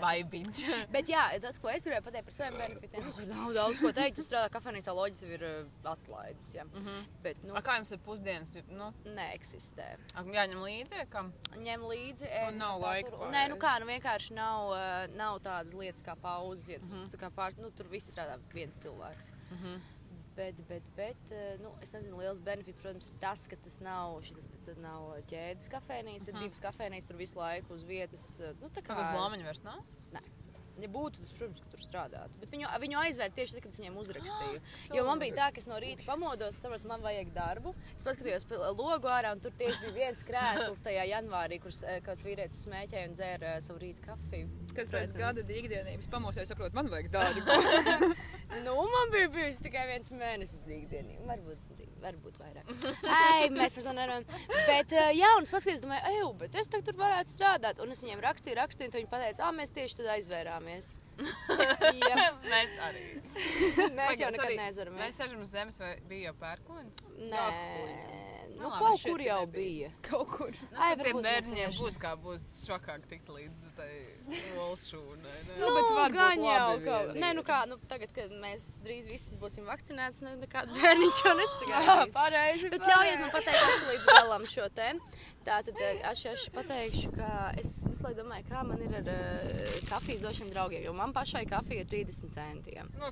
Vai 0.01 0.23
viņš? 0.27 0.61
Bet 0.95 1.09
jā, 1.11 1.23
tas, 1.43 1.59
ko 1.61 1.69
es 1.71 1.85
gribēju 1.87 2.05
pateikt 2.05 2.27
par 2.29 2.35
saviem 2.35 2.57
benefitiem, 2.59 3.05
nu, 3.07 3.25
nav 3.31 3.53
daudz 3.57 3.81
ko 3.83 3.91
teikt. 3.95 4.17
Tu 4.19 4.25
strādā 4.27 4.49
kafejnīcā, 4.53 4.93
loģiski 4.97 5.31
ir 5.37 5.45
uh, 5.47 5.69
atlaides, 5.93 6.49
jā. 6.57 6.65
Mhm. 6.69 7.05
Bet, 7.25 7.43
nu, 7.47 7.55
A, 7.55 7.61
kā 7.65 7.77
jums 7.79 7.91
ir 7.95 8.01
pusdienas? 8.05 8.53
Nu, 8.69 8.89
neeksistē. 9.05 9.87
a, 10.15 10.23
jāņem 10.23 10.63
līdzi, 10.65 11.03
kam? 11.13 11.31
Ņem 11.57 11.85
līdzi. 11.91 12.27
Un 12.29 12.49
ēd, 12.53 12.59
nav 12.59 12.75
tā 12.79 12.83
laika 12.87 13.13
tur- 13.15 13.31
Nē, 13.35 13.45
nu 13.53 13.59
kā, 13.61 13.75
nu 13.83 13.89
vienkārši 13.89 14.35
nav, 14.37 14.73
nav 15.15 15.39
tādas 15.45 15.73
lietas 15.77 16.03
kā 16.05 16.17
pauzes. 16.19 16.69
Ja, 16.69 16.79
tu, 16.83 17.05
tā 17.15 17.21
kā 17.21 17.31
pārs, 17.33 17.57
nu, 17.61 17.71
tur 17.71 17.87
viss 17.91 18.11
strādā 18.13 18.37
viens 18.53 18.77
cilvēks. 18.83 19.31
Mhm. 19.55 19.79
Bet, 20.39 20.59
bet, 20.69 20.85
bet 20.95 21.31
uh, 21.35 21.57
nu, 21.59 21.73
es 21.83 21.91
nezinu, 21.97 22.15
liels 22.21 22.39
benefits, 22.45 22.79
protams, 22.79 23.09
ir 23.11 23.19
tas, 23.19 23.43
ka 23.51 23.57
tas 23.59 23.79
nav, 23.83 24.17
šis, 24.23 24.47
tad 24.63 24.79
nav 24.79 25.09
ķēdes 25.27 25.67
kafejnīca. 25.73 26.31
Ir 26.31 26.37
divas 26.45 26.63
kafejnīcas, 26.63 27.11
tur 27.11 27.19
visu 27.19 27.39
laiku 27.41 27.75
uz 27.75 27.83
vietas. 27.89 28.27
uh, 28.39 28.53
Nu, 28.63 28.69
tā 28.71 28.79
kā 28.85 28.93
Kādas 28.95 29.11
blāmaņas 29.17 29.49
vairs 29.51 29.65
nav? 29.67 29.81
Nē. 30.15 30.21
Ja 30.79 30.87
būtu 30.87 31.19
tas, 31.19 31.33
protams, 31.35 31.59
ka 31.59 31.73
tur 31.73 31.81
strādātu. 31.83 32.37
Bet 32.39 32.53
viņu, 32.55 32.69
viņu 32.79 32.99
aizvērt 33.01 33.33
tieši 33.35 33.57
tad, 33.57 33.63
kad 33.65 33.73
es 33.75 33.79
viņiem 33.81 33.97
uzrakstīju. 33.99 34.61
Jo 34.95 35.03
man 35.09 35.19
bija 35.19 35.35
tā, 35.41 35.47
ka 35.51 35.59
es 35.59 35.67
no 35.67 35.75
rīta 35.83 36.05
pamodos, 36.07 36.55
sapratu, 36.63 36.87
man 36.87 37.03
vajag 37.03 37.33
darbu. 37.35 37.73
Es 37.97 38.07
paskatījos 38.07 38.47
pa 38.47 38.61
logu 38.71 39.11
ārā, 39.11 39.33
un 39.35 39.43
tur 39.43 39.51
tieši 39.59 39.81
bija 39.89 39.97
viens 39.97 40.23
krēsls 40.23 40.79
tajā 40.87 41.03
janvārī, 41.11 41.59
kur 41.59 41.75
s- 41.75 41.83
kāds 42.07 42.23
vīrietis 42.23 42.63
smēķēja 42.63 43.11
un 43.11 43.19
dzēra 43.19 43.57
uh, 43.57 43.65
savu 43.67 43.83
rīta 43.83 44.07
kafiju. 44.07 44.47
Kad 44.79 44.95
pēc 44.95 45.17
gada 45.19 45.43
ikdienības 45.59 46.07
pamosties, 46.15 46.47
saprotu, 46.55 46.79
man 46.79 46.87
vajag 46.95 47.11
darbu. 47.11 47.59
Nu, 48.49 48.73
man 48.75 49.11
bija 49.13 49.29
bijusi 49.29 49.61
tikai 49.65 49.83
viens 49.91 50.09
mēnesis 50.09 50.63
dīgdienī. 50.65 51.19
Varbūt, 51.27 51.83
varbūt 52.01 52.39
vairāk. 52.41 52.71
Ai, 53.19 53.49
mēs 53.53 53.75
par 53.75 53.85
to 53.85 53.93
nerunājam. 53.93 54.25
Bet, 54.67 54.95
uh, 54.95 55.11
jā, 55.13 55.29
un 55.37 55.45
es 55.45 55.53
paskatījos, 55.53 55.83
domāju, 55.85 56.15
ej, 56.15 56.23
bet 56.41 56.57
es 56.57 56.71
tur 56.73 56.97
varētu 56.97 57.33
strādāt. 57.35 57.83
Un 57.83 57.93
es 57.93 58.01
viņiem 58.05 58.23
rakstīju, 58.25 58.57
rakstīju, 58.57 58.89
un 58.89 58.97
viņi 58.97 59.11
teica, 59.13 59.45
ah, 59.45 59.53
mēs 59.55 59.75
tieši 59.77 60.01
tad 60.01 60.11
aizvērāmies. 60.15 60.91
jā, 62.09 62.25
Mēs 62.47 62.75
arī. 62.87 63.05
mēs 63.99 64.23
jau 64.23 64.31
nekad 64.33 64.55
neaizveramies. 64.55 65.01
Mēs 65.03 65.21
sēžam 65.21 65.45
uz 65.45 65.53
zemes, 65.53 65.79
vai 65.83 65.93
bija 66.09 66.31
jau 66.31 66.37
pērkons? 66.41 67.03
Nē, 67.19 67.29
Nu, 67.29 68.38
nu, 68.59 68.69
labi, 68.69 68.79
kaut 68.83 68.99
šeit 69.01 69.11
kur 69.13 69.23
jau 69.23 69.39
nebija. 69.45 69.89
bija. 69.89 69.89
Kaut 70.09 70.31
kur. 70.33 70.51
Nu, 70.71 70.79
Ai, 70.83 70.89
tiem 70.99 71.21
bērniem 71.25 71.75
būs 71.77 71.99
kā 72.01 72.11
būs 72.19 72.47
šokāk 72.67 73.07
tikt 73.09 73.31
līdz 73.33 73.69
tai 73.77 73.89
skolas 74.27 74.85
šūnai. 74.91 75.37
ne? 75.47 75.57
Nu, 75.61 75.71
bet 75.77 75.93
varbūt 75.97 76.17
gan 76.19 76.45
jau 76.45 76.67
kaut. 76.85 77.15
Nē, 77.23 77.31
nu 77.39 77.45
kā, 77.47 77.61
nu, 77.71 77.79
tagad, 77.91 78.13
kad 78.15 78.35
mēs 78.43 78.67
drīz 78.85 79.09
visi 79.09 79.39
būsim 79.41 79.67
vakcinēti, 79.69 80.25
nu, 80.27 80.35
nekāda 80.43 80.75
bērniņš 80.79 81.23
jau 81.25 81.35
nesagaidīs. 81.39 82.13
Pareizi. 82.15 82.71
Bet 82.75 82.87
ļaujiet 82.91 83.25
man 83.25 83.35
pateikt, 83.35 83.65
kas 83.65 83.85
līdz 83.93 84.09
galam 84.13 84.47
šo 84.55 84.69
te. 84.75 84.93
Tātad 85.49 85.77
es 85.81 86.23
jau 86.25 86.33
pateikšu, 86.53 87.13
ka 87.15 87.29
es 87.57 87.69
visu 87.87 88.03
laiku 88.05 88.19
domāju, 88.19 88.45
kā 88.51 88.63
man 88.67 88.81
ir 88.85 88.97
ar 88.99 89.07
uh, 89.09 89.77
kafijas 89.89 90.25
došanu 90.25 90.51
draugiem. 90.53 90.83
Jo 90.85 90.93
man 90.93 91.15
pašai 91.15 91.45
kafija 91.49 91.85
ir 91.85 91.89
30 91.89 92.35
centiem. 92.35 92.91
Nu, 92.99 93.09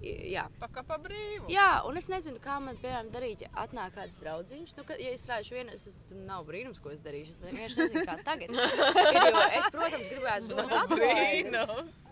Jā. 0.00 0.46
kā 0.72 0.82
pa 0.86 0.96
brīvu. 1.00 1.50
Jā, 1.52 1.82
un 1.88 1.98
es 2.00 2.08
nezinu, 2.12 2.40
kā 2.42 2.56
man, 2.62 2.78
piemēram, 2.80 3.10
darīt, 3.12 3.44
ja 3.44 3.50
atnāk 3.62 3.92
kāds 3.98 4.16
draugs. 4.20 4.74
Nu, 4.78 4.84
ka, 4.88 4.96
ja 5.00 5.12
es 5.12 5.26
strādāšu 5.26 5.58
vienu, 5.58 5.74
es, 5.76 5.84
tas 5.84 6.14
nav 6.16 6.46
brīnums, 6.48 6.80
ko 6.80 6.92
es 6.94 7.04
darīšu. 7.04 7.36
Es 7.36 7.42
vienkārši 7.44 7.82
nezinu, 7.82 8.06
kā 8.08 8.16
tagad. 8.24 8.54
Jo 8.54 9.44
es, 9.58 9.68
protams, 9.74 10.08
gribētu 10.08 10.48
dot. 10.56 10.94
Brīnums. 10.94 12.10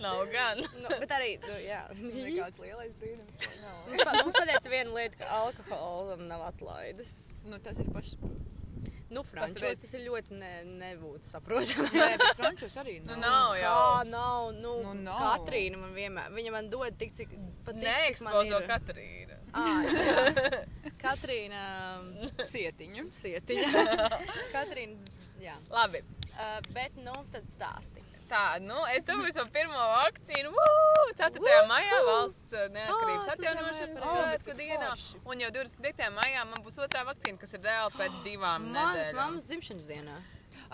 Nav 0.00 0.26
gan. 0.32 0.60
Nu, 0.82 0.90
bet 1.00 1.12
arī, 1.16 1.30
nu, 1.40 1.54
jā. 1.64 1.80
Nekāds 1.96 2.60
lielais 2.60 2.92
brīnums. 3.00 3.40
Mums 3.88 4.36
pateica 4.36 4.72
viena 4.72 4.92
lieta, 4.92 5.22
ka 5.22 5.30
alkoholam 5.40 6.26
nav 6.28 6.44
atlaides. 6.50 7.16
Nu, 7.48 7.56
tas 7.64 7.80
ir 7.80 7.88
pašs. 7.94 8.18
Nu, 9.08 9.22
frančos 9.22 9.62
veids- 9.62 9.80
tas 9.84 9.92
ir 9.94 10.00
ļoti 10.08 10.34
ne, 10.40 10.48
nebūtu 10.80 11.28
saprotami. 11.28 11.90
Nē, 11.94 12.08
bet 12.18 12.32
frančos 12.40 12.74
arī 12.82 12.96
Nu, 13.06 13.14
nav. 13.14 13.20
nav 13.22 13.52
jau. 13.60 13.74
Jā, 13.76 14.04
nav. 14.10 14.48
Nu, 14.56 14.72
Nu, 14.82 14.94
nav. 15.04 15.20
Katrīna 15.22 15.78
man 15.78 15.92
vienmēr, 15.94 16.32
viņa 16.34 16.54
man 16.56 16.70
dod 16.72 16.96
tik, 16.98 17.14
cik 17.14 17.30
pat 17.64 17.78
tik, 17.78 17.86
cik 17.86 18.24
man 18.26 18.34
Neekspozo 18.34 18.58
ir. 18.62 18.66
Katrīna. 18.72 19.38
Ā, 19.54 19.64
jā. 19.86 20.64
Katrīna 21.06 21.62
Sietiņu. 22.42 23.06
Sietiņa. 23.14 23.84
Katrīna, 24.56 25.14
jā. 25.40 25.54
Labi. 25.70 26.02
Uh, 26.36 26.58
bet, 26.74 26.98
nu, 27.00 27.14
tad 27.32 27.46
stāsti. 27.48 28.02
Tā, 28.26 28.58
nu, 28.58 28.76
es 28.90 29.04
domāju, 29.06 29.36
savu 29.36 29.50
pirmo 29.54 29.78
vakcīnu. 29.92 30.50
Woo! 30.50 31.04
4. 31.16 31.42
maijā 31.70 31.98
valsts 32.08 32.56
uh, 32.56 32.64
neatkarības 32.74 33.28
atjaunošanas 33.36 34.00
svētku 34.02 34.56
dienā. 34.58 34.88
Un 35.30 35.44
jau 35.44 35.50
25. 35.54 36.08
maijā 36.16 36.42
man 36.50 36.64
būs 36.66 36.80
otrā 36.82 37.04
vakcīna, 37.06 37.38
kas 37.38 37.54
ir 37.54 37.62
reāli 37.68 37.94
pēc 38.00 38.18
divām 38.26 38.66
Manas 38.72 38.98
nedēļām. 38.98 39.20
mammas 39.20 39.46
dzimšanas 39.46 39.86
dienā. 39.92 40.18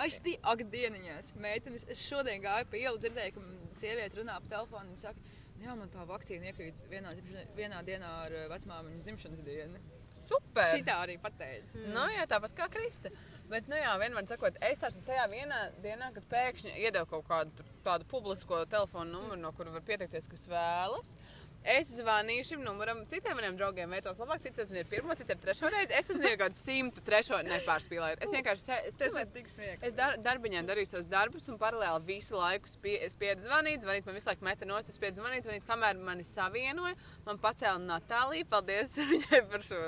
Es 0.07 0.17
tī, 0.25 0.39
ak, 0.49 0.65
dieniņās, 0.73 1.35
meitenes, 1.45 1.85
es 1.93 2.01
šodien 2.09 2.41
gāju 2.41 2.71
pa 2.73 2.81
ielu, 2.81 3.01
dzirdēju, 3.03 3.35
ka 3.37 3.77
sieviete 3.77 4.23
runā 4.23 4.39
pa 4.41 4.55
telefonu. 4.55 4.89
Viņa 4.95 5.03
saka, 5.05 5.35
jā, 5.61 5.75
man 5.77 5.93
tā 5.93 6.07
vakcīna 6.09 6.49
iekrīt 6.49 6.81
vienā, 6.89 7.13
vienā 7.59 7.83
dienā 7.85 8.15
ar 8.25 8.39
eh, 8.39 8.47
vecmāmiņu 8.55 9.05
dzimšanas 9.05 9.45
dienu. 9.45 9.83
Super! 10.17 10.69
Šitā 10.73 10.99
arī 11.05 11.17
pateica. 11.21 11.81
Nu, 11.93 12.05
jā, 12.13 12.27
tāpat 12.31 12.55
kā 12.57 12.69
Krista. 12.73 13.13
Bet, 13.53 13.67
nu, 13.69 13.77
jā, 13.77 13.93
vienmēr 14.01 14.25
sakot, 14.31 14.57
es 14.65 14.81
tādu 14.81 15.01
tajā 15.07 15.27
vienā 15.33 15.59
dienā, 15.85 16.09
kad 16.15 16.25
pēkšņi 16.31 16.75
iedevu 16.87 17.09
kaut 17.11 17.27
kādu 17.29 17.67
tādu 17.85 18.07
publisko 18.09 18.63
telefonu 18.73 19.13
numuru, 19.17 19.41
no 19.41 19.51
kura 19.57 19.75
var 19.75 19.85
pieteikties, 19.89 20.29
kas 20.31 20.47
vēlas. 20.49 21.17
Es 21.63 21.93
zvanīju 21.95 22.45
šim 22.47 22.63
numuram, 22.67 23.05
citiem 23.11 23.37
maniem 23.39 23.55
draugiem 23.59 23.93
veicās 23.95 24.19
labāk, 24.19 24.43
cits 24.43 24.73
ir 24.75 24.89
pirmo, 24.91 25.15
cits 25.19 25.31
ir 25.31 25.39
trešo 25.39 25.71
reizi. 25.71 25.95
Es 25.95 26.11
esmu 26.11 26.25
kaut 26.25 26.41
kādu 26.41 26.59
simtu 26.59 27.05
trešo 27.07 27.39
nepārspīlēju. 27.47 28.19
Es 28.25 28.35
vienkārši, 28.35 28.65
es, 28.89 28.99
Tas 28.99 29.19
ir 29.21 29.29
tik 29.37 29.53
smieklīgi. 29.53 29.87
Es 29.87 29.95
dar, 29.99 30.17
darbiņā 30.23 30.65
darīju 30.67 30.91
savus 30.91 31.11
darbus, 31.13 31.47
un 31.53 31.61
paralēli 31.63 32.03
visu 32.09 32.39
laiku 32.41 32.71
spie, 32.71 32.97
spiedu 33.15 33.47
zvanīt. 33.47 33.87
Zvanīt 33.87 34.09
man 34.09 34.19
visu 34.19 34.31
laiku 34.33 34.49
meta 34.49 34.67
nost, 34.67 34.91
es 34.91 34.99
spiedu 34.99 35.23
zvanīt, 35.23 35.47
zvanīt, 35.47 35.67
kamēr 35.69 36.03
mani 36.03 36.27
savienoja. 36.27 36.99
Man 37.29 37.39
pacēla 37.43 37.79
Natālija. 37.87 38.51
Paldies 38.51 38.99
viņai 39.15 39.43
par 39.55 39.63
šo. 39.67 39.81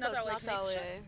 Natālija 0.00 0.26
Natālijai. 0.32 0.98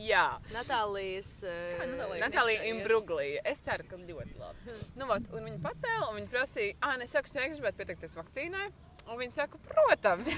Jā. 0.00 0.26
Natālijas. 0.54 1.30
Uh, 1.44 1.80
Natālija? 1.80 2.20
Natālija 2.26 2.60
Iet. 2.60 2.68
Imbruglia. 2.74 3.42
Es 3.48 3.64
ceru, 3.64 3.88
ka 3.88 3.98
ļoti 3.98 4.36
labi. 4.40 4.76
Nu, 4.96 5.08
vat, 5.10 5.26
un 5.34 5.48
viņa 5.48 5.60
pacēla, 5.64 6.10
un 6.10 6.20
viņa 6.20 6.32
prasīja, 6.32 6.76
ah, 6.86 7.00
es 7.04 7.16
saku, 7.16 7.32
es 7.32 7.58
gribētu 7.58 7.80
pieteikties 7.82 8.16
vakcīnai. 8.18 8.68
Un 9.08 9.18
viņa 9.18 9.34
saka, 9.34 9.58
protams. 9.64 10.30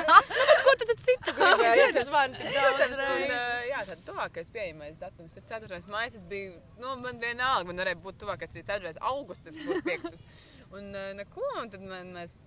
ko 0.66 0.74
tu 0.78 0.88
tad 0.88 1.02
citu 1.02 1.34
gribēji? 1.38 1.82
Ja 1.82 1.88
tu 1.96 2.04
zvani 2.08 2.36
tik 2.40 2.50
daudz 2.54 2.96
un, 2.96 3.36
jā, 3.68 3.82
tad 3.90 4.02
tuvākais 4.06 4.50
pieejamais 4.54 4.98
datums 5.00 5.36
ir 5.36 5.46
4. 5.50 5.80
maija. 5.92 6.14
Es 6.14 6.26
biju, 6.30 6.56
nu, 6.80 6.96
man 7.02 7.20
vienalga, 7.22 7.68
man 7.70 7.84
varēja 7.84 8.00
būt 8.06 8.20
tuvākais 8.24 8.56
arī 8.56 8.64
4. 8.70 8.94
augusts, 9.12 9.48
tas 9.48 9.58
būtu 9.58 9.84
5. 9.88 10.26
Un 10.76 10.92
neko, 11.20 11.48
un 11.62 11.72
tad 11.74 11.84
man, 11.86 12.14
mēs 12.16 12.38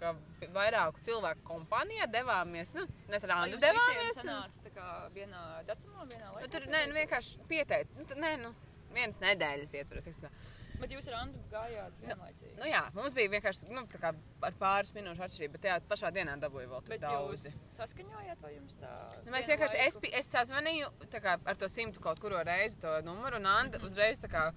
kā 0.00 0.14
vairāku 0.54 1.02
cilvēku 1.04 1.44
kompānijā 1.44 2.06
devāmies, 2.08 2.72
nu, 2.78 2.86
mēs 3.10 3.26
ar 3.26 3.34
Vai 3.34 3.40
Andu 3.42 3.58
jums 3.58 3.64
visiem 3.66 3.76
devāmies. 3.76 4.16
Un, 4.16 4.22
sanāca 4.22 4.62
tā 4.64 4.72
kā 4.72 4.90
vienā 5.16 5.42
datumā, 5.68 6.06
vienā 6.08 6.30
laikā? 6.30 6.44
nu, 6.44 6.52
tur, 6.54 6.68
nē, 6.72 6.84
nu, 6.88 6.96
vienkārši 6.96 7.48
pieteikt, 7.50 7.96
nu, 7.98 8.06
tad, 8.08 8.20
nē, 8.22 8.32
nu, 8.40 8.54
vienas 8.94 9.20
nedēļas 9.20 9.76
ietvaros. 9.80 10.08
teiksim 10.08 10.24
tā. 10.24 10.32
Bet 10.80 10.92
jūs 10.94 11.08
ar 11.10 11.16
Andu 11.20 11.40
gājāt 11.52 11.98
vienlaicīgi. 12.02 12.52
Nu, 12.58 12.66
jā, 12.68 12.82
mums 12.96 13.14
bija 13.16 13.30
vienkārši 13.36 13.70
nu, 13.70 13.84
tā 13.92 14.00
kā 14.02 14.10
ar 14.48 14.56
pāris 14.60 14.92
minūšu 14.96 15.24
atšķirību, 15.26 15.54
bet 15.56 15.64
tajā 15.66 15.78
pašā 15.90 16.10
dienā 16.14 16.36
dabūju 16.42 16.70
vēl 16.72 16.86
Bet 16.90 17.04
daudz. 17.04 17.46
jūs 17.46 17.76
saskaņojāt, 17.76 18.42
vai 18.42 18.52
jums 18.56 18.78
tā? 18.80 18.92
Nu, 19.24 19.34
mēs 19.34 19.50
vienkārši, 19.52 19.80
es, 19.86 19.98
es 20.20 20.30
sazvanīju 20.34 20.90
tā 21.14 21.22
kā, 21.24 21.36
ar 21.38 21.60
to 21.60 21.70
simtu 21.70 22.02
kaut 22.04 22.22
kuru 22.22 22.42
reizi 22.46 22.80
to 22.82 22.96
numuru, 23.06 23.38
un 23.40 23.50
Anna 23.50 23.82
uzreiz 23.86 24.22
tā 24.22 24.30
kā 24.32 24.48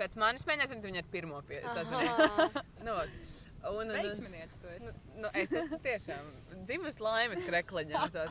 pēc 0.00 0.16
manis 0.20 0.44
mēģinās, 0.48 0.74
un 0.76 0.84
viņa 0.84 1.04
ar 1.04 1.12
pirmo 1.12 1.42
pie 1.48 1.62
sazvanīja. 1.64 2.48
Nu, 2.82 2.96
un, 3.70 3.90
un, 3.92 3.92
un, 3.94 4.06
tu 4.58 4.70
nu, 4.82 4.92
nu, 5.22 5.28
es 5.38 5.52
esmu 5.54 5.76
tiešām 5.84 6.30
dzimis 6.66 6.96
laimes 6.98 7.44
krekliņā, 7.46 8.08
tā. 8.10 8.24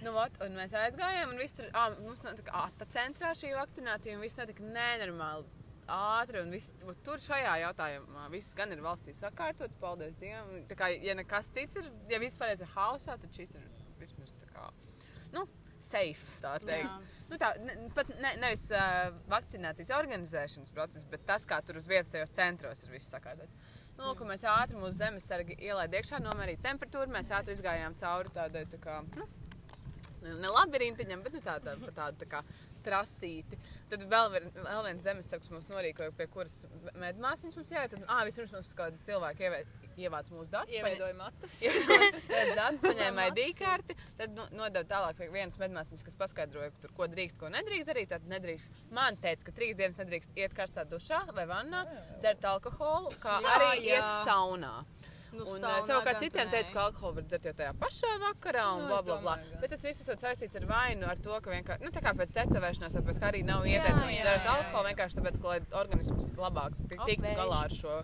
Nu, 0.00 0.14
vot, 0.16 0.38
un 0.46 0.56
mēs 0.56 0.72
aizgājām, 0.80 1.34
un 1.34 1.42
viss 1.42 1.58
tur, 1.58 1.68
ā, 1.76 1.90
mums 2.00 2.24
notika 2.24 2.54
āta 2.64 2.88
centrā 2.88 3.34
šī 3.36 3.52
vakcinācija, 3.58 4.16
un 4.16 4.24
viss 4.24 4.40
notika 4.40 4.64
nenormāli 4.64 5.44
ātri, 5.90 6.40
un 6.44 6.52
viss, 6.54 6.72
tur 7.04 7.20
šajā 7.22 7.56
jautājumā 7.64 8.28
viss 8.32 8.56
gan 8.56 8.72
ir 8.74 8.82
valstī 8.84 9.14
sakārtots, 9.16 9.80
paldies 9.80 10.16
Dievam. 10.20 10.64
Tā 10.70 10.78
kā, 10.78 10.90
ja 11.04 11.16
nekas 11.18 11.50
cits 11.54 11.76
ir, 11.80 11.90
ja 12.10 12.20
viss 12.22 12.40
pareizi 12.40 12.64
ir 12.66 12.72
hausā, 12.76 13.18
tad 13.20 13.36
šis 13.36 13.56
ir 13.58 13.68
vismaz 14.00 14.32
tā 14.40 14.48
kā, 14.52 14.70
nu, 15.34 15.46
safe, 15.84 16.40
tā 16.42 16.56
teikt. 16.62 16.88
Jā. 16.88 17.22
Nu, 17.30 17.38
tā, 17.40 17.52
ne, 17.60 17.76
pat 17.96 18.10
ne, 18.16 18.34
nevis 18.40 18.66
uh, 18.72 19.14
vakcinācijas 19.32 19.92
organizēšanas 19.96 20.74
process, 20.74 21.06
bet 21.08 21.24
tas, 21.28 21.46
kā 21.48 21.60
tur 21.64 21.80
uz 21.80 21.88
vietas 21.90 22.12
tajos 22.12 22.34
centros 22.36 22.84
ir 22.84 22.92
viss 22.94 23.12
sakārtots. 23.12 23.72
Nu, 23.94 24.08
lūk, 24.08 24.24
mēs 24.26 24.42
ātri 24.50 24.78
mūsu 24.78 24.98
zemes 24.98 25.26
sargi 25.28 25.54
ielaidām 25.60 26.00
iekšā, 26.00 26.18
nomērīja 26.24 26.64
temperatūru, 26.64 27.12
mēs 27.14 27.30
ātri 27.36 27.54
izgājām 27.54 27.94
cauri 28.00 28.32
tādai 28.34 28.64
tā 28.72 28.80
kā, 28.82 28.98
nu, 29.20 29.28
ne 30.24 30.50
labirintiņam, 30.52 31.22
bet 31.24 31.36
nu, 31.36 31.42
tāda, 31.44 31.76
pa 31.82 31.92
tādu 31.96 32.24
tā 32.24 32.28
kā 32.30 32.42
trasīti. 32.84 33.58
Tad 33.90 34.04
vēl, 34.10 34.30
vien, 34.34 34.50
vēl 34.56 34.82
viens 34.88 35.04
zemesargs 35.04 35.50
mums 35.52 35.70
norīkoja, 35.70 36.12
pie 36.18 36.26
kuras 36.32 36.64
medmāsas 37.00 37.56
mums 37.56 37.72
jāiet. 37.72 37.94
Tad, 37.94 38.04
ah, 38.12 38.22
vispirms 38.28 38.52
mums 38.56 38.74
kādi 38.76 39.00
cilvēki 39.06 39.46
ievē, 39.48 39.60
ievāc 40.04 40.30
mūsu 40.34 40.52
datus. 40.56 40.74
Ieveidoju 40.76 41.16
matus. 41.18 41.58
Paņēma 42.84 43.28
ID 43.30 43.42
karti, 43.58 43.96
tad 44.18 44.34
nu, 44.36 44.46
nodeva 44.56 44.84
tālāk 44.90 45.20
pie 45.20 45.30
vienas 45.32 45.60
medmāsas, 45.60 46.04
kas 46.04 46.18
paskaidroja, 46.20 46.72
tur, 46.82 46.92
ko 46.96 47.08
drīkst, 47.10 47.38
ko 47.40 47.52
nedrīkst 47.54 47.90
darīt. 47.90 48.12
Tad 48.12 48.26
nedrīkst. 48.30 48.82
Man 48.94 49.16
teica, 49.22 49.48
ka 49.48 49.56
trīs 49.56 49.78
dienas 49.80 49.96
nedrīkst 50.00 50.36
iet 50.40 50.56
karstā 50.56 50.84
dušā 50.88 51.24
vai 51.36 51.46
vannā, 51.50 51.84
dzert 52.20 52.44
alkoholu, 52.52 53.14
kā 53.22 53.40
Jā, 53.44 53.56
arī 53.56 53.88
jā. 53.88 53.96
iet 54.00 54.28
saunā. 54.28 54.76
Nu, 55.34 55.44
Un, 55.44 55.58
saunā 55.58 55.80
uh, 55.80 55.86
savukārt 55.88 56.20
citiem 56.22 56.50
teica, 56.52 56.70
ka 56.74 56.82
alkoholu 56.88 57.18
var 57.18 57.26
dzert 57.28 57.48
jau 57.48 57.54
tajā 57.58 57.72
pašā 57.80 58.10
vakarā, 58.22 58.66
un 58.76 58.84
Nu, 58.84 58.90
bla, 58.92 58.98
es 59.00 59.06
bla, 59.08 59.16
bla. 59.24 59.36
Bet 59.62 59.72
tas 59.74 59.84
viss 59.86 60.04
ir 60.06 60.20
saistīts 60.20 60.58
ar 60.60 60.66
vainu, 60.70 61.08
ar 61.10 61.22
to, 61.24 61.34
ka 61.42 61.52
vienkārši, 61.52 61.84
nu, 61.84 61.92
tā 61.94 62.02
kā 62.04 62.14
pēc 62.18 62.34
tetovēšanās, 62.38 62.98
vai 62.98 63.04
pēc 63.08 63.20
kā 63.22 63.30
arī 63.32 63.42
nav 63.48 63.66
ieteicams 63.66 64.20
dzert 64.20 64.50
alkoholu, 64.54 64.92
vienkārši 64.92 65.20
tāpēc, 65.20 65.40
ka 65.42 65.52
lai 65.52 65.58
organisms 65.82 66.30
labāk 66.38 66.78
tiktu 66.92 67.34
galā 67.40 67.64
ar 67.66 67.74
šo, 67.74 67.98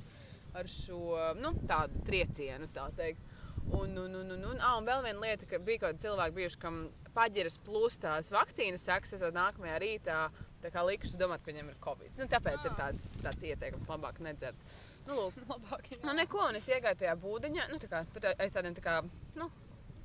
ar 0.58 0.72
šo, 0.74 1.02
nu, 1.38 1.54
tādu 1.70 2.02
triecienu, 2.08 2.70
tā 2.74 2.90
teikt. 2.98 3.22
Un, 3.70 3.92
un, 3.94 4.14
un, 4.18 4.30
un, 4.34 4.44
un, 4.50 4.58
ah, 4.58 4.78
un 4.80 4.86
vēl 4.88 5.04
viena 5.04 5.22
lieta, 5.22 5.46
ka 5.46 5.60
bija 5.62 5.84
kaut 5.84 5.92
kādi 5.92 6.08
cilvēki, 6.08 6.36
bijuši, 6.40 6.58
kam 6.62 6.78
paģiras 7.14 7.58
plus 7.66 7.98
tās 8.02 8.30
vakcīnas 8.34 8.82
sekas, 8.86 9.12
esot 9.14 9.36
nākamajā 9.36 9.76
rītā, 9.82 10.20
tā 10.64 10.72
kā 10.74 10.82
likušas 10.86 11.18
domāt, 11.20 11.44
ka 11.44 11.52
viņam 11.52 11.70
ir 11.70 11.76
covid. 11.84 12.16
Nu, 12.18 12.26
tāpēc 12.30 12.66
ir 12.66 12.74
tāds, 12.78 13.12
tāds 13.22 13.46
ieteikums 13.46 13.86
labāk 13.90 14.18
nedzert. 14.24 14.58
Nu, 15.06 15.16
lūk, 15.16 15.40
Labāk, 15.48 15.88
jā. 15.90 16.00
Nu, 16.04 16.14
neko, 16.18 16.42
un 16.48 16.58
es 16.58 16.68
iegāju 16.70 17.00
tajā 17.02 17.16
būdiņā, 17.22 17.66
nu, 17.72 17.78
tā 17.82 17.88
kā, 17.90 18.04
tur 18.14 18.28
aiz 18.30 18.54
tādiem 18.54 18.76
tā 18.76 18.84
kā, 18.84 18.96
nu, 19.38 19.48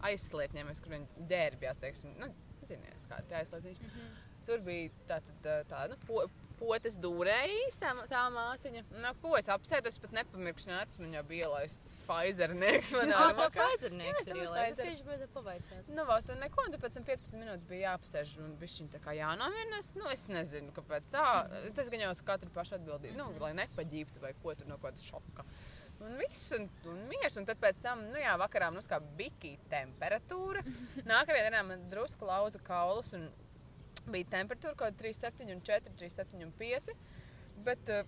aizslietņiem, 0.10 0.72
es, 0.72 0.82
kur 0.84 0.96
viņi 0.96 1.28
ģērbjās, 1.32 1.82
teiksim, 1.82 2.16
nu, 2.22 2.32
ziniet, 2.66 3.06
kādi 3.12 3.30
tie 3.30 3.40
aizslietiņi. 3.42 3.78
Mm 3.82 3.94
-hmm. 3.96 4.24
Tur 4.46 4.62
bija 4.66 4.90
tā, 5.10 5.22
tā, 5.44 5.56
tā 5.70 5.88
nu, 5.90 5.98
po, 6.08 6.26
potes 6.60 6.98
dūrējis, 7.02 7.78
tā, 7.82 7.92
tā 8.12 8.24
māsiņa. 8.34 8.84
Nu, 9.04 9.12
ko 9.22 9.36
es 9.40 9.50
apsēdu, 9.52 9.92
es 9.92 10.00
pat 10.02 10.16
nepamirkšu, 10.16 10.72
man 11.04 11.16
jau 11.18 11.24
bija 11.30 11.50
ielaists 11.50 11.98
Pfizernieks. 12.04 12.92
Jā, 12.96 13.04
manā 13.04 13.30
tā. 13.40 13.48
Pfizernieks 13.56 14.28
ir 14.28 14.34
tā 14.34 14.44
ielaists. 14.44 14.82
Es 14.82 14.92
tieši 14.92 15.08
biju 15.08 15.30
pavaicāt. 15.36 15.92
Nu, 15.92 16.08
vot, 16.10 16.34
un 16.34 16.44
neko, 16.44 16.68
un 16.68 16.76
tad 16.76 16.84
pēc 16.84 17.00
tam 17.00 17.08
15 17.08 17.40
minūtes 17.42 17.70
bija 17.70 17.94
jāpasēž 17.94 18.36
un 18.46 18.58
bišķiņ 18.62 18.92
tā 18.98 19.02
kā 19.06 19.16
jānomierinās. 19.20 19.94
Nu, 20.00 20.10
es 20.14 20.28
nezinu, 20.32 20.74
kāpēc 20.76 21.10
tā. 21.14 21.26
Tas 21.78 21.94
gan 21.94 22.08
jau 22.08 22.14
uz 22.16 22.26
katru 22.26 22.52
pašu 22.56 22.80
atbildību, 22.80 23.18
nu, 23.20 23.32
lai 23.44 23.56
nepaģīptu 23.62 24.24
vai 24.24 24.36
ko 24.42 24.56
tur 24.58 24.72
no 24.72 24.80
kāda 24.82 25.02
šoka. 25.06 25.46
Un 26.04 26.18
viss, 26.20 26.50
un, 26.58 26.68
un 26.92 26.98
miers, 27.08 27.38
un 27.40 27.46
tad 27.48 27.60
pēc 27.62 27.80
tam, 27.84 28.02
nu 28.12 28.20
jā, 28.20 28.34
vakarā 28.40 28.68
mums 28.74 28.88
kā 28.92 29.00
bikī 29.20 29.54
temperatūra. 29.72 30.64
Nākamajā 31.12 31.48
dienā 31.48 31.62
man 31.68 31.86
drusku 31.92 32.28
lauza 32.28 32.60
kaulus, 32.66 33.14
un 33.16 33.30
bija 34.12 34.30
temperatūra 34.36 34.76
kaut 34.76 34.96
kāda 34.96 35.04
3,7 35.04 35.52
un 35.56 35.62
4, 35.66 35.96
3,7 36.02 36.46
un 36.46 36.54
5. 36.60 36.96
Bet, 37.66 37.90
eh, 37.90 38.04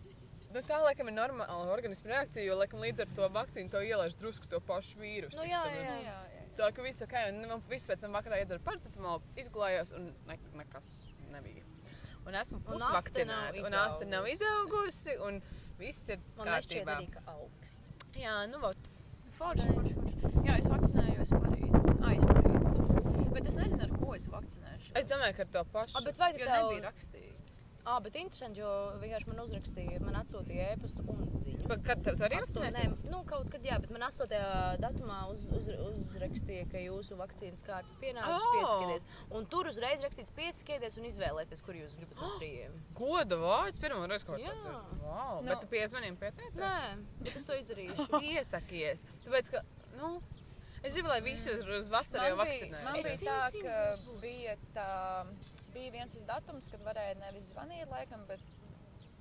nu, 0.54 0.62
tā 0.68 0.80
laikam 0.84 1.10
ir 1.12 1.16
normāla 1.18 1.72
organisma 1.74 2.14
reakcija, 2.14 2.46
jo, 2.48 2.58
laikam, 2.60 2.82
līdz 2.84 3.06
ar 3.06 3.14
to 3.20 3.30
vakcīnu 3.38 3.74
to 3.74 3.84
ielaiž 3.86 4.18
drusku 4.20 4.50
to 4.52 4.60
pašu 4.68 5.00
vīrusu. 5.02 5.40
Nu, 5.40 5.48
jā, 5.48 5.62
es 5.62 5.70
saprotu. 5.70 5.86
jā. 5.86 5.98
jā, 6.08 6.18
jā. 6.36 6.44
Tā 6.58 6.72
ka 6.74 6.82
viss 6.82 7.04
ok, 7.06 7.16
un 7.30 7.44
man 7.52 7.62
viss 7.70 7.86
pēc 7.86 8.02
tam 8.02 8.16
vakarā 8.18 8.40
iedzer 8.42 8.60
paracetamolu, 8.66 9.22
izgulējos 9.38 9.92
un 9.94 10.08
ne, 10.26 10.38
nekas 10.58 11.04
nebija. 11.30 11.66
Un 12.28 12.36
esmu 12.36 12.60
pusvakcinēta, 12.66 13.54
un 13.62 13.76
asta 13.78 14.08
nav 14.10 14.26
izaugusi. 14.28 15.14
un 15.24 15.38
viss 15.80 16.10
ir 16.10 16.20
Man 16.36 16.50
kārtībā. 16.50 16.98
arī, 16.98 17.12
ka 17.14 17.22
augs. 17.32 17.78
Jā, 18.18 18.40
nu, 18.52 18.60
vot. 18.60 18.90
Forši, 19.38 19.70
forši, 19.78 19.94
forši. 20.02 20.34
Jā, 20.50 20.58
es 20.58 20.68
vakcinējos 20.74 21.32
parīt. 21.38 21.87
Bet 23.38 23.48
es 23.54 23.58
nezinu, 23.60 23.86
ar 23.86 23.96
ko 24.02 24.14
es 24.18 24.26
vakcinēšu. 24.34 24.94
Es 24.98 25.06
domāju, 25.10 25.38
ka 25.38 25.46
ar 25.46 25.50
to 25.58 25.66
pašu. 25.78 25.98
Ah, 26.00 26.06
bet 26.10 26.18
vai 26.22 26.32
tu 26.34 26.42
tev... 26.42 26.54
nebija 26.58 26.88
rakstīts. 26.90 27.58
Ah, 27.88 28.02
bet 28.04 28.18
interesanti, 28.20 28.60
jo 28.60 28.70
vienkārši 29.00 29.30
man 29.30 29.38
uzrakstīja, 29.46 30.00
man 30.04 30.16
atsūtīja 30.20 30.64
ēpastu 30.74 31.06
un 31.14 31.22
ziņu. 31.40 31.68
Bet 31.70 31.86
Kad 31.88 32.02
tev 32.04 32.24
arī 32.28 32.40
vakcinēsies? 32.42 32.90
nē, 32.98 33.12
nu, 33.14 33.22
kaut 33.30 33.48
kad, 33.54 33.64
jā, 33.64 33.78
bet 33.80 33.94
man 33.96 34.04
8. 34.10 34.34
datumā 34.84 35.20
uz, 35.32 35.46
uz, 35.56 35.70
uzrakstīja, 36.02 36.66
ka 36.74 36.82
jūsu 36.84 37.16
vakcīnas 37.22 37.64
kārta 37.64 37.96
pienākusi 38.02 38.50
Oh! 38.50 38.58
pieskieties. 38.58 39.06
Un 39.40 39.48
tur 39.54 39.70
uzreiz 39.72 40.04
rakstīts 40.04 40.36
pieskieties 40.36 40.98
un 41.00 41.08
izvēlēties, 41.08 41.64
kur 41.64 41.80
jūs 41.80 41.96
gribat 41.96 42.20
no 42.26 42.34
trījiem. 42.42 42.76
Goda 43.00 43.40
vārds 43.46 43.80
pirmo 43.86 44.04
reizi 44.12 44.28
kāds. 44.28 44.44
ir. 44.44 44.76
Wow, 45.06 45.40
Nu. 45.46 45.54
bet 45.54 45.64
tu 45.64 45.72
piezvanīji 45.72 46.18
pieteicies? 46.26 46.60
Nē, 46.60 47.06
bet 47.24 47.36
es 47.40 47.48
to 47.48 47.56
izdarīšu. 47.62 48.10
Iesakies. 48.34 49.08
Tāpēc, 49.24 49.54
ka, 49.56 49.64
nu, 49.96 50.18
es 50.88 50.98
gribu, 50.98 51.12
lai 51.12 51.22
visi 51.26 51.52
uz, 51.52 51.64
uz 51.80 51.92
vasaru 51.92 52.32
jau 52.32 52.38
Man 52.40 52.52
bija, 52.52 52.68
man 52.86 52.98
vakcinējas. 52.98 53.14
Es 53.14 53.24
bija 53.24 53.38
tā, 53.38 53.62
ka 53.68 54.20
bija, 54.24 54.56
tā, 54.76 54.90
bija 55.76 55.94
viens 55.96 56.20
datums, 56.30 56.70
kad 56.74 56.84
varēja 56.88 57.18
nevis 57.22 57.52
zvanīt, 57.52 57.88
laikam, 57.92 58.26
bet 58.30 58.44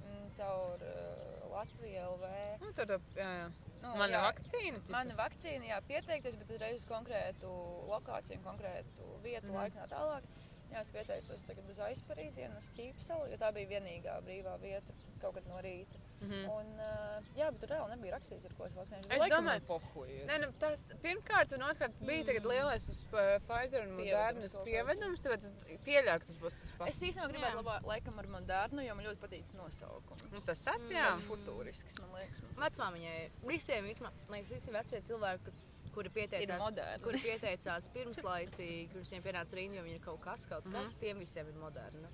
mm, 0.03 0.27
caur 0.39 0.85
uh, 0.87 1.47
Latviju 1.53 2.09
LV. 2.15 2.33
Nu, 2.63 2.73
tur, 2.77 2.97
jā, 3.17 3.31
jā. 3.43 3.47
Nu, 3.83 3.93
Mana 4.01 4.17
jā, 4.17 4.23
vakcīna. 4.25 4.81
ķipa. 4.81 4.93
Mana 4.93 5.17
vakcīna, 5.19 5.69
jā, 5.71 5.79
pieteikties, 5.89 6.37
bet 6.41 6.53
uzreiz 6.57 6.81
uz 6.81 6.89
konkrētu 6.89 7.53
lokāciju, 7.91 8.41
un 8.41 8.49
konkrētu 8.51 9.13
vietu, 9.25 9.51
mm 9.51 9.57
laiku 9.61 9.81
tā 9.81 9.87
tālāk. 9.93 10.27
Jā, 10.73 10.81
es 10.83 10.91
pieteicos 10.91 11.45
tagad 11.47 11.69
uz 11.71 11.79
aizparīdienu, 11.87 12.59
uz 12.59 12.69
ķīpsalu, 12.77 13.29
jo 13.31 13.39
tā 13.41 13.53
bija 13.55 13.77
vienīgā 13.77 14.17
brīvā 14.27 14.57
vieta 14.63 14.97
kaut 15.23 15.39
kad 15.39 15.47
no 15.49 15.61
rīta. 15.63 16.01
Mhm. 16.21 16.49
Un, 16.51 16.69
uh, 16.81 17.21
jā, 17.37 17.51
bet 17.53 17.61
tur 17.61 17.69
reāli 17.75 17.91
nebija 17.93 18.15
rakstīts, 18.17 18.45
ar 18.49 18.55
ko 18.57 18.65
es 18.65 18.75
vakcinēšu. 18.75 19.11
Es 19.13 19.23
domāju- 19.33 19.65
pohuji. 19.69 20.25
Nē, 20.27 20.39
nu, 20.41 20.47
tas 20.59 20.85
pirmkārt, 21.03 21.53
un 21.53 21.61
otrkārt 21.67 21.93
bija 22.01 22.25
tagad 22.25 22.45
lielais 22.49 22.89
uz 22.89 23.03
uh, 23.13 23.39
Pfizer 23.47 23.83
un 23.87 23.93
Modernas 23.99 24.57
pievedums, 24.65 25.21
tāpēc 25.21 25.45
es 25.45 25.53
pieļauju, 25.85 26.21
ka 26.21 26.27
tas 26.31 26.39
būs 26.39 26.57
tas 26.61 26.71
Es 26.71 26.73
pats. 26.79 26.97
īstenībā 27.11 27.29
gribētu 27.35 27.61
labāk, 27.61 27.83
laikam, 27.93 28.19
ar 28.19 28.27
Modernu, 28.27 28.87
jo 28.87 28.95
man 28.95 29.05
ļoti 29.11 29.21
patīk 29.27 29.43
tas 29.45 29.53
nosaukums. 29.61 30.25
Nu, 30.33 30.41
tas 30.41 30.65
tāds, 30.65 30.89
Mm, 30.89 30.97
jā. 30.97 31.07
Tas 31.13 31.21
futurisks, 31.29 31.99
man 32.01 32.11
liekas. 32.17 32.41
Vecmāmiņai 32.57 33.31
visiem 33.45 33.85
man 34.01 34.13
liekas, 34.31 34.51
visi 34.57 34.71
vecie 34.73 35.01
cilvēki, 35.03 35.45
kur- 35.45 35.93
kuri 35.97 36.09
pieteicās. 36.11 37.01
Kuri 37.03 37.19
pieteicās 37.21 37.89
pirmslaicīgi, 37.93 38.89
kuriem 38.93 39.05
viņiem 39.13 39.23
pienāca 39.23 39.55
jo 39.75 39.83
viņi 39.83 39.95
ir 39.95 40.01
kaut 40.01 40.21
kas, 40.21 40.47
kaut 40.47 40.65
kas, 40.65 40.95
Mhm. 40.97 41.01
tiem 41.01 41.19
visiem 41.19 41.47
ir 41.49 41.55
moderni. 41.55 42.09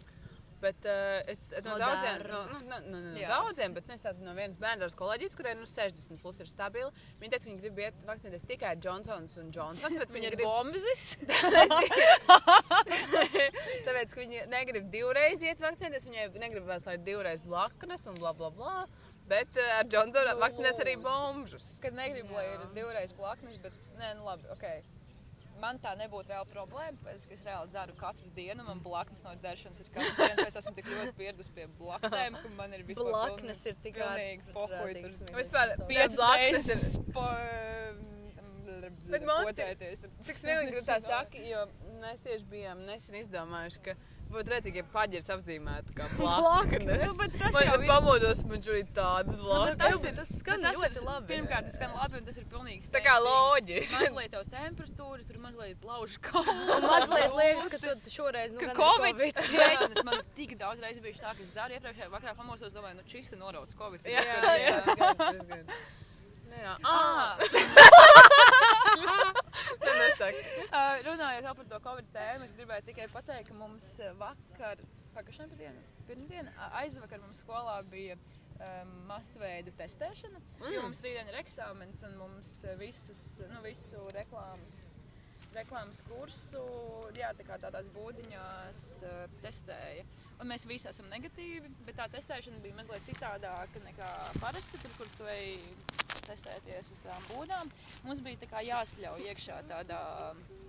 Bet 0.63 0.79
uh, 0.87 1.27
es 1.27 1.41
no 1.65 1.73
Moderna. 1.73 1.83
daudziem, 1.83 2.23
no, 2.31 2.41
nu, 2.47 2.59
no, 2.71 2.77
no, 2.87 2.99
no 3.11 3.19
Jā. 3.19 3.27
daudziem, 3.33 3.73
bet 3.75 3.85
nu, 3.91 3.95
es 3.97 4.03
tādu 4.05 4.23
no 4.23 4.31
vienas 4.37 4.59
bērnu 4.63 4.87
kolēģijas, 5.01 5.35
kuriem 5.39 5.59
nu, 5.59 5.67
60 5.67 6.21
plus 6.23 6.39
ir 6.39 6.47
stabili. 6.51 6.91
Viņi 7.19 7.31
teica, 7.33 7.45
ka 7.45 7.51
viņi 7.51 7.63
grib 7.65 7.77
iet 7.83 7.97
vakcinēties 8.07 8.47
tikai 8.47 8.77
Johnsons 8.85 9.35
un 9.43 9.51
Johnsons. 9.55 9.95
Tāpēc 9.97 10.11
Viņa 10.15 10.21
viņi 10.21 10.29
ir 10.31 10.37
grib, 10.39 10.47
bombzis. 10.47 11.05
tāpēc, 13.89 14.15
ka 14.15 14.21
viņi 14.21 14.39
negrib 14.53 14.87
divreiz 14.95 15.43
iet 15.43 15.59
vakcinēties. 15.63 16.07
Viņi 16.07 16.19
negrib 16.43 16.65
vēl 16.71 16.81
slēgt 16.85 17.05
divreiz 17.07 17.43
blaknes 17.47 18.07
un 18.11 18.15
bla 18.23 18.33
bla 18.37 18.51
bla. 18.55 18.77
Bet 19.31 19.51
uh, 19.59 19.79
ar 19.81 19.87
Johnsonu 19.91 20.37
vakcinēs 20.41 20.79
arī 20.83 20.95
bombžus. 21.03 21.67
Kad 21.83 21.93
negribu, 21.99 22.35
lai 22.39 22.47
ir 22.53 22.59
Jā. 22.61 22.71
divreiz 22.79 23.11
blaknes, 23.19 23.59
bet 23.65 23.75
nē, 23.99 24.09
nu 24.19 24.23
labi, 24.31 24.45
ok. 24.55 24.67
Man 25.63 25.79
tā 25.83 25.93
nebūtu 25.99 26.33
reāla 26.33 26.49
problēma, 26.51 26.99
ka 27.05 27.13
es 27.15 27.45
reāli 27.47 27.71
dzeru 27.71 27.95
katru 27.99 28.31
dienu. 28.35 28.65
Man 28.67 28.81
blaknes 28.83 29.23
no 29.27 29.35
dzeršanas 29.39 29.83
ir 29.85 29.91
katru 29.95 30.15
dienu, 30.19 30.39
tāpēc 30.41 30.59
esmu 30.59 30.73
tik 30.79 30.89
ļoti 30.91 31.13
pieradusi 31.21 31.55
pie 31.55 31.67
blaknēm, 31.79 32.39
ka 32.43 32.51
man 32.59 32.75
ir 32.75 32.83
vispār 32.89 33.13
Blaknes 33.13 33.63
ir 33.71 33.77
tik 33.85 34.01
Tur 34.01 34.17
smieklīgs 34.17 35.21
Vispār. 35.39 35.77
Piecas 35.87 36.19
reizes 36.23 36.83
ir-. 36.99 38.01
Bet 39.13 39.25
man 39.29 39.45
te- 39.45 39.53
pocēties. 39.53 40.03
Cik 40.27 40.41
smieklīgi 40.41 40.81
ir 40.81 40.87
tā 40.89 40.99
saka, 41.05 41.39
jo 41.47 41.67
mēs 42.03 42.23
tieši 42.25 42.47
bijām 42.51 42.83
nesen 42.89 43.19
izdomājuši, 43.21 43.83
ka 43.87 43.95
būtu 44.35 44.53
redzīgi, 44.53 44.80
ja 44.83 44.87
paģirs 44.93 45.28
apzīmētu 45.37 45.95
kā 45.97 46.07
blaknes. 46.18 47.03
Nu, 47.05 47.28
tas 47.39 47.55
man 47.57 47.66
jau 47.68 47.76
ir- 47.78 47.87
pamodos, 47.91 48.43
man 48.51 48.64
šeit 48.66 48.91
tādas 48.97 49.37
Nu, 49.37 49.43
blaknes. 49.45 49.78
Tas, 49.83 50.05
ir, 50.09 50.14
tas 50.18 50.33
skan 50.41 50.64
tas 50.66 50.80
ļoti 50.80 51.01
ir 51.03 51.07
labi. 51.09 51.28
Pirmkārt, 51.33 51.68
tas 51.68 51.76
skan 51.78 51.95
labi, 51.99 52.20
un 52.22 52.26
tas 52.30 52.41
ir 52.43 52.47
pilnīgi 52.53 52.91
Tā 52.97 53.03
kā 53.05 53.14
loģiski. 53.24 53.99
Mazliet 54.03 54.35
tev 54.37 54.45
temperatūra, 54.57 55.22
tur 55.28 55.41
mazliet 55.45 55.87
lauž 55.89 56.18
kaulu. 56.24 56.57
Un 56.78 56.87
mazliet 56.89 57.37
liekas, 57.39 57.70
ka 57.72 57.83
tu 57.83 58.14
šoreiz 58.16 58.55
nu, 58.57 58.61
Ka 58.64 58.70
ir 58.72 58.76
Covid 58.80 59.18
Covids. 59.22 59.43
strādājis. 59.53 60.05
Man 60.09 60.22
tik 60.39 60.57
daudz 60.61 60.83
reizes 60.85 61.03
bija 61.05 61.20
tā, 61.22 61.35
ka 61.37 61.45
es 61.47 61.53
dzēru 61.55 61.78
iepriekšējā 61.78 62.11
vakarā 62.12 62.37
pamosos, 62.39 62.72
domāju, 62.76 62.99
nu 63.01 63.07
šis 63.12 63.33
ir 63.37 63.41
norauts 63.43 63.76
Covid. 63.78 64.09
Jā, 64.09 64.24
jā, 64.24 64.55
jā. 64.66 64.78
tas 64.87 64.97
gan, 64.97 65.20
tas 65.20 65.45
gan. 65.53 65.66
Nu 66.53 66.59
jā. 66.61 66.72
Ah, 66.85 67.39
Tā 67.41 67.47
nesaka. 67.49 68.72
Uh, 70.22 70.99
runājot 71.09 71.49
par 71.59 71.68
to 71.70 71.80
Covid 71.84 72.09
tēmu, 72.14 72.47
es 72.47 72.55
gribēju 72.57 72.86
tikai 72.90 73.09
pateikt, 73.12 73.51
ka 73.51 73.57
mums 73.59 73.88
vakar, 74.20 74.82
pagājušajā 75.16 75.49
pirmdienā, 75.53 75.84
pirmdienā, 76.09 76.55
ā, 76.57 76.70
aizvakar 76.82 77.22
mums 77.22 77.43
skolā 77.45 77.78
bija 77.93 78.16
um, 78.18 78.93
masveida 79.11 79.74
testēšana. 79.78 80.40
Mm. 80.61 80.74
Jo 80.74 80.84
mums 80.86 81.03
rītdien 81.05 81.30
ir 81.32 81.40
eksāmens 81.43 82.03
un 82.09 82.18
mums 82.20 82.53
visus, 82.80 83.22
nu, 83.51 83.62
visu 83.66 84.05
reklāmas, 84.16 84.82
reklāmas 85.57 86.03
kursu 86.09 86.62
jā, 87.16 87.32
tā 87.38 87.46
kā 87.46 87.59
tādās 87.62 87.88
būdiņās 87.94 88.82
uh, 89.09 89.24
testēja. 89.44 90.05
Un 90.42 90.50
mēs 90.50 90.66
visi 90.66 90.88
esam 90.90 91.11
negatīvi, 91.12 91.70
bet 91.86 91.98
tā 92.00 92.09
testēšana 92.12 92.62
bija 92.64 92.78
mazliet 92.78 93.07
citādāka 93.07 93.82
nekā 93.84 94.11
parasti, 94.42 94.80
tur, 94.82 94.96
kur 94.98 95.12
tu 95.18 95.28
ej 95.30 95.59
testēties 96.26 96.92
uz 96.94 97.03
tām 97.05 97.28
būdām. 97.30 97.70
Mums 98.07 98.22
bija 98.24 98.42
tā 98.42 98.50
kā 98.50 98.64
jāspļauj 98.66 99.28
iekšā 99.32 99.62
tādā 99.70 100.03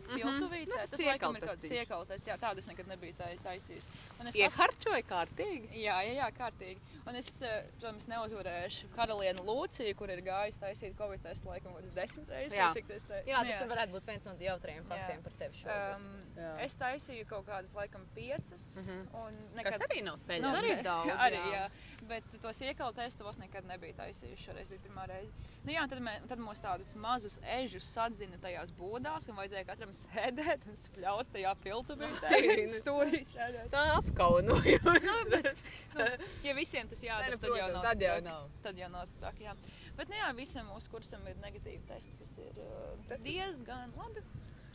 piltuvītē. 0.07 0.67
Nu, 0.69 0.75
tas 0.77 0.89
Tas 0.91 0.99
laikam 0.99 1.35
ir 1.35 1.41
kaut 1.41 1.49
kāds 1.49 1.67
siekaltestiņš. 1.67 1.69
siekaltes, 1.73 2.27
jā, 2.27 2.37
tādus 2.39 2.67
nekad 2.67 2.87
nebija 2.87 3.13
tai- 3.17 3.37
taisījis. 3.43 3.87
Un 4.19 4.27
es 4.27 4.35
Ieharčoja 4.35 5.03
kārtīgi. 5.03 5.69
Jā, 5.83 5.97
jā, 6.07 6.13
jā, 6.21 6.31
kārtīgi. 6.37 6.77
Un 7.05 7.15
es, 7.15 7.41
eh, 7.41 7.63
protams, 7.79 8.05
neuzvarēšu 8.07 8.87
karalieni 8.95 9.39
Lūciju, 9.43 9.95
kur 9.95 10.09
ir 10.09 10.21
gājusi 10.21 10.59
taisīt 10.59 10.97
Covid 10.97 11.21
testu 11.23 11.45
laikam 11.49 11.73
kaut 11.73 11.81
kādas 11.83 11.93
desmit 11.93 12.27
reizes. 12.29 12.57
Jā. 12.57 12.73
tas 12.87 13.03
te- 13.03 13.23
Jā, 13.27 13.43
Nu, 13.43 13.49
tas 13.51 13.63
varētu 13.63 13.91
būt 13.91 14.05
viens 14.07 14.25
no 14.25 14.33
jautriem 14.39 14.83
faktiem 14.85 15.19
Jā. 15.19 15.23
par 15.23 15.31
tevi 15.39 15.53
šodien. 15.53 15.95
Um, 15.95 16.23
Jā. 16.37 16.59
es 16.61 16.75
taisīju 16.75 17.27
kaut 17.27 17.45
kādas 17.45 17.73
laikam 17.73 18.05
piecas. 18.15 18.87
Un 19.13 19.33
Kas 19.55 19.63
nekad, 19.65 19.81
arī 19.89 20.03
nav 20.03 20.17
Tas 20.27 20.39
peļņa. 20.39 20.53
arī 20.61 20.69
ir 20.77 20.83
daudz, 20.83 21.11
arī, 21.27 21.41
jā. 21.51 21.51
jā. 21.53 21.69
Bet 22.09 22.25
tos 22.43 22.57
iekalu 22.65 22.91
testu 22.97 23.23
vēl 23.23 23.37
nekad 23.39 23.67
nebija 23.69 23.95
taisījuši. 24.01 24.43
Šoreiz 24.47 24.67
bija 24.71 24.81
pirmā 24.83 25.05
reize. 25.07 25.31
Nu, 25.63 25.71
jā, 25.71 25.83
tad, 25.87 26.01
mē, 26.03 26.15
tad 26.27 26.41
mums 26.43 26.59
tādus 26.63 26.91
mazus 26.99 27.37
ežus 27.55 27.87
sadzina 27.87 28.39
tajās 28.43 28.73
būdās, 28.75 29.29
un 29.31 29.37
vajadzēja 29.39 29.67
katram 29.69 29.93
sēdēt 29.95 30.67
un 30.67 30.79
spļaut 30.79 31.31
tajā 31.35 31.53
piltuvītē. 31.63 32.41
Stūrī 32.79 33.21
sēdēt. 33.29 33.69
Tā 33.73 33.85
apkaunoja. 33.99 34.79
Nu, 34.83 35.15
bet, 35.31 35.49
nu, 35.95 36.07
ja 36.43 36.53
visiem 36.57 36.89
tas 36.91 37.03
jādara, 37.05 37.37
nu, 37.37 37.41
tad 37.43 37.57
jau 37.59 37.69
nav. 37.71 37.83
tad 37.87 38.03
jau 38.07 38.17
nav. 38.27 38.47
Tad 38.65 38.79
jau 38.83 38.89
nav 38.93 39.15
tā, 39.21 39.31
jā. 39.41 39.55
Bet, 39.97 40.09
nu, 40.09 40.17
jā, 40.17 40.29
visam 40.37 40.67
mūsu 40.73 40.91
kursam 40.91 41.23
ir 41.29 41.37
negatīvi 41.43 41.83
testi, 41.89 42.15
kas 42.19 42.31
ir 42.41 42.59
uh, 42.63 42.95
Tas 43.11 43.21
diezgan 43.25 43.93
labi. 43.99 44.23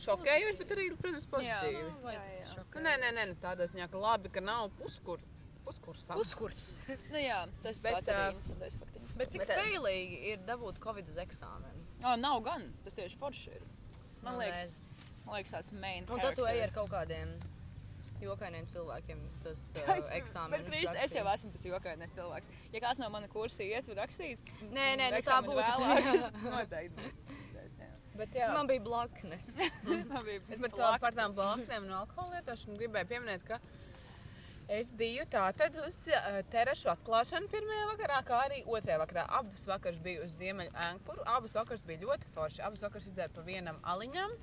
šokējoši, 0.05 0.57
bet 0.61 0.69
arī, 0.75 0.85
protams, 0.95 1.27
pozitīvi. 1.29 1.81
Jā, 1.81 1.95
Vai 2.05 2.13
Jā, 2.15 2.23
jā. 2.39 2.63
Nu, 2.73 2.83
nē, 2.85 2.93
nē, 3.03 3.09
nē, 3.17 3.25
nu, 3.33 3.35
tādā 3.43 3.67
ziņā, 3.67 3.89
ka 3.91 3.99
labi, 3.99 4.31
ka 4.31 4.43
nav 4.43 4.69
puskur, 4.79 5.19
puskursā. 5.69 6.17
Uzkurs. 6.19 6.65
Nu, 7.13 7.21
jā, 7.21 7.43
tas 7.63 7.81
Bet, 7.85 7.93
bet, 7.93 8.07
tāds 8.09 8.13
arī 8.15 8.35
interesants 8.35 8.79
faktiņš. 8.81 9.13
Bet 9.19 9.33
cik 9.35 9.45
Bet, 9.45 9.53
ā, 9.53 9.59
failīgi 9.61 10.19
ir 10.33 10.43
dabūt 10.47 10.81
Covid 10.83 11.13
uz 11.13 11.21
eksāmenu? 11.23 11.85
Oh, 12.03 12.15
nav 12.19 12.41
gan, 12.45 12.67
tas 12.85 12.97
tieši 12.99 13.19
forši 13.19 13.55
ir. 13.57 13.69
Man 14.23 14.35
Nu, 14.35 14.43
liekas, 14.43 14.81
man 15.25 15.37
liekas 15.37 15.55
tāds 15.55 15.71
main 15.79 16.07
Un 16.11 16.19
tad 16.19 16.35
tu 16.35 16.47
ej 16.49 16.65
ar 16.65 16.73
kaut 16.75 16.91
kādiem 16.91 17.31
jokainiem 18.19 18.67
cilvēkiem 18.67 19.21
tos 19.45 19.61
uh, 19.79 19.87
Bet, 19.89 20.09
eksāmenus. 20.17 20.65
Krist, 20.67 20.97
es 21.05 21.15
jau 21.15 21.25
esmu 21.31 21.53
tas 21.55 21.65
jokainais 21.69 22.15
cilvēks. 22.17 22.51
Ja 22.73 22.81
kāds 22.83 22.99
no 22.99 23.09
mana 23.13 23.29
kursa 23.31 23.63
iet, 23.63 23.87
var 23.91 24.01
rakstīt. 24.03 24.51
Nē, 24.67 24.89
nē, 24.99 25.11
nu 25.15 25.21
tā 25.23 25.39
būtu. 25.45 26.25
Noteikti. 26.49 27.13
Tas. 27.55 27.77
Bet, 28.19 28.35
jā. 28.35 28.49
Man 28.51 28.67
bija 28.67 28.83
blaknes. 28.83 29.53
Man 30.11 30.25
bija 30.27 30.41
Es 30.49 30.59
par, 30.59 30.73
tā, 30.75 30.89
par 31.05 31.15
tām 31.15 31.35
blaknēm 31.37 31.87
un 31.87 31.93
alkohola 32.01 32.39
lietošanu 32.41 32.75
gribēju 32.81 33.07
pieminēt, 33.13 33.45
ka 33.47 33.61
es 34.69 34.91
biju 34.95 35.25
tātad 35.33 35.77
uz 35.85 36.01
uh, 36.13 36.39
terašu 36.53 36.91
atklāšanu 36.93 37.49
pirmajā 37.51 37.87
vakarā, 37.93 38.19
kā 38.27 38.41
arī 38.47 38.59
otrajā 38.65 38.99
vakarā. 39.01 39.25
Abas 39.39 39.65
vakaras 39.69 40.01
biju 40.05 40.25
uz 40.27 40.35
Ziemeļu 40.39 40.75
ēnkuru. 40.89 41.25
Abas 41.37 41.57
vakaras 41.57 41.85
bija 41.87 42.05
ļoti 42.05 42.29
forši. 42.35 42.61
Abas 42.67 42.85
vakaras 42.85 43.09
izdzēru 43.09 43.39
pa 43.39 43.47
vienam 43.49 43.81
aliņam. 43.95 44.37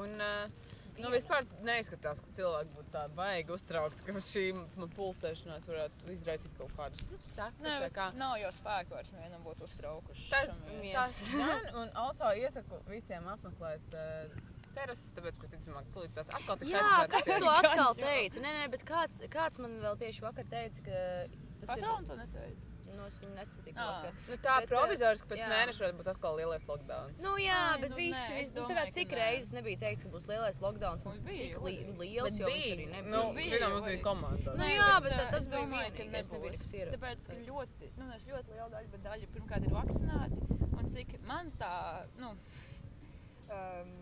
Un, 0.00 0.20
uh, 0.20 0.68
Nu, 1.00 1.08
vispār 1.12 1.46
neizskatās, 1.64 2.20
ka 2.20 2.32
cilvēki 2.36 2.74
būtu 2.74 2.92
tādi 2.92 3.16
baigi 3.16 3.54
uztraukti, 3.54 4.04
ka 4.04 4.22
šī 4.24 4.44
man 4.52 4.90
pulcēšanās 4.96 5.66
varētu 5.68 6.12
izraisīt 6.12 6.52
kaut 6.58 6.74
kādus 6.76 7.08
nu, 7.12 7.20
sekas 7.24 7.86
kā. 7.94 8.10
nav 8.20 8.36
jau 8.42 8.50
spēku 8.52 8.96
vairs 8.96 9.12
nevienam 9.14 9.44
būt 9.46 9.62
uztraukuši. 9.64 10.26
Tas, 10.32 10.64
tas 10.92 11.18
gan, 11.32 11.70
un 11.80 11.92
also 12.04 12.32
iesaku 12.36 12.82
visiem 12.90 13.28
apmeklēt 13.32 13.96
uh, 13.96 14.34
terases, 14.76 15.12
tāpēc, 15.16 15.38
ka 15.42 15.50
ticamāk, 15.54 15.90
tūlīt 15.94 16.14
tās 16.16 16.30
atkal 16.34 16.56
tiks 16.60 16.72
Jā, 16.72 16.80
aizturētas. 16.80 17.28
kas 17.28 17.44
to 17.44 17.52
atkal 17.58 17.94
teica? 18.00 18.40
Nē, 18.46 18.56
nē, 18.60 18.66
bet 18.76 18.86
kāds, 18.88 19.22
kāds 19.32 19.58
man 19.62 19.78
vēl 19.84 19.96
tieši 20.00 20.24
vakar 20.26 20.48
teica, 20.50 20.82
ka 20.88 20.98
tas 21.30 21.30
ir. 21.30 21.70
Patronu 21.74 22.06
to 22.12 22.18
neteica. 22.24 22.66
Nu, 22.90 23.04
es 23.06 23.14
viņu 23.22 23.34
nesatiku 23.36 23.78
Ā. 23.78 23.84
vakar. 23.86 24.14
Nu, 24.26 24.36
tā 24.42 24.54
Bet, 24.60 24.68
provizoriski 24.68 25.28
pēc 25.30 25.38
jā. 25.38 25.46
mēneša 25.48 25.78
varētu 25.84 25.98
būt 26.00 26.08
atkal 26.10 26.34
lielais 26.40 26.64
lockdown. 26.66 27.12
Nu, 27.22 27.36
jā, 27.38 27.58
Ai, 27.70 27.78
bet 27.84 27.92
nu, 27.94 27.96
viss, 28.00 28.18
nē, 28.18 28.34
viss 28.34 28.50
es 28.50 28.56
nu, 28.56 28.64
tā 28.66 28.74
kā 28.80 28.82
cik 28.96 29.14
reizes 29.14 29.52
nebija 29.54 29.78
teikts, 29.84 30.02
ka 30.04 30.10
būs 30.10 30.26
lielais 30.26 30.58
lockdowns 30.60 31.06
un 31.06 31.12
Un 31.14 31.22
bija, 31.28 31.38
tik 31.46 31.60
li 31.62 31.76
bija. 31.78 31.94
liels, 32.02 32.40
jo 32.42 32.50
viņš 32.50 32.66
arī 32.66 32.88
nu, 32.88 32.90
nebija. 32.96 33.12
Nu, 33.14 33.22
bija, 33.38 33.52
vienam 33.54 33.76
mums 33.76 33.86
bija 33.86 34.02
komanda. 34.08 34.56
Nu, 34.58 34.64
Nē, 34.64 34.70
jā, 34.74 34.90
bet 35.06 35.12
ā, 35.14 35.16
tad 35.20 35.30
tas 35.36 35.46
es 35.46 35.48
bija 35.54 35.70
vienīgais, 35.70 36.32
nebija 36.34 36.50
nekas 36.50 36.66
ierobežots. 36.80 36.96
Tāpēc, 36.98 37.30
ka 37.30 37.38
ļoti, 37.46 37.92
nu, 38.02 38.10
es 38.18 38.26
ļoti 38.32 38.56
liela 38.58 38.68
daļa, 38.74 38.90
bet 38.96 39.06
daļa 39.06 39.30
pirmkārt 39.38 39.70
ir 39.70 39.76
vakcinēti. 39.78 40.42
Un 40.80 40.90
cik 40.98 41.16
man 41.30 41.54
tā, 41.62 41.72
nu, 42.18 42.34
um, 43.54 43.94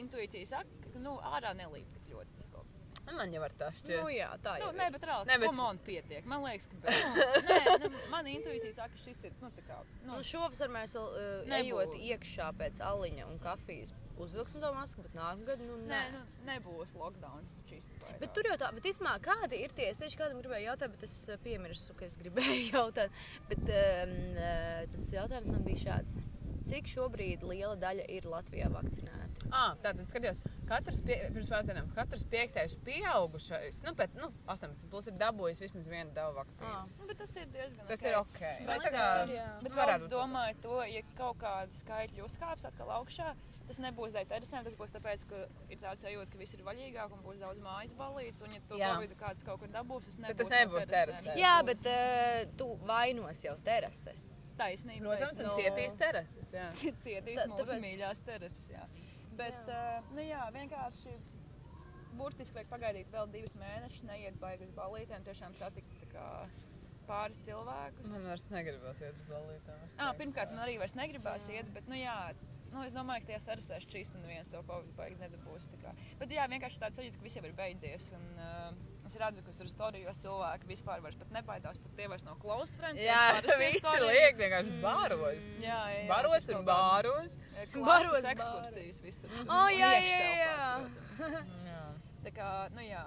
intuīcija 0.00 0.46
saka, 0.46 0.78
ka, 0.92 0.98
nu, 1.02 1.16
ārā 1.34 1.52
nelīp 1.58 1.88
tik 1.94 2.10
ļoti 2.12 2.36
tas 2.38 2.50
kaut 2.52 2.66
kas. 2.78 2.94
Man 3.12 3.32
jau 3.34 3.42
ar 3.46 3.54
tā 3.58 3.68
Nu, 3.72 3.76
šķiet. 3.78 4.10
jā, 4.16 4.28
tā 4.44 4.52
Nu, 4.58 4.66
jau 4.66 4.72
nē, 4.76 4.86
ir. 4.88 4.92
bet 4.96 5.06
reāli, 5.08 5.26
Nē, 5.30 5.38
bet- 5.42 5.58
on, 5.68 5.78
pietiek. 5.86 6.24
Man 6.28 6.42
liekas, 6.44 6.68
ka, 6.68 6.76
nu, 6.76 7.26
nē, 7.48 7.58
nu, 7.84 7.90
man 8.12 8.28
intuīcija 8.30 8.74
saka, 8.76 8.94
ka 8.96 9.04
šis 9.06 9.24
ir, 9.30 9.32
nu, 9.40 9.50
tā 9.56 9.64
kā, 9.68 9.78
nu, 10.04 10.12
Nu, 10.12 10.22
šovasar 10.22 10.68
mēs 10.74 10.94
vēl 10.98 11.08
uh, 11.08 11.50
Nebūs. 11.50 11.66
ejot 11.66 11.98
iekšā 11.98 12.48
pēc 12.60 12.80
aliņa 12.84 13.26
un 13.30 13.38
kafijas 13.42 13.92
uzvilksim 14.22 14.60
to 14.60 14.68
masku, 14.76 15.02
bet 15.02 15.14
nākamgad, 15.16 15.62
nu, 15.66 15.76
nē, 15.88 15.88
nē. 15.88 16.10
nu, 16.12 16.20
nebūs 16.46 16.92
lockdowns 16.94 17.62
čīsti. 17.70 17.96
Bet 18.20 18.34
tur 18.36 18.44
jau 18.46 18.58
tā, 18.60 18.68
bet 18.76 18.84
īstenībā 18.86 19.16
kādi 19.24 19.62
ir 19.64 19.72
tie? 19.74 19.88
Es 19.90 19.98
tieši 19.98 20.18
kādam 20.20 20.38
gribēju 20.42 20.68
jautāt, 20.68 20.92
bet 20.94 21.02
es 21.08 21.16
uh, 21.32 21.38
piemirsu, 21.42 21.94
ka 21.98 22.04
es 22.06 22.18
gribēju 22.20 22.68
jautāt. 22.76 23.10
Bet 23.48 23.64
um, 23.72 24.14
tas 24.92 25.08
jautājums 25.16 25.50
man 25.56 25.64
bija 25.66 25.80
šāds. 25.88 26.14
Cik 26.68 26.86
šobrīd 26.86 27.42
liela 27.42 27.74
daļa 27.76 28.04
ir 28.14 28.26
Latvijā 28.30 28.68
vakcinēta? 28.72 29.48
Ah, 29.52 29.74
tātad 29.82 30.06
skatījos, 30.08 30.38
katrs 30.70 31.00
pie, 31.04 31.16
pirms 31.34 31.50
pāris 31.50 31.66
dienām, 31.68 31.88
katrs 31.96 32.22
piektais 32.32 32.76
pieaugušais, 32.86 33.82
nu, 33.84 33.92
pēc, 33.98 34.14
nu, 34.20 34.30
18 34.48 34.86
plus 34.92 35.08
ir 35.10 35.16
dabūjis 35.20 35.60
vismaz 35.64 35.88
vienu 35.90 36.14
davu 36.16 36.38
vakcīnu. 36.38 36.82
Nu, 37.00 37.08
bet 37.10 37.18
tas 37.20 37.34
ir 37.36 37.48
diezgan 37.52 37.86
Tas 37.90 38.00
ok. 38.00 38.08
ir 38.08 38.18
ok. 38.20 38.40
Bet, 38.40 38.68
Nu, 38.68 38.76
tā 38.86 38.90
tas 38.90 39.00
kā- 39.00 39.24
ir, 39.28 39.34
jā. 39.36 39.48
bet 39.62 39.72
nu, 39.74 39.80
es 39.82 40.02
būt 40.04 40.12
domāju, 40.14 40.60
to, 40.64 40.76
ja 40.88 41.02
kaut 41.18 41.38
kāda 41.42 41.80
skaitļa 41.82 42.24
uzkāps 42.28 42.64
atkal 42.70 42.94
augšā, 43.00 43.34
tas 43.66 43.78
nebūs 43.78 44.12
dēļ 44.14 44.26
terasēm, 44.32 44.64
tas 44.66 44.74
būs 44.76 44.92
tāpēc, 44.96 45.26
ka 45.30 45.42
ir 45.70 45.78
tāds 45.82 46.02
sajūta, 46.06 46.30
ka 46.32 46.38
viss 46.40 46.54
ir 46.56 46.62
vaļīgāk 46.66 47.12
un 47.14 47.20
būs 47.26 47.38
daudz 47.42 47.60
mājas 47.62 47.92
balīts, 47.98 48.42
un 48.42 48.54
ja 48.56 48.60
to 48.68 48.76
Jā. 48.80 48.94
Covid 48.96 49.16
kāds 49.20 49.44
kaut 49.46 49.60
kur 49.60 49.68
dabūs, 49.68 50.06
tas 50.08 50.16
Tad 50.16 50.24
nebūs, 50.24 50.38
tas 50.38 50.50
no 50.50 50.56
nebūs 50.56 50.86
terasēm. 50.90 51.26
terasē. 51.28 51.38
Jā, 51.38 51.54
Tas 51.60 51.66
bet 51.66 51.86
uh, 51.86 52.56
tu 52.56 52.70
vainos 52.88 53.44
jau 53.44 53.54
terases. 53.64 54.38
Taisnība. 54.58 55.04
Protams, 55.08 55.38
un 55.38 55.48
taisnība. 55.48 55.60
cietīs 55.60 55.96
terases, 56.02 56.52
jā. 56.56 56.66
cietīs 57.06 57.38
Tā- 57.42 57.48
mūsu 57.52 57.64
tāpēc- 57.68 57.84
mīļās 57.86 58.22
terases. 58.26 58.68
Jā. 58.72 58.84
Bet, 59.38 59.56
jā. 59.66 59.78
Uh, 59.98 60.10
nu 60.16 60.24
jā, 60.26 60.42
vienkārši 60.52 61.14
burtiski 62.18 62.54
vajag 62.58 62.68
pagaidīt 62.72 63.08
vēl 63.14 63.30
divus 63.32 63.54
mēnešus, 63.56 64.02
neiet 64.08 64.36
baigi 64.42 64.66
uz 64.68 64.72
balītēm, 64.76 65.24
tiešām 65.24 65.54
satikt 65.56 65.94
tā 66.02 66.08
kā 66.12 66.26
pāris 67.08 67.40
cilvēkus. 67.46 68.10
Man 68.12 68.26
vairs 68.28 68.44
negribas 68.52 69.00
iet 69.02 69.16
uz 69.16 69.30
À, 69.32 70.10
teiktu. 70.12 70.18
pirmkārt, 70.20 70.52
man 70.52 70.66
arī 70.66 70.76
vairs 70.78 70.94
negribās 70.98 71.48
iet, 71.50 71.72
bet, 71.74 71.88
nu 71.90 71.96
jā, 71.98 72.14
nu, 72.72 72.82
es 72.86 72.92
domāju, 72.94 73.24
ka 73.24 73.32
tajās 73.32 73.48
terasēs 73.48 73.88
čīst 73.90 74.14
un 74.14 74.28
viens 74.28 74.48
to 74.52 74.60
baigi 74.96 75.16
nedabūs. 75.20 75.66
tā 75.72 75.80
kā. 75.82 75.94
Bet, 76.20 76.30
jā, 76.36 76.44
vienkārši 76.52 76.78
tāds 76.84 77.00
sajūta, 77.00 77.16
ka 77.18 77.26
viss 77.26 77.36
jau 77.40 77.44
ir 77.48 77.56
beidzies. 77.58 78.12
Un, 78.12 78.28
uh, 78.38 78.72
es 79.12 79.18
redzu, 79.20 79.42
ka 79.44 79.52
tur 79.58 79.68
storijos 79.68 80.18
cilvēki 80.22 80.68
vispār 80.70 81.02
vairs 81.04 81.18
nebaidās, 81.34 81.78
pat 81.84 81.96
tie 81.98 82.06
vairs 82.08 82.24
nav 82.24 82.38
close 82.40 82.78
friends. 82.80 83.00
Jā, 83.04 83.20
visi 83.60 83.80
storiji. 83.82 84.08
liek 84.08 84.38
vienkārši 84.40 84.78
bāros. 84.82 85.46
Jā, 85.60 85.80
jā, 85.92 85.98
jā, 86.00 86.06
Baros 86.10 86.46
tas 86.48 86.56
un 86.56 86.64
bāros. 86.68 87.36
Klases 87.74 88.08
Baros, 88.08 88.28
ekskursijas 88.32 89.02
visur. 89.04 89.34
O, 89.44 89.60
jā, 89.74 89.90
jā, 90.00 90.30
jā. 90.40 90.54
protams. 91.18 91.52
Jā. 91.72 91.82
Tā 92.22 92.30
kā, 92.36 92.48
nu 92.74 92.82
jā. 92.86 93.02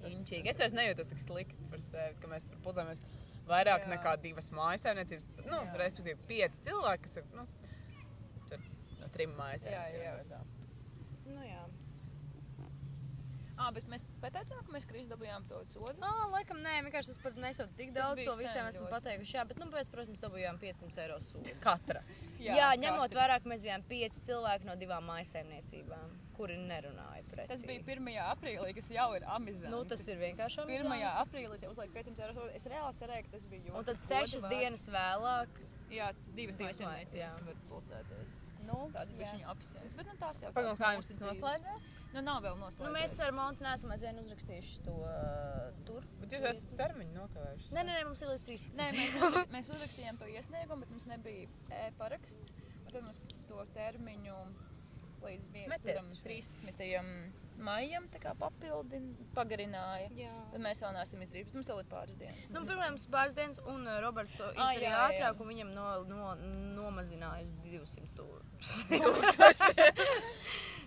tas- 0.00 0.12
Inčīgi. 0.14 0.48
Es 0.54 0.58
vairs 0.62 0.74
nejūtos 0.78 1.08
tik 1.10 1.20
slikti 1.20 1.68
par 1.70 1.82
sevi, 1.84 2.16
ka 2.22 2.30
mēs 2.30 2.46
tur 2.48 2.60
pulcējamies 2.64 3.02
vairāk 3.50 3.84
Jā. 3.84 3.90
nekā 3.92 4.14
divas 4.22 4.48
mājasēmniecības. 4.54 5.26
Nu, 5.44 5.58
Jā. 5.58 5.74
respektīvi, 5.82 6.16
pieci 6.30 6.64
cilvēki, 6.70 7.02
kas 7.06 7.16
ir 7.20 7.26
nu, 7.36 7.44
tur 8.48 8.62
no 9.02 9.08
trim 9.14 9.34
Jā, 9.34 9.36
jā. 9.36 9.40
mājasēmniecībām. 9.42 10.56
Nu, 11.34 11.42
jā. 11.46 11.62
Ah, 13.60 13.68
bet 13.76 13.84
mēs 13.92 14.00
pateicām, 14.22 14.62
ka 14.64 14.72
mēs 14.72 14.86
krīzes 14.88 15.10
dabūjām 15.10 15.44
to 15.50 15.58
sodu. 15.68 15.92
Oh, 16.00 16.22
laikam, 16.32 16.62
nē, 16.64 16.78
vienkārši 16.86 17.12
tas 17.12 17.20
par 17.20 17.34
mēs 17.44 17.60
jau 17.60 17.66
tik 17.76 17.92
daudz 17.92 18.22
to 18.24 18.34
visiem 18.38 18.64
ļoti. 18.64 18.88
pateikuši. 18.94 19.36
Jā, 19.36 19.44
bet, 19.50 19.60
nu, 19.60 19.68
pēc, 19.74 19.90
protams, 19.92 20.22
dabūjām 20.24 20.60
500 20.62 21.02
eiro 21.04 21.18
sūdu. 21.24 21.52
Katra. 21.64 22.00
Jā, 22.40 22.56
jā 22.56 22.70
ņemot 22.80 23.16
vērā, 23.18 23.36
ka 23.42 23.52
mēs 23.52 23.64
bijām 23.66 23.84
pieci 23.90 24.24
cilvēki 24.30 24.68
no 24.68 24.78
divām 24.80 25.04
mājasēmniecībām, 25.12 26.14
kuri 26.38 26.56
nerunāja 26.70 27.26
pret 27.28 27.52
Tas 27.52 27.64
bija 27.68 27.84
1. 27.84 28.08
aprīlī, 28.30 28.72
kas 28.78 28.88
jau 28.96 29.10
ir 29.18 29.26
amizanti. 29.28 29.74
Nu, 29.74 29.82
tas 29.88 30.06
ir 30.08 30.22
vienkārši 30.22 30.64
1. 30.64 30.70
amizanti. 30.72 31.10
aprīlī 31.24 31.60
tie 31.60 31.68
uzliek 31.68 31.92
500 31.98 32.24
eiro 32.24 32.38
sodu. 32.38 32.52
Es 32.56 32.64
reāli 32.70 33.02
cerēju, 33.02 33.26
ka 33.26 33.36
tas 33.36 33.50
bija 33.52 33.66
jūtas. 33.66 33.80
Un 33.82 33.90
tad 33.90 34.06
sešas 34.06 34.48
dienas 34.48 34.88
vēlāk. 34.88 35.60
Jā, 35.90 36.14
divas 36.38 36.62
mājasēmniecības 36.62 37.44
var 37.44 37.60
pulcēties. 37.68 38.40
Nu, 38.70 38.78
Tāds 38.94 39.14
bija 39.18 39.32
viņa 39.34 39.48
apsēns. 39.52 39.94
Bet 39.98 40.06
nu, 40.10 40.14
tās 40.20 40.40
jau 40.44 40.50
tādas 40.54 40.78
kā 40.80 40.92
jums 40.94 41.10
tas 41.10 41.20
noslēdzās? 41.24 41.88
Nu, 42.14 42.22
nav 42.26 42.40
vēl 42.44 42.56
noslēdzies. 42.60 42.86
Nu, 42.86 42.92
mēs 42.94 43.16
ar 43.26 43.34
Montu 43.34 43.64
neesam 43.66 43.92
aizvien 43.94 44.18
uzrakstījuši 44.22 44.80
to 44.86 44.94
uh, 45.02 45.68
tur. 45.88 46.06
Bet 46.22 46.34
jūs 46.36 46.46
esat 46.52 46.72
termiņu 46.80 47.14
nokavējuši. 47.18 47.70
Nē, 47.74 47.84
nē, 47.86 47.98
nē, 47.98 48.06
mums 48.08 48.22
ir 48.24 48.32
līdz 48.32 48.46
13. 48.48 48.80
Nē, 48.80 48.88
mēs, 48.98 49.18
mēs 49.56 49.70
uzrakstījām 49.74 50.18
to 50.22 50.30
iesniegumu, 50.30 50.84
bet 50.86 50.94
mums 50.94 51.06
nebija 51.10 51.46
e-paraksts. 51.84 52.54
Tad 52.90 53.02
mums 53.06 53.18
to 53.50 53.64
termiņu 53.76 54.38
līdz 55.22 55.50
vien- 55.54 55.70
Metiet 55.70 55.98
tam 56.00 56.10
šo. 56.14 56.22
13. 56.26 57.39
Maijam 57.66 58.06
tā 58.12 58.18
kā 58.22 58.32
papildin, 58.40 59.10
pagarināja. 59.36 60.08
Jā. 60.16 60.32
Tad 60.52 60.60
mēs 60.64 60.80
vēl 60.84 60.94
neesam 60.96 61.22
izdarījuši, 61.26 61.54
mums 61.58 61.70
vēl 61.72 61.82
ir 61.84 61.88
pāris 61.92 62.16
dienas. 62.20 62.50
Nu, 62.54 62.62
pirmās 62.68 63.06
pāris 63.12 63.36
dienas, 63.36 63.60
un 63.70 63.86
uh, 63.86 63.98
Roberts 64.04 64.34
to 64.40 64.48
Ah, 64.50 64.72
izdarīja 64.72 64.90
jā. 64.94 65.04
ātrāk, 65.10 65.40
un 65.44 65.52
viņam 65.52 65.72
no, 65.76 65.86
no, 66.10 66.34
nomazināja 66.80 67.44
uz 67.48 67.52
200 67.64 68.10
stūri. 68.14 68.44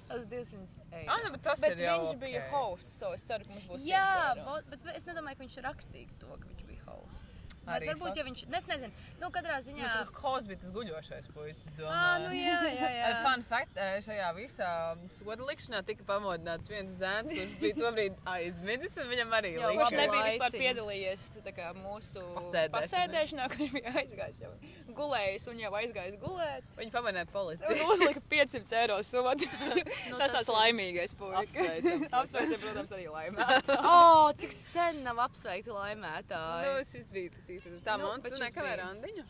Tas 0.08 0.26
200 0.28 0.76
eiro. 0.92 1.08
Ah, 1.10 1.18
nu, 1.24 1.32
bet 1.34 1.42
tas 1.46 1.62
Bet 1.64 1.78
ir 1.78 1.86
jau 1.88 1.94
viņš 2.02 2.12
ok. 2.14 2.20
bija 2.22 2.42
hosts, 2.52 2.98
so 3.00 3.14
es 3.16 3.24
ceru, 3.26 3.46
ka 3.48 3.56
mums 3.56 3.66
būs 3.70 3.86
Jā, 3.88 4.04
100 4.12 4.26
eiro. 4.34 4.44
vo- 4.50 4.64
bet 4.74 4.80
es 5.00 5.06
nedomāju, 5.08 5.38
ka 5.40 5.44
viņš 5.46 5.56
rakstīja 5.66 6.18
to, 6.22 6.28
ka 6.42 6.50
viņš 6.52 6.66
bija 6.68 6.84
hosts. 6.90 7.40
Arī 7.40 7.53
Bet 7.64 7.86
varbūt, 7.88 8.18
ja 8.20 8.24
viņš, 8.28 8.42
es 8.60 8.66
nezinu, 8.68 8.92
nu, 9.22 9.30
katrā 9.32 9.56
Nu, 9.60 9.66
ziņā. 9.68 9.92
tur 9.94 10.10
Hos 10.24 10.48
bija 10.50 10.60
tas 10.60 10.72
guļošais 10.76 11.28
puisis, 11.34 11.72
domāju. 11.78 11.96
Ā, 11.96 12.20
nu, 12.26 12.34
jā, 12.36 12.58
jā, 12.76 12.90
jā. 13.00 13.06
Eh, 13.10 13.22
Fun 13.24 13.44
fact, 13.48 13.78
eh, 13.80 14.00
šajā 14.04 14.30
visā 14.36 14.70
soda 15.10 15.48
likšanā 15.48 15.84
tika 15.88 16.04
pamodināts 16.10 16.68
viens 16.68 16.92
zēns, 17.00 17.32
kurš 17.32 17.56
bija 17.62 17.78
tobrīd 17.80 18.20
aizmidzis, 18.36 18.98
un 19.00 19.08
viņam 19.14 19.36
arī 19.40 19.54
Jā, 19.56 19.70
Viņš 19.72 19.80
labi 19.80 19.80
likšana. 19.80 20.02
nebija 20.04 20.26
vispār 20.28 20.58
piedalījies 20.60 21.28
kā, 21.54 21.70
mūsu 21.80 22.26
Pasēdēšanā. 22.36 22.74
pasēdēšanā, 22.76 23.50
kurš 23.56 23.72
bija 23.80 23.96
aizgājis 24.04 24.42
jau 24.44 24.52
gulējis 24.98 25.48
un 25.52 25.60
jau 25.62 25.72
aizgājis 25.80 26.18
gulēt. 26.22 26.66
Viņi 26.78 26.94
pamanīja 26.94 27.28
policiju. 27.34 27.88
uzlika 27.94 28.24
500 28.34 28.76
eiro 28.82 28.98
sodu. 29.06 29.48
Nu, 30.10 30.18
tas 30.20 30.34
tas 30.36 30.50
laimīgais 30.52 31.16
puisis. 31.18 31.58
Apsveicam. 32.20 32.58
Protams, 32.66 32.92
arī 32.98 33.08
laimē. 33.12 33.48
O, 33.94 34.32
cik 34.40 34.54
sen 34.56 35.02
nav 35.06 35.22
apsveikti 35.26 35.72
Nu, 35.72 35.80
laimētāji. 35.80 36.84
šis 36.92 37.12
bija 37.16 37.34
tas 37.38 37.50
īstais. 37.50 37.80
Tā 37.88 37.98
Nu, 38.02 38.12
šis 38.24 38.44
nekavē 38.48 38.76
randiņu. 38.84 39.26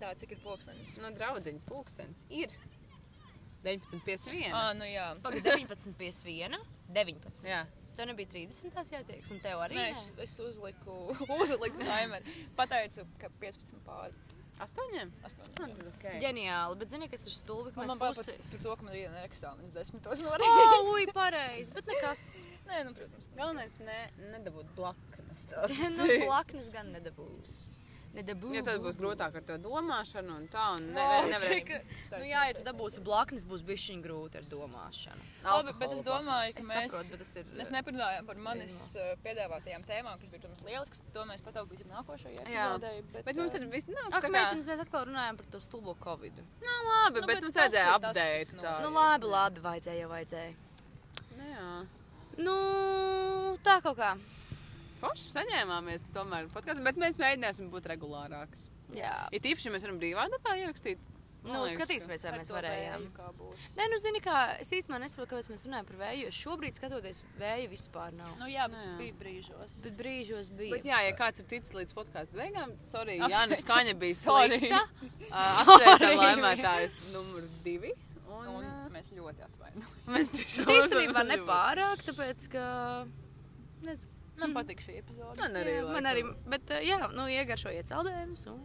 Tā, 0.00 0.12
cik 0.20 0.36
ir 0.36 0.40
pulkstenis? 0.44 0.96
No 1.00 1.10
draudziņa 1.16 1.62
pūkstens 1.68 2.26
ir. 2.28 2.52
19,51. 3.64 4.52
Ah, 4.54 4.70
nu 4.78 4.86
jā. 4.86 5.08
Pagaid, 5.24 5.42
19, 5.46 5.96
51, 5.98 6.60
19. 6.94 7.48
Jā. 7.48 7.64
Tev 7.96 8.10
nebija 8.10 8.28
30. 8.34 8.76
jātiek, 8.92 9.24
un 9.32 9.38
tev 9.40 9.62
arī. 9.64 9.78
Nē, 9.78 9.86
Nē, 9.88 9.92
es, 10.20 10.26
es 10.26 10.34
uzliku, 10.44 10.96
uzliku 11.40 11.80
timeru. 11.80 12.34
Pateicu, 12.58 13.06
ka 13.20 13.30
15 13.40 13.80
pāri 13.88 14.12
Astoņiem? 14.64 15.10
8. 15.28 15.42
Ah, 15.44 15.50
tad 15.58 15.88
okay. 15.90 16.16
Ģeniāli, 16.22 16.78
bet 16.80 16.92
zini, 16.94 17.08
kas 17.12 17.26
ir 17.28 17.34
stulbi, 17.36 17.74
ka 17.74 17.82
Man, 17.82 17.98
mēs 18.00 18.20
pusi... 18.22 18.36
par 18.52 18.62
to, 18.64 18.76
ka 18.80 18.86
man 18.86 18.96
ir 18.96 19.18
eksāmenis 19.26 19.74
desmitos 19.74 20.22
no 20.24 20.32
rīta. 20.40 20.64
Oh, 20.78 20.92
ui, 20.94 21.04
pareizi, 21.12 21.74
bet 21.76 21.90
nekas. 21.92 22.24
Nē, 22.70 22.86
nu, 22.88 22.94
protams. 22.96 23.28
Galvenais 23.36 23.76
ne, 23.84 23.98
nedabūt 24.32 24.72
blaknes. 24.78 25.46
nu, 25.98 26.08
blaknes 26.24 26.72
gan 26.72 26.88
nedabūju. 26.96 27.65
Nedabūju. 28.16 28.54
Ja 28.56 28.62
tad 28.64 28.80
būs 28.80 28.96
grūtāk 28.96 29.34
ar 29.36 29.42
to 29.44 29.56
domāšanu 29.60 30.36
un 30.40 30.44
tā, 30.48 30.66
un 30.78 30.86
ne, 30.94 31.02
O, 31.04 31.22
nevarēs. 31.28 31.42
cik- 31.52 31.72
Nu, 32.16 32.24
jā, 32.24 32.42
ja 32.48 32.54
tu 32.56 32.62
dabūsi 32.64 33.02
blaknes, 33.04 33.44
būs 33.44 33.62
bišķiņ 33.68 34.00
grūti 34.06 34.38
ar 34.40 34.46
domāšanu. 34.48 35.26
Labi, 35.44 35.74
bet 35.78 35.92
es 35.92 36.00
domāju, 36.06 36.54
ka 36.56 36.62
Es 36.64 36.70
mēs, 36.70 36.94
saprotu, 36.94 37.18
tas 37.20 37.32
ir, 37.36 37.44
mēs 37.60 37.70
neparunājām 37.76 38.26
par 38.26 38.36
manis 38.46 38.78
uh, 38.96 39.10
piedāvātajām 39.26 39.84
tēmām, 39.86 40.16
kas 40.18 40.30
bija, 40.32 40.40
protams, 40.46 40.62
lielisks. 40.64 41.02
To 41.12 41.24
mēs 41.28 41.44
pataupīsim 41.44 41.92
nākošajai 41.92 42.40
epizodei. 42.46 43.02
Bet, 43.12 43.24
Bet 43.28 43.36
mums 43.36 43.54
ir 43.60 43.66
viss, 43.76 43.86
nu, 43.92 44.00
Ak, 44.10 44.24
meitenes, 44.32 44.66
mēs 44.66 44.80
atkal 44.86 45.04
runājam 45.10 45.36
par 45.36 45.46
to 45.52 45.60
stulbo 45.60 45.94
covid. 46.00 46.32
nu, 46.64 46.72
labi, 46.88 47.20
Nu, 47.20 47.26
bet 47.26 47.36
bet 47.36 47.42
mums 47.44 47.54
tas 47.54 47.62
vajadzēja 47.68 47.94
update. 48.00 48.56
Tā. 48.64 48.80
Nu, 48.82 48.90
labi, 48.96 49.26
labi, 49.36 49.60
vajadzēja, 49.60 50.08
vajadzēja. 50.08 50.54
Nu, 51.36 51.44
jā. 51.52 51.86
Nu, 52.38 52.56
tā 53.64 53.78
kaut 53.84 53.96
kā. 54.00 54.16
Forši 55.00 55.32
saņēmāmies 55.34 56.08
tomēr 56.14 56.46
podkāstu, 56.54 56.84
bet 56.86 56.96
mēs 57.00 57.18
mēģināsim 57.20 57.68
būt 57.72 57.90
regulārākas. 57.92 58.68
Jā. 58.96 59.26
Ir 59.34 59.42
tīpaši, 59.44 59.68
ja 59.68 59.74
mēs 59.74 59.84
varam 59.84 59.98
brīvā 60.00 60.24
dabā 60.32 60.56
ierakstīt. 60.62 60.98
Nu, 61.46 61.60
liekas, 61.62 61.76
ka- 61.78 61.84
skatīsimies, 61.86 62.22
vai 62.26 62.30
mēs 62.40 62.48
to 62.50 62.54
varējām. 62.56 63.02
vēju, 63.04 63.10
kā 63.14 63.26
būs. 63.38 63.66
Nē, 63.78 63.84
nu, 63.92 63.98
zini, 64.02 64.18
kā 64.24 64.38
es 64.58 64.70
īstenībā 64.74 64.98
nesaprotu, 64.98 65.28
kāpēc 65.30 65.46
mēs 65.52 65.62
runājam 65.68 65.86
par 65.86 65.96
vēju, 66.00 66.30
šobrīd 66.34 66.74
skatoties, 66.80 67.20
vēja 67.38 67.68
vispār 67.70 68.16
nav. 68.18 68.32
Nu, 68.40 68.48
jā, 68.50 68.64
Nu, 68.72 68.74
jā. 68.74 68.96
bet 68.96 68.98
bija 68.98 69.14
brīžos. 69.20 69.76
Bet 69.84 69.94
brīžos 70.00 70.50
bija. 70.58 70.72
Bet, 70.74 70.88
jā, 70.90 70.98
ja 71.06 71.12
kāds 71.20 71.38
ir 71.38 71.46
ticis 71.52 71.70
līdz 71.78 71.94
podkāstu 71.94 72.34
beigām, 72.40 72.72
sorry, 72.82 73.20
Apsveicam. 73.20 73.36
Jānis 73.36 73.62
Skaņa 73.62 73.94
bija 74.02 74.14
Sorry. 74.24 74.58
slikta. 74.58 74.82
Apsveicam 75.44 76.18
laimētājus 76.24 76.98
numur 77.12 77.46
divi. 77.62 77.92
Un, 78.26 78.48
Un 78.56 78.90
mēs 78.90 79.12
ļoti 79.14 79.46
atvainojamies. 79.46 80.02
mēs 80.16 80.34
tiešām 80.34 81.30
nepārāk, 81.30 82.02
tāpēc, 82.10 82.48
ka. 82.50 82.66
Nezinu. 83.86 84.10
Man 84.40 84.52
patīk 84.56 84.82
šī 84.84 84.98
epizode. 85.00 85.38
Man 85.40 85.56
arī. 85.62 85.76
Jā, 85.78 85.84
man 85.86 86.04
laikam. 86.04 86.10
arī, 86.12 86.50
bet 86.54 86.72
uh, 86.76 86.82
jā, 86.84 86.98
nu, 87.16 87.26
iegaršojiet 87.32 87.92
saldējumus 87.92 88.46
un 88.52 88.58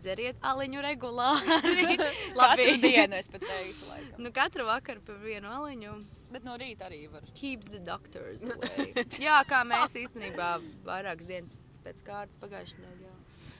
dzeriet 0.00 0.40
aliņu 0.44 0.84
regulāri. 0.84 1.58
Katru 2.36 2.76
dienu 2.84 3.18
es 3.18 3.30
pat 3.32 3.44
teiktu, 3.44 3.88
laikam. 3.90 4.20
Nu, 4.24 4.32
katru 4.34 4.66
vakaru 4.68 5.04
pa 5.06 5.16
vienu 5.22 5.52
aliņu. 5.52 5.96
Bet 6.32 6.44
no 6.44 6.56
rīta 6.58 6.88
arī 6.88 7.04
var. 7.12 7.22
Keeps 7.38 7.70
the 7.72 7.80
doctors 7.86 8.42
away. 8.50 8.92
jā, 9.22 9.38
kā 9.48 9.62
mēs 9.68 9.94
īstenībā 10.00 10.56
vairākas 10.88 11.28
dienas 11.28 11.60
pēc 11.86 12.02
kārtas 12.06 12.40
pagājušajā 12.42 12.82
nedēļā. 12.82 13.05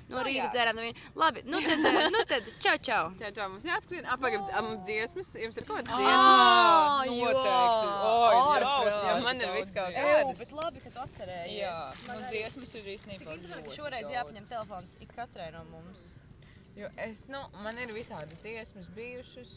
No 0.07 0.21
Nu, 0.21 0.23
rīta 0.23 0.45
jā. 0.45 0.51
dzērām 0.55 0.77
no 0.79 0.83
viena. 0.85 1.01
Labi, 1.19 1.41
nu 1.51 1.59
tad, 1.65 1.81
nu 2.15 2.21
tad, 2.31 2.45
čau, 2.63 2.75
čau. 2.89 3.05
Jā, 3.19 3.31
tā 3.35 3.47
mums 3.51 3.65
jāskrien. 3.67 4.05
Apagaid, 4.15 4.45
mums 4.63 4.83
dziesmas. 4.87 5.33
Jums 5.43 5.59
ir 5.59 5.65
kaut 5.67 5.81
kādas 5.81 5.91
Ā, 5.91 5.99
dziesmas. 5.99 7.09
jā. 7.11 7.33
noteikti. 7.33 7.89
Oi, 8.11 8.37
Ārprāts. 8.43 9.01
jā, 9.03 9.09
Jā, 9.11 9.17
man 9.25 9.41
ir 9.43 9.55
viss 9.57 9.73
kaut 9.75 9.91
kāds. 9.97 10.21
Ew, 10.21 10.37
bet 10.43 10.53
labi, 10.61 10.83
ka 10.85 10.93
tu 10.95 11.03
atcerējies. 11.03 11.57
Jā, 11.59 11.73
Man 12.07 12.21
un 12.23 12.29
dziesmas 12.31 12.75
ir 12.79 12.91
īstenībā. 12.95 13.19
Cik 13.25 13.33
interesanti, 13.35 13.67
ka 13.67 13.75
šoreiz 13.81 14.13
jāpaņem 14.15 14.47
telefons 14.53 14.97
ik 15.03 15.17
katrai 15.19 15.49
no 15.57 15.65
mums. 15.73 16.05
Jo 16.77 16.91
es, 17.09 17.25
nu, 17.33 17.41
man 17.65 17.79
ir 17.83 17.91
visādas 17.97 18.39
dziesmas 18.45 18.91
bijušas. 18.95 19.57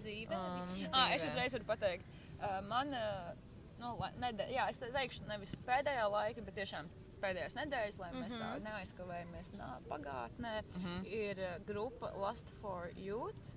Dzīvē. 0.00 0.34
Um, 0.34 0.58
Um, 0.80 0.90
Ah, 0.96 1.10
es 1.14 1.24
uzreiz 1.28 1.52
varu 1.52 1.66
pateikt, 1.68 2.06
uh, 2.40 2.60
man, 2.66 2.88
uh, 2.96 3.30
nu, 3.82 3.90
nede, 4.22 4.46
jā, 4.54 4.66
es 4.72 4.78
te 4.80 4.88
teikšu, 4.94 5.26
nevis 5.28 5.52
pēdējā 5.66 6.06
laika, 6.10 6.40
bet 6.46 6.54
tiešām 6.56 6.88
pēdējās 7.22 7.56
nedēļas, 7.60 7.98
lai 8.02 8.10
mēs 8.16 8.34
tā 8.36 8.48
Mhm. 8.56 8.64
neaizkavējamies 8.66 9.52
nā, 9.58 9.70
pagātnē, 9.88 10.54
ir 11.06 11.38
uh, 11.44 11.58
grupa 11.68 12.12
Lust 12.16 12.50
for 12.60 12.90
Youth, 12.96 13.56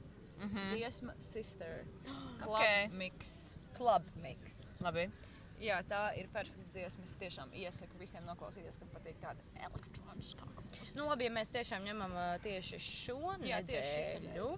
dziesma 0.69 1.13
Sister. 1.19 1.85
Club 2.43 2.59
Ok. 2.59 2.91
Mix. 2.99 3.55
Club 3.77 4.03
mix. 4.21 4.75
Labi. 4.83 5.07
Jā, 5.63 5.77
tā 5.87 6.09
ir 6.19 6.27
perfekta 6.33 6.65
dziesma. 6.73 7.05
Es 7.07 7.13
tiešām 7.21 7.53
iesaku 7.55 7.95
visiem 7.97 8.25
noklausīties, 8.27 8.75
kad 8.81 8.89
patīk 8.91 9.15
tāda 9.21 9.39
elektroniskā 9.63 10.43
mūzika. 10.49 10.97
Nu, 10.99 11.05
labi, 11.07 11.29
ja 11.29 11.31
mēs 11.31 11.53
tiešām 11.55 11.85
ņemam 11.87 12.11
uh, 12.11 12.33
tieši 12.43 12.79
šo 12.83 13.37
Jā, 13.47 13.61
tieši 13.63 14.19
nedēļu, 14.19 14.49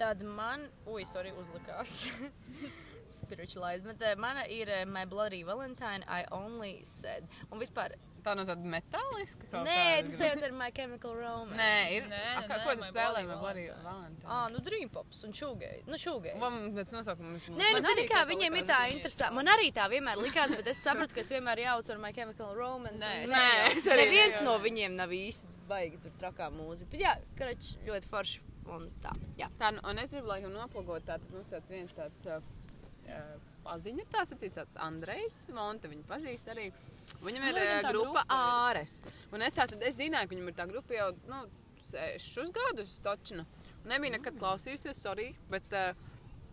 tad 0.00 0.24
man, 0.26 0.66
ui, 0.90 1.04
sorry, 1.06 1.30
uzlikās. 1.38 2.08
Spiritualized, 3.10 3.86
bet 3.86 4.02
uh, 4.02 4.16
mana 4.20 4.46
ir 4.50 4.72
uh, 4.72 4.82
My 4.90 5.04
Bloody 5.08 5.44
Valentine, 5.44 6.04
I 6.08 6.24
Only 6.32 6.80
Said. 6.88 7.28
Un 7.50 7.62
vispār, 7.62 7.96
Tā 8.24 8.32
nav 8.32 8.46
tāda 8.48 8.64
metāliska 8.72 9.44
kaut 9.50 9.66
nē, 9.68 10.00
tu 10.06 10.14
sajauc 10.16 10.40
ar 10.46 10.52
My 10.56 10.70
Chemical 10.72 11.12
Romance. 11.18 11.58
Nē, 11.58 11.72
ir. 11.92 12.06
Nē, 12.08 12.20
A, 12.24 12.38
nē, 12.40 12.46
kā, 12.48 12.56
nē, 12.56 12.60
ko 12.64 12.72
tu 12.72 12.80
My 12.80 12.88
spēlē? 12.88 13.20
Bloody 13.20 13.28
Man 13.28 13.42
arī 13.50 13.64
Valentine. 13.66 13.82
Valentine. 13.84 14.30
Ah, 14.36 14.46
nu 14.54 14.62
Dream 14.64 14.92
Pops 14.94 15.20
un 15.28 15.34
Shoegaze. 15.36 15.82
Nu, 15.90 15.98
Shoegaze. 16.00 16.40
Man 16.40 16.56
pēc 16.78 16.94
nosaukuma 16.96 17.34
viņš 17.34 17.50
Nē, 17.50 17.58
nu, 17.58 17.74
Man 17.76 17.84
zini, 17.84 17.92
arī 17.98 18.06
kā 18.08 18.22
tā 18.22 18.30
viņiem 18.30 18.56
ir 18.56 18.66
tā 18.70 18.80
interesanti. 18.94 19.36
Man 19.36 19.52
arī 19.52 19.68
tā 19.76 19.90
vienmēr 19.92 20.24
likās, 20.24 20.56
bet 20.56 20.72
es 20.72 20.80
sapratu, 20.86 21.18
ka 21.18 21.20
es 21.20 21.34
vienmēr 21.36 21.64
jaucu 21.66 21.92
ar 21.92 22.00
My 22.06 22.14
Chemical 22.16 22.56
Romance. 22.56 22.96
Nē, 23.04 23.12
Nē, 23.28 23.44
es 23.74 23.90
arī 23.92 24.08
Neviens 24.08 24.40
no 24.48 24.56
viņiem 24.64 24.96
nav 24.96 25.12
īsti 25.20 25.60
baigi 25.68 26.00
tur 26.06 26.16
trakā 26.24 26.48
mūzika. 26.56 26.94
Bet 26.96 27.04
jā, 27.04 27.14
karač 27.36 27.74
ļoti 27.84 28.08
forši 28.08 28.40
un 28.72 28.88
tā. 29.04 29.12
Jā. 29.36 29.52
Tā, 29.60 29.74
nu, 29.76 29.84
un 29.84 30.00
es 30.00 30.16
gribu 30.16 30.32
laikam 30.32 30.56
noplagot 30.56 31.04
tādu, 31.12 31.28
mums 31.36 31.52
tāds 31.52 31.68
viens 31.68 31.92
tāds 31.92 32.24
uh, 32.32 32.40
paziņa, 33.64 34.06
tā 34.12 34.24
sacīt, 34.28 34.54
tāds 34.58 34.78
Andrejs 34.84 35.44
Monte, 35.54 35.90
viņu 35.90 36.06
pazīst 36.08 36.48
arī. 36.52 36.70
Viņam 37.24 37.48
ir 37.48 37.50
Ah, 37.50 37.60
viņam 37.60 37.76
uh, 37.76 37.82
tā 37.86 37.92
grupa 37.92 38.24
ir. 38.24 38.34
Āres. 38.36 38.96
Un 39.32 39.44
es 39.46 39.56
tātad, 39.56 39.82
es 39.88 39.98
zināju, 39.98 40.28
ka 40.28 40.34
viņam 40.34 40.50
ir 40.50 40.58
tā 40.58 40.66
grupa 40.70 40.96
jau, 40.98 41.10
nu, 41.30 41.44
sešus 41.84 42.52
gadus 42.54 42.98
točina. 43.04 43.46
Un 43.82 43.92
nebija 43.92 44.16
nekad 44.16 44.36
klausījusies, 44.40 45.00
sorry, 45.00 45.30
bet 45.52 45.76
uh, 45.76 45.92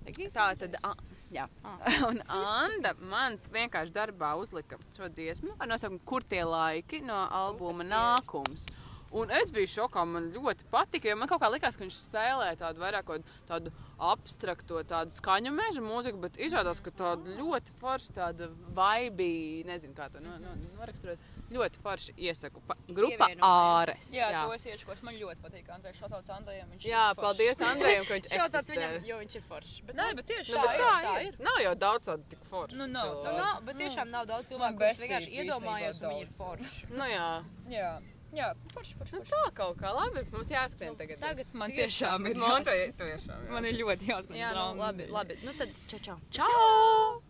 tā 0.06 0.48
tad, 0.60 0.78
a, 0.84 0.96
jā. 1.32 1.48
Un 2.10 2.22
Anda 2.28 2.94
man 3.00 3.38
vienkārši 3.54 3.94
darbā 3.96 4.34
uzlika 4.40 4.80
šo 4.96 5.10
dziesmu 5.12 5.56
ar 5.60 5.70
nosaukumu 5.70 6.02
Kur 6.06 6.24
tie 6.24 6.44
laiki 6.48 7.04
no 7.06 7.20
albuma 7.28 7.86
Nākums. 7.88 8.68
Un 9.12 9.32
es 9.36 9.50
biju 9.52 9.68
šokā, 9.68 10.06
man 10.08 10.30
ļoti 10.32 10.68
patika, 10.72 11.10
jo 11.12 11.18
man 11.20 11.28
kaut 11.28 11.42
kā 11.44 11.50
likās, 11.52 11.76
ka 11.76 11.84
viņš 11.84 11.98
spēlē 12.06 12.54
tādu 12.60 12.80
vairāk 12.80 13.10
tādu 13.50 13.74
abstrakto, 14.02 14.80
tādu 14.88 15.12
skaņu 15.14 15.52
meža 15.54 15.82
mūziku, 15.84 16.22
bet 16.24 16.38
izrādās, 16.42 16.80
ka 16.84 16.94
tāda 16.96 17.36
ļoti 17.38 17.74
forša, 17.82 18.14
tāda 18.16 18.48
vaibī, 18.78 19.64
nezinu, 19.68 19.94
kā 19.98 20.08
to 20.14 20.22
no, 20.24 20.38
no, 20.42 20.54
noraksturot, 20.78 21.20
ļoti 21.52 21.82
forši 21.84 22.16
iesaku. 22.18 22.64
Pa, 22.70 22.78
grupa 22.88 23.28
Pievienojam. 23.28 23.44
Āres. 23.82 24.10
Jā, 24.16 24.30
jā. 24.32 24.46
to 24.48 24.56
es 24.56 24.66
iečkošu. 24.72 25.06
Man 25.06 25.18
ļoti 25.20 25.44
patīk 25.44 25.70
Andrejs 25.76 26.00
Šatauts 26.00 26.32
Andrejam. 26.38 26.72
Viņš 26.72 26.88
ir 26.88 26.94
Jā, 26.94 27.04
paldies 27.20 27.62
Andrejam, 27.68 28.08
ka 28.08 28.16
viņš 28.18 28.30
Šautauts 28.38 28.56
eksistē. 28.62 28.78
viņam, 28.80 29.10
jo 29.12 29.20
viņš 29.26 29.36
ir 29.42 29.46
foršs. 29.50 29.76
Bet, 29.90 30.00
Nē, 30.00 30.08
bet 30.22 30.30
tieši 30.32 30.56
Nu, 30.56 30.64
bet 30.64 30.80
tā, 30.80 30.94
tā, 31.04 31.14
ir. 31.20 31.28
ir. 31.36 31.44
Nav 31.50 31.60
jau 31.66 31.76
daudz 31.84 32.08
tādu 32.08 32.30
tik 32.32 32.48
foršu. 32.48 32.80
Nu, 32.80 32.88
nav 32.96 33.12
Nu, 33.12 33.20
tādu. 33.28 33.38
nav, 33.44 33.62
bet 33.68 33.82
tiešām 33.84 34.16
nav 34.16 34.32
daudz 34.32 34.48
Man 34.48 34.54
cilvēku, 34.56 34.82
besīk 34.86 35.06
vienkārši 35.10 35.38
iedomājos, 35.44 36.02
un 36.02 36.10
viņi 36.16 36.26
ir 36.26 36.34
forši. 36.40 36.90
Nu, 36.96 37.12
jā. 37.12 37.30
Jā, 37.76 37.92
jā, 38.36 38.52
forši, 38.74 38.96
forši. 39.00 39.16
Nu, 39.18 39.24
tā 39.32 39.42
kaut 39.58 39.78
kā 39.82 39.92
labi. 39.96 40.24
Mums 40.32 40.52
jāskrien 40.54 40.96
tagad. 41.00 41.20
Tagad 41.24 41.52
Man 41.54 41.72
tiešām 41.72 42.30
ir 42.32 42.38
jāsaka. 42.38 42.78
tiešām. 43.02 43.44
jā. 43.48 43.52
Man 43.52 43.66
ir 43.66 43.80
ļoti 43.82 44.12
jāsaka. 44.14 44.38
Jā, 44.40 44.54
nu, 44.58 44.70
labi, 44.80 45.08
labi. 45.12 45.38
Nu 45.44 45.54
tad, 45.58 45.70
čau, 45.88 46.00
čau. 46.00 46.18
Čau! 46.40 47.22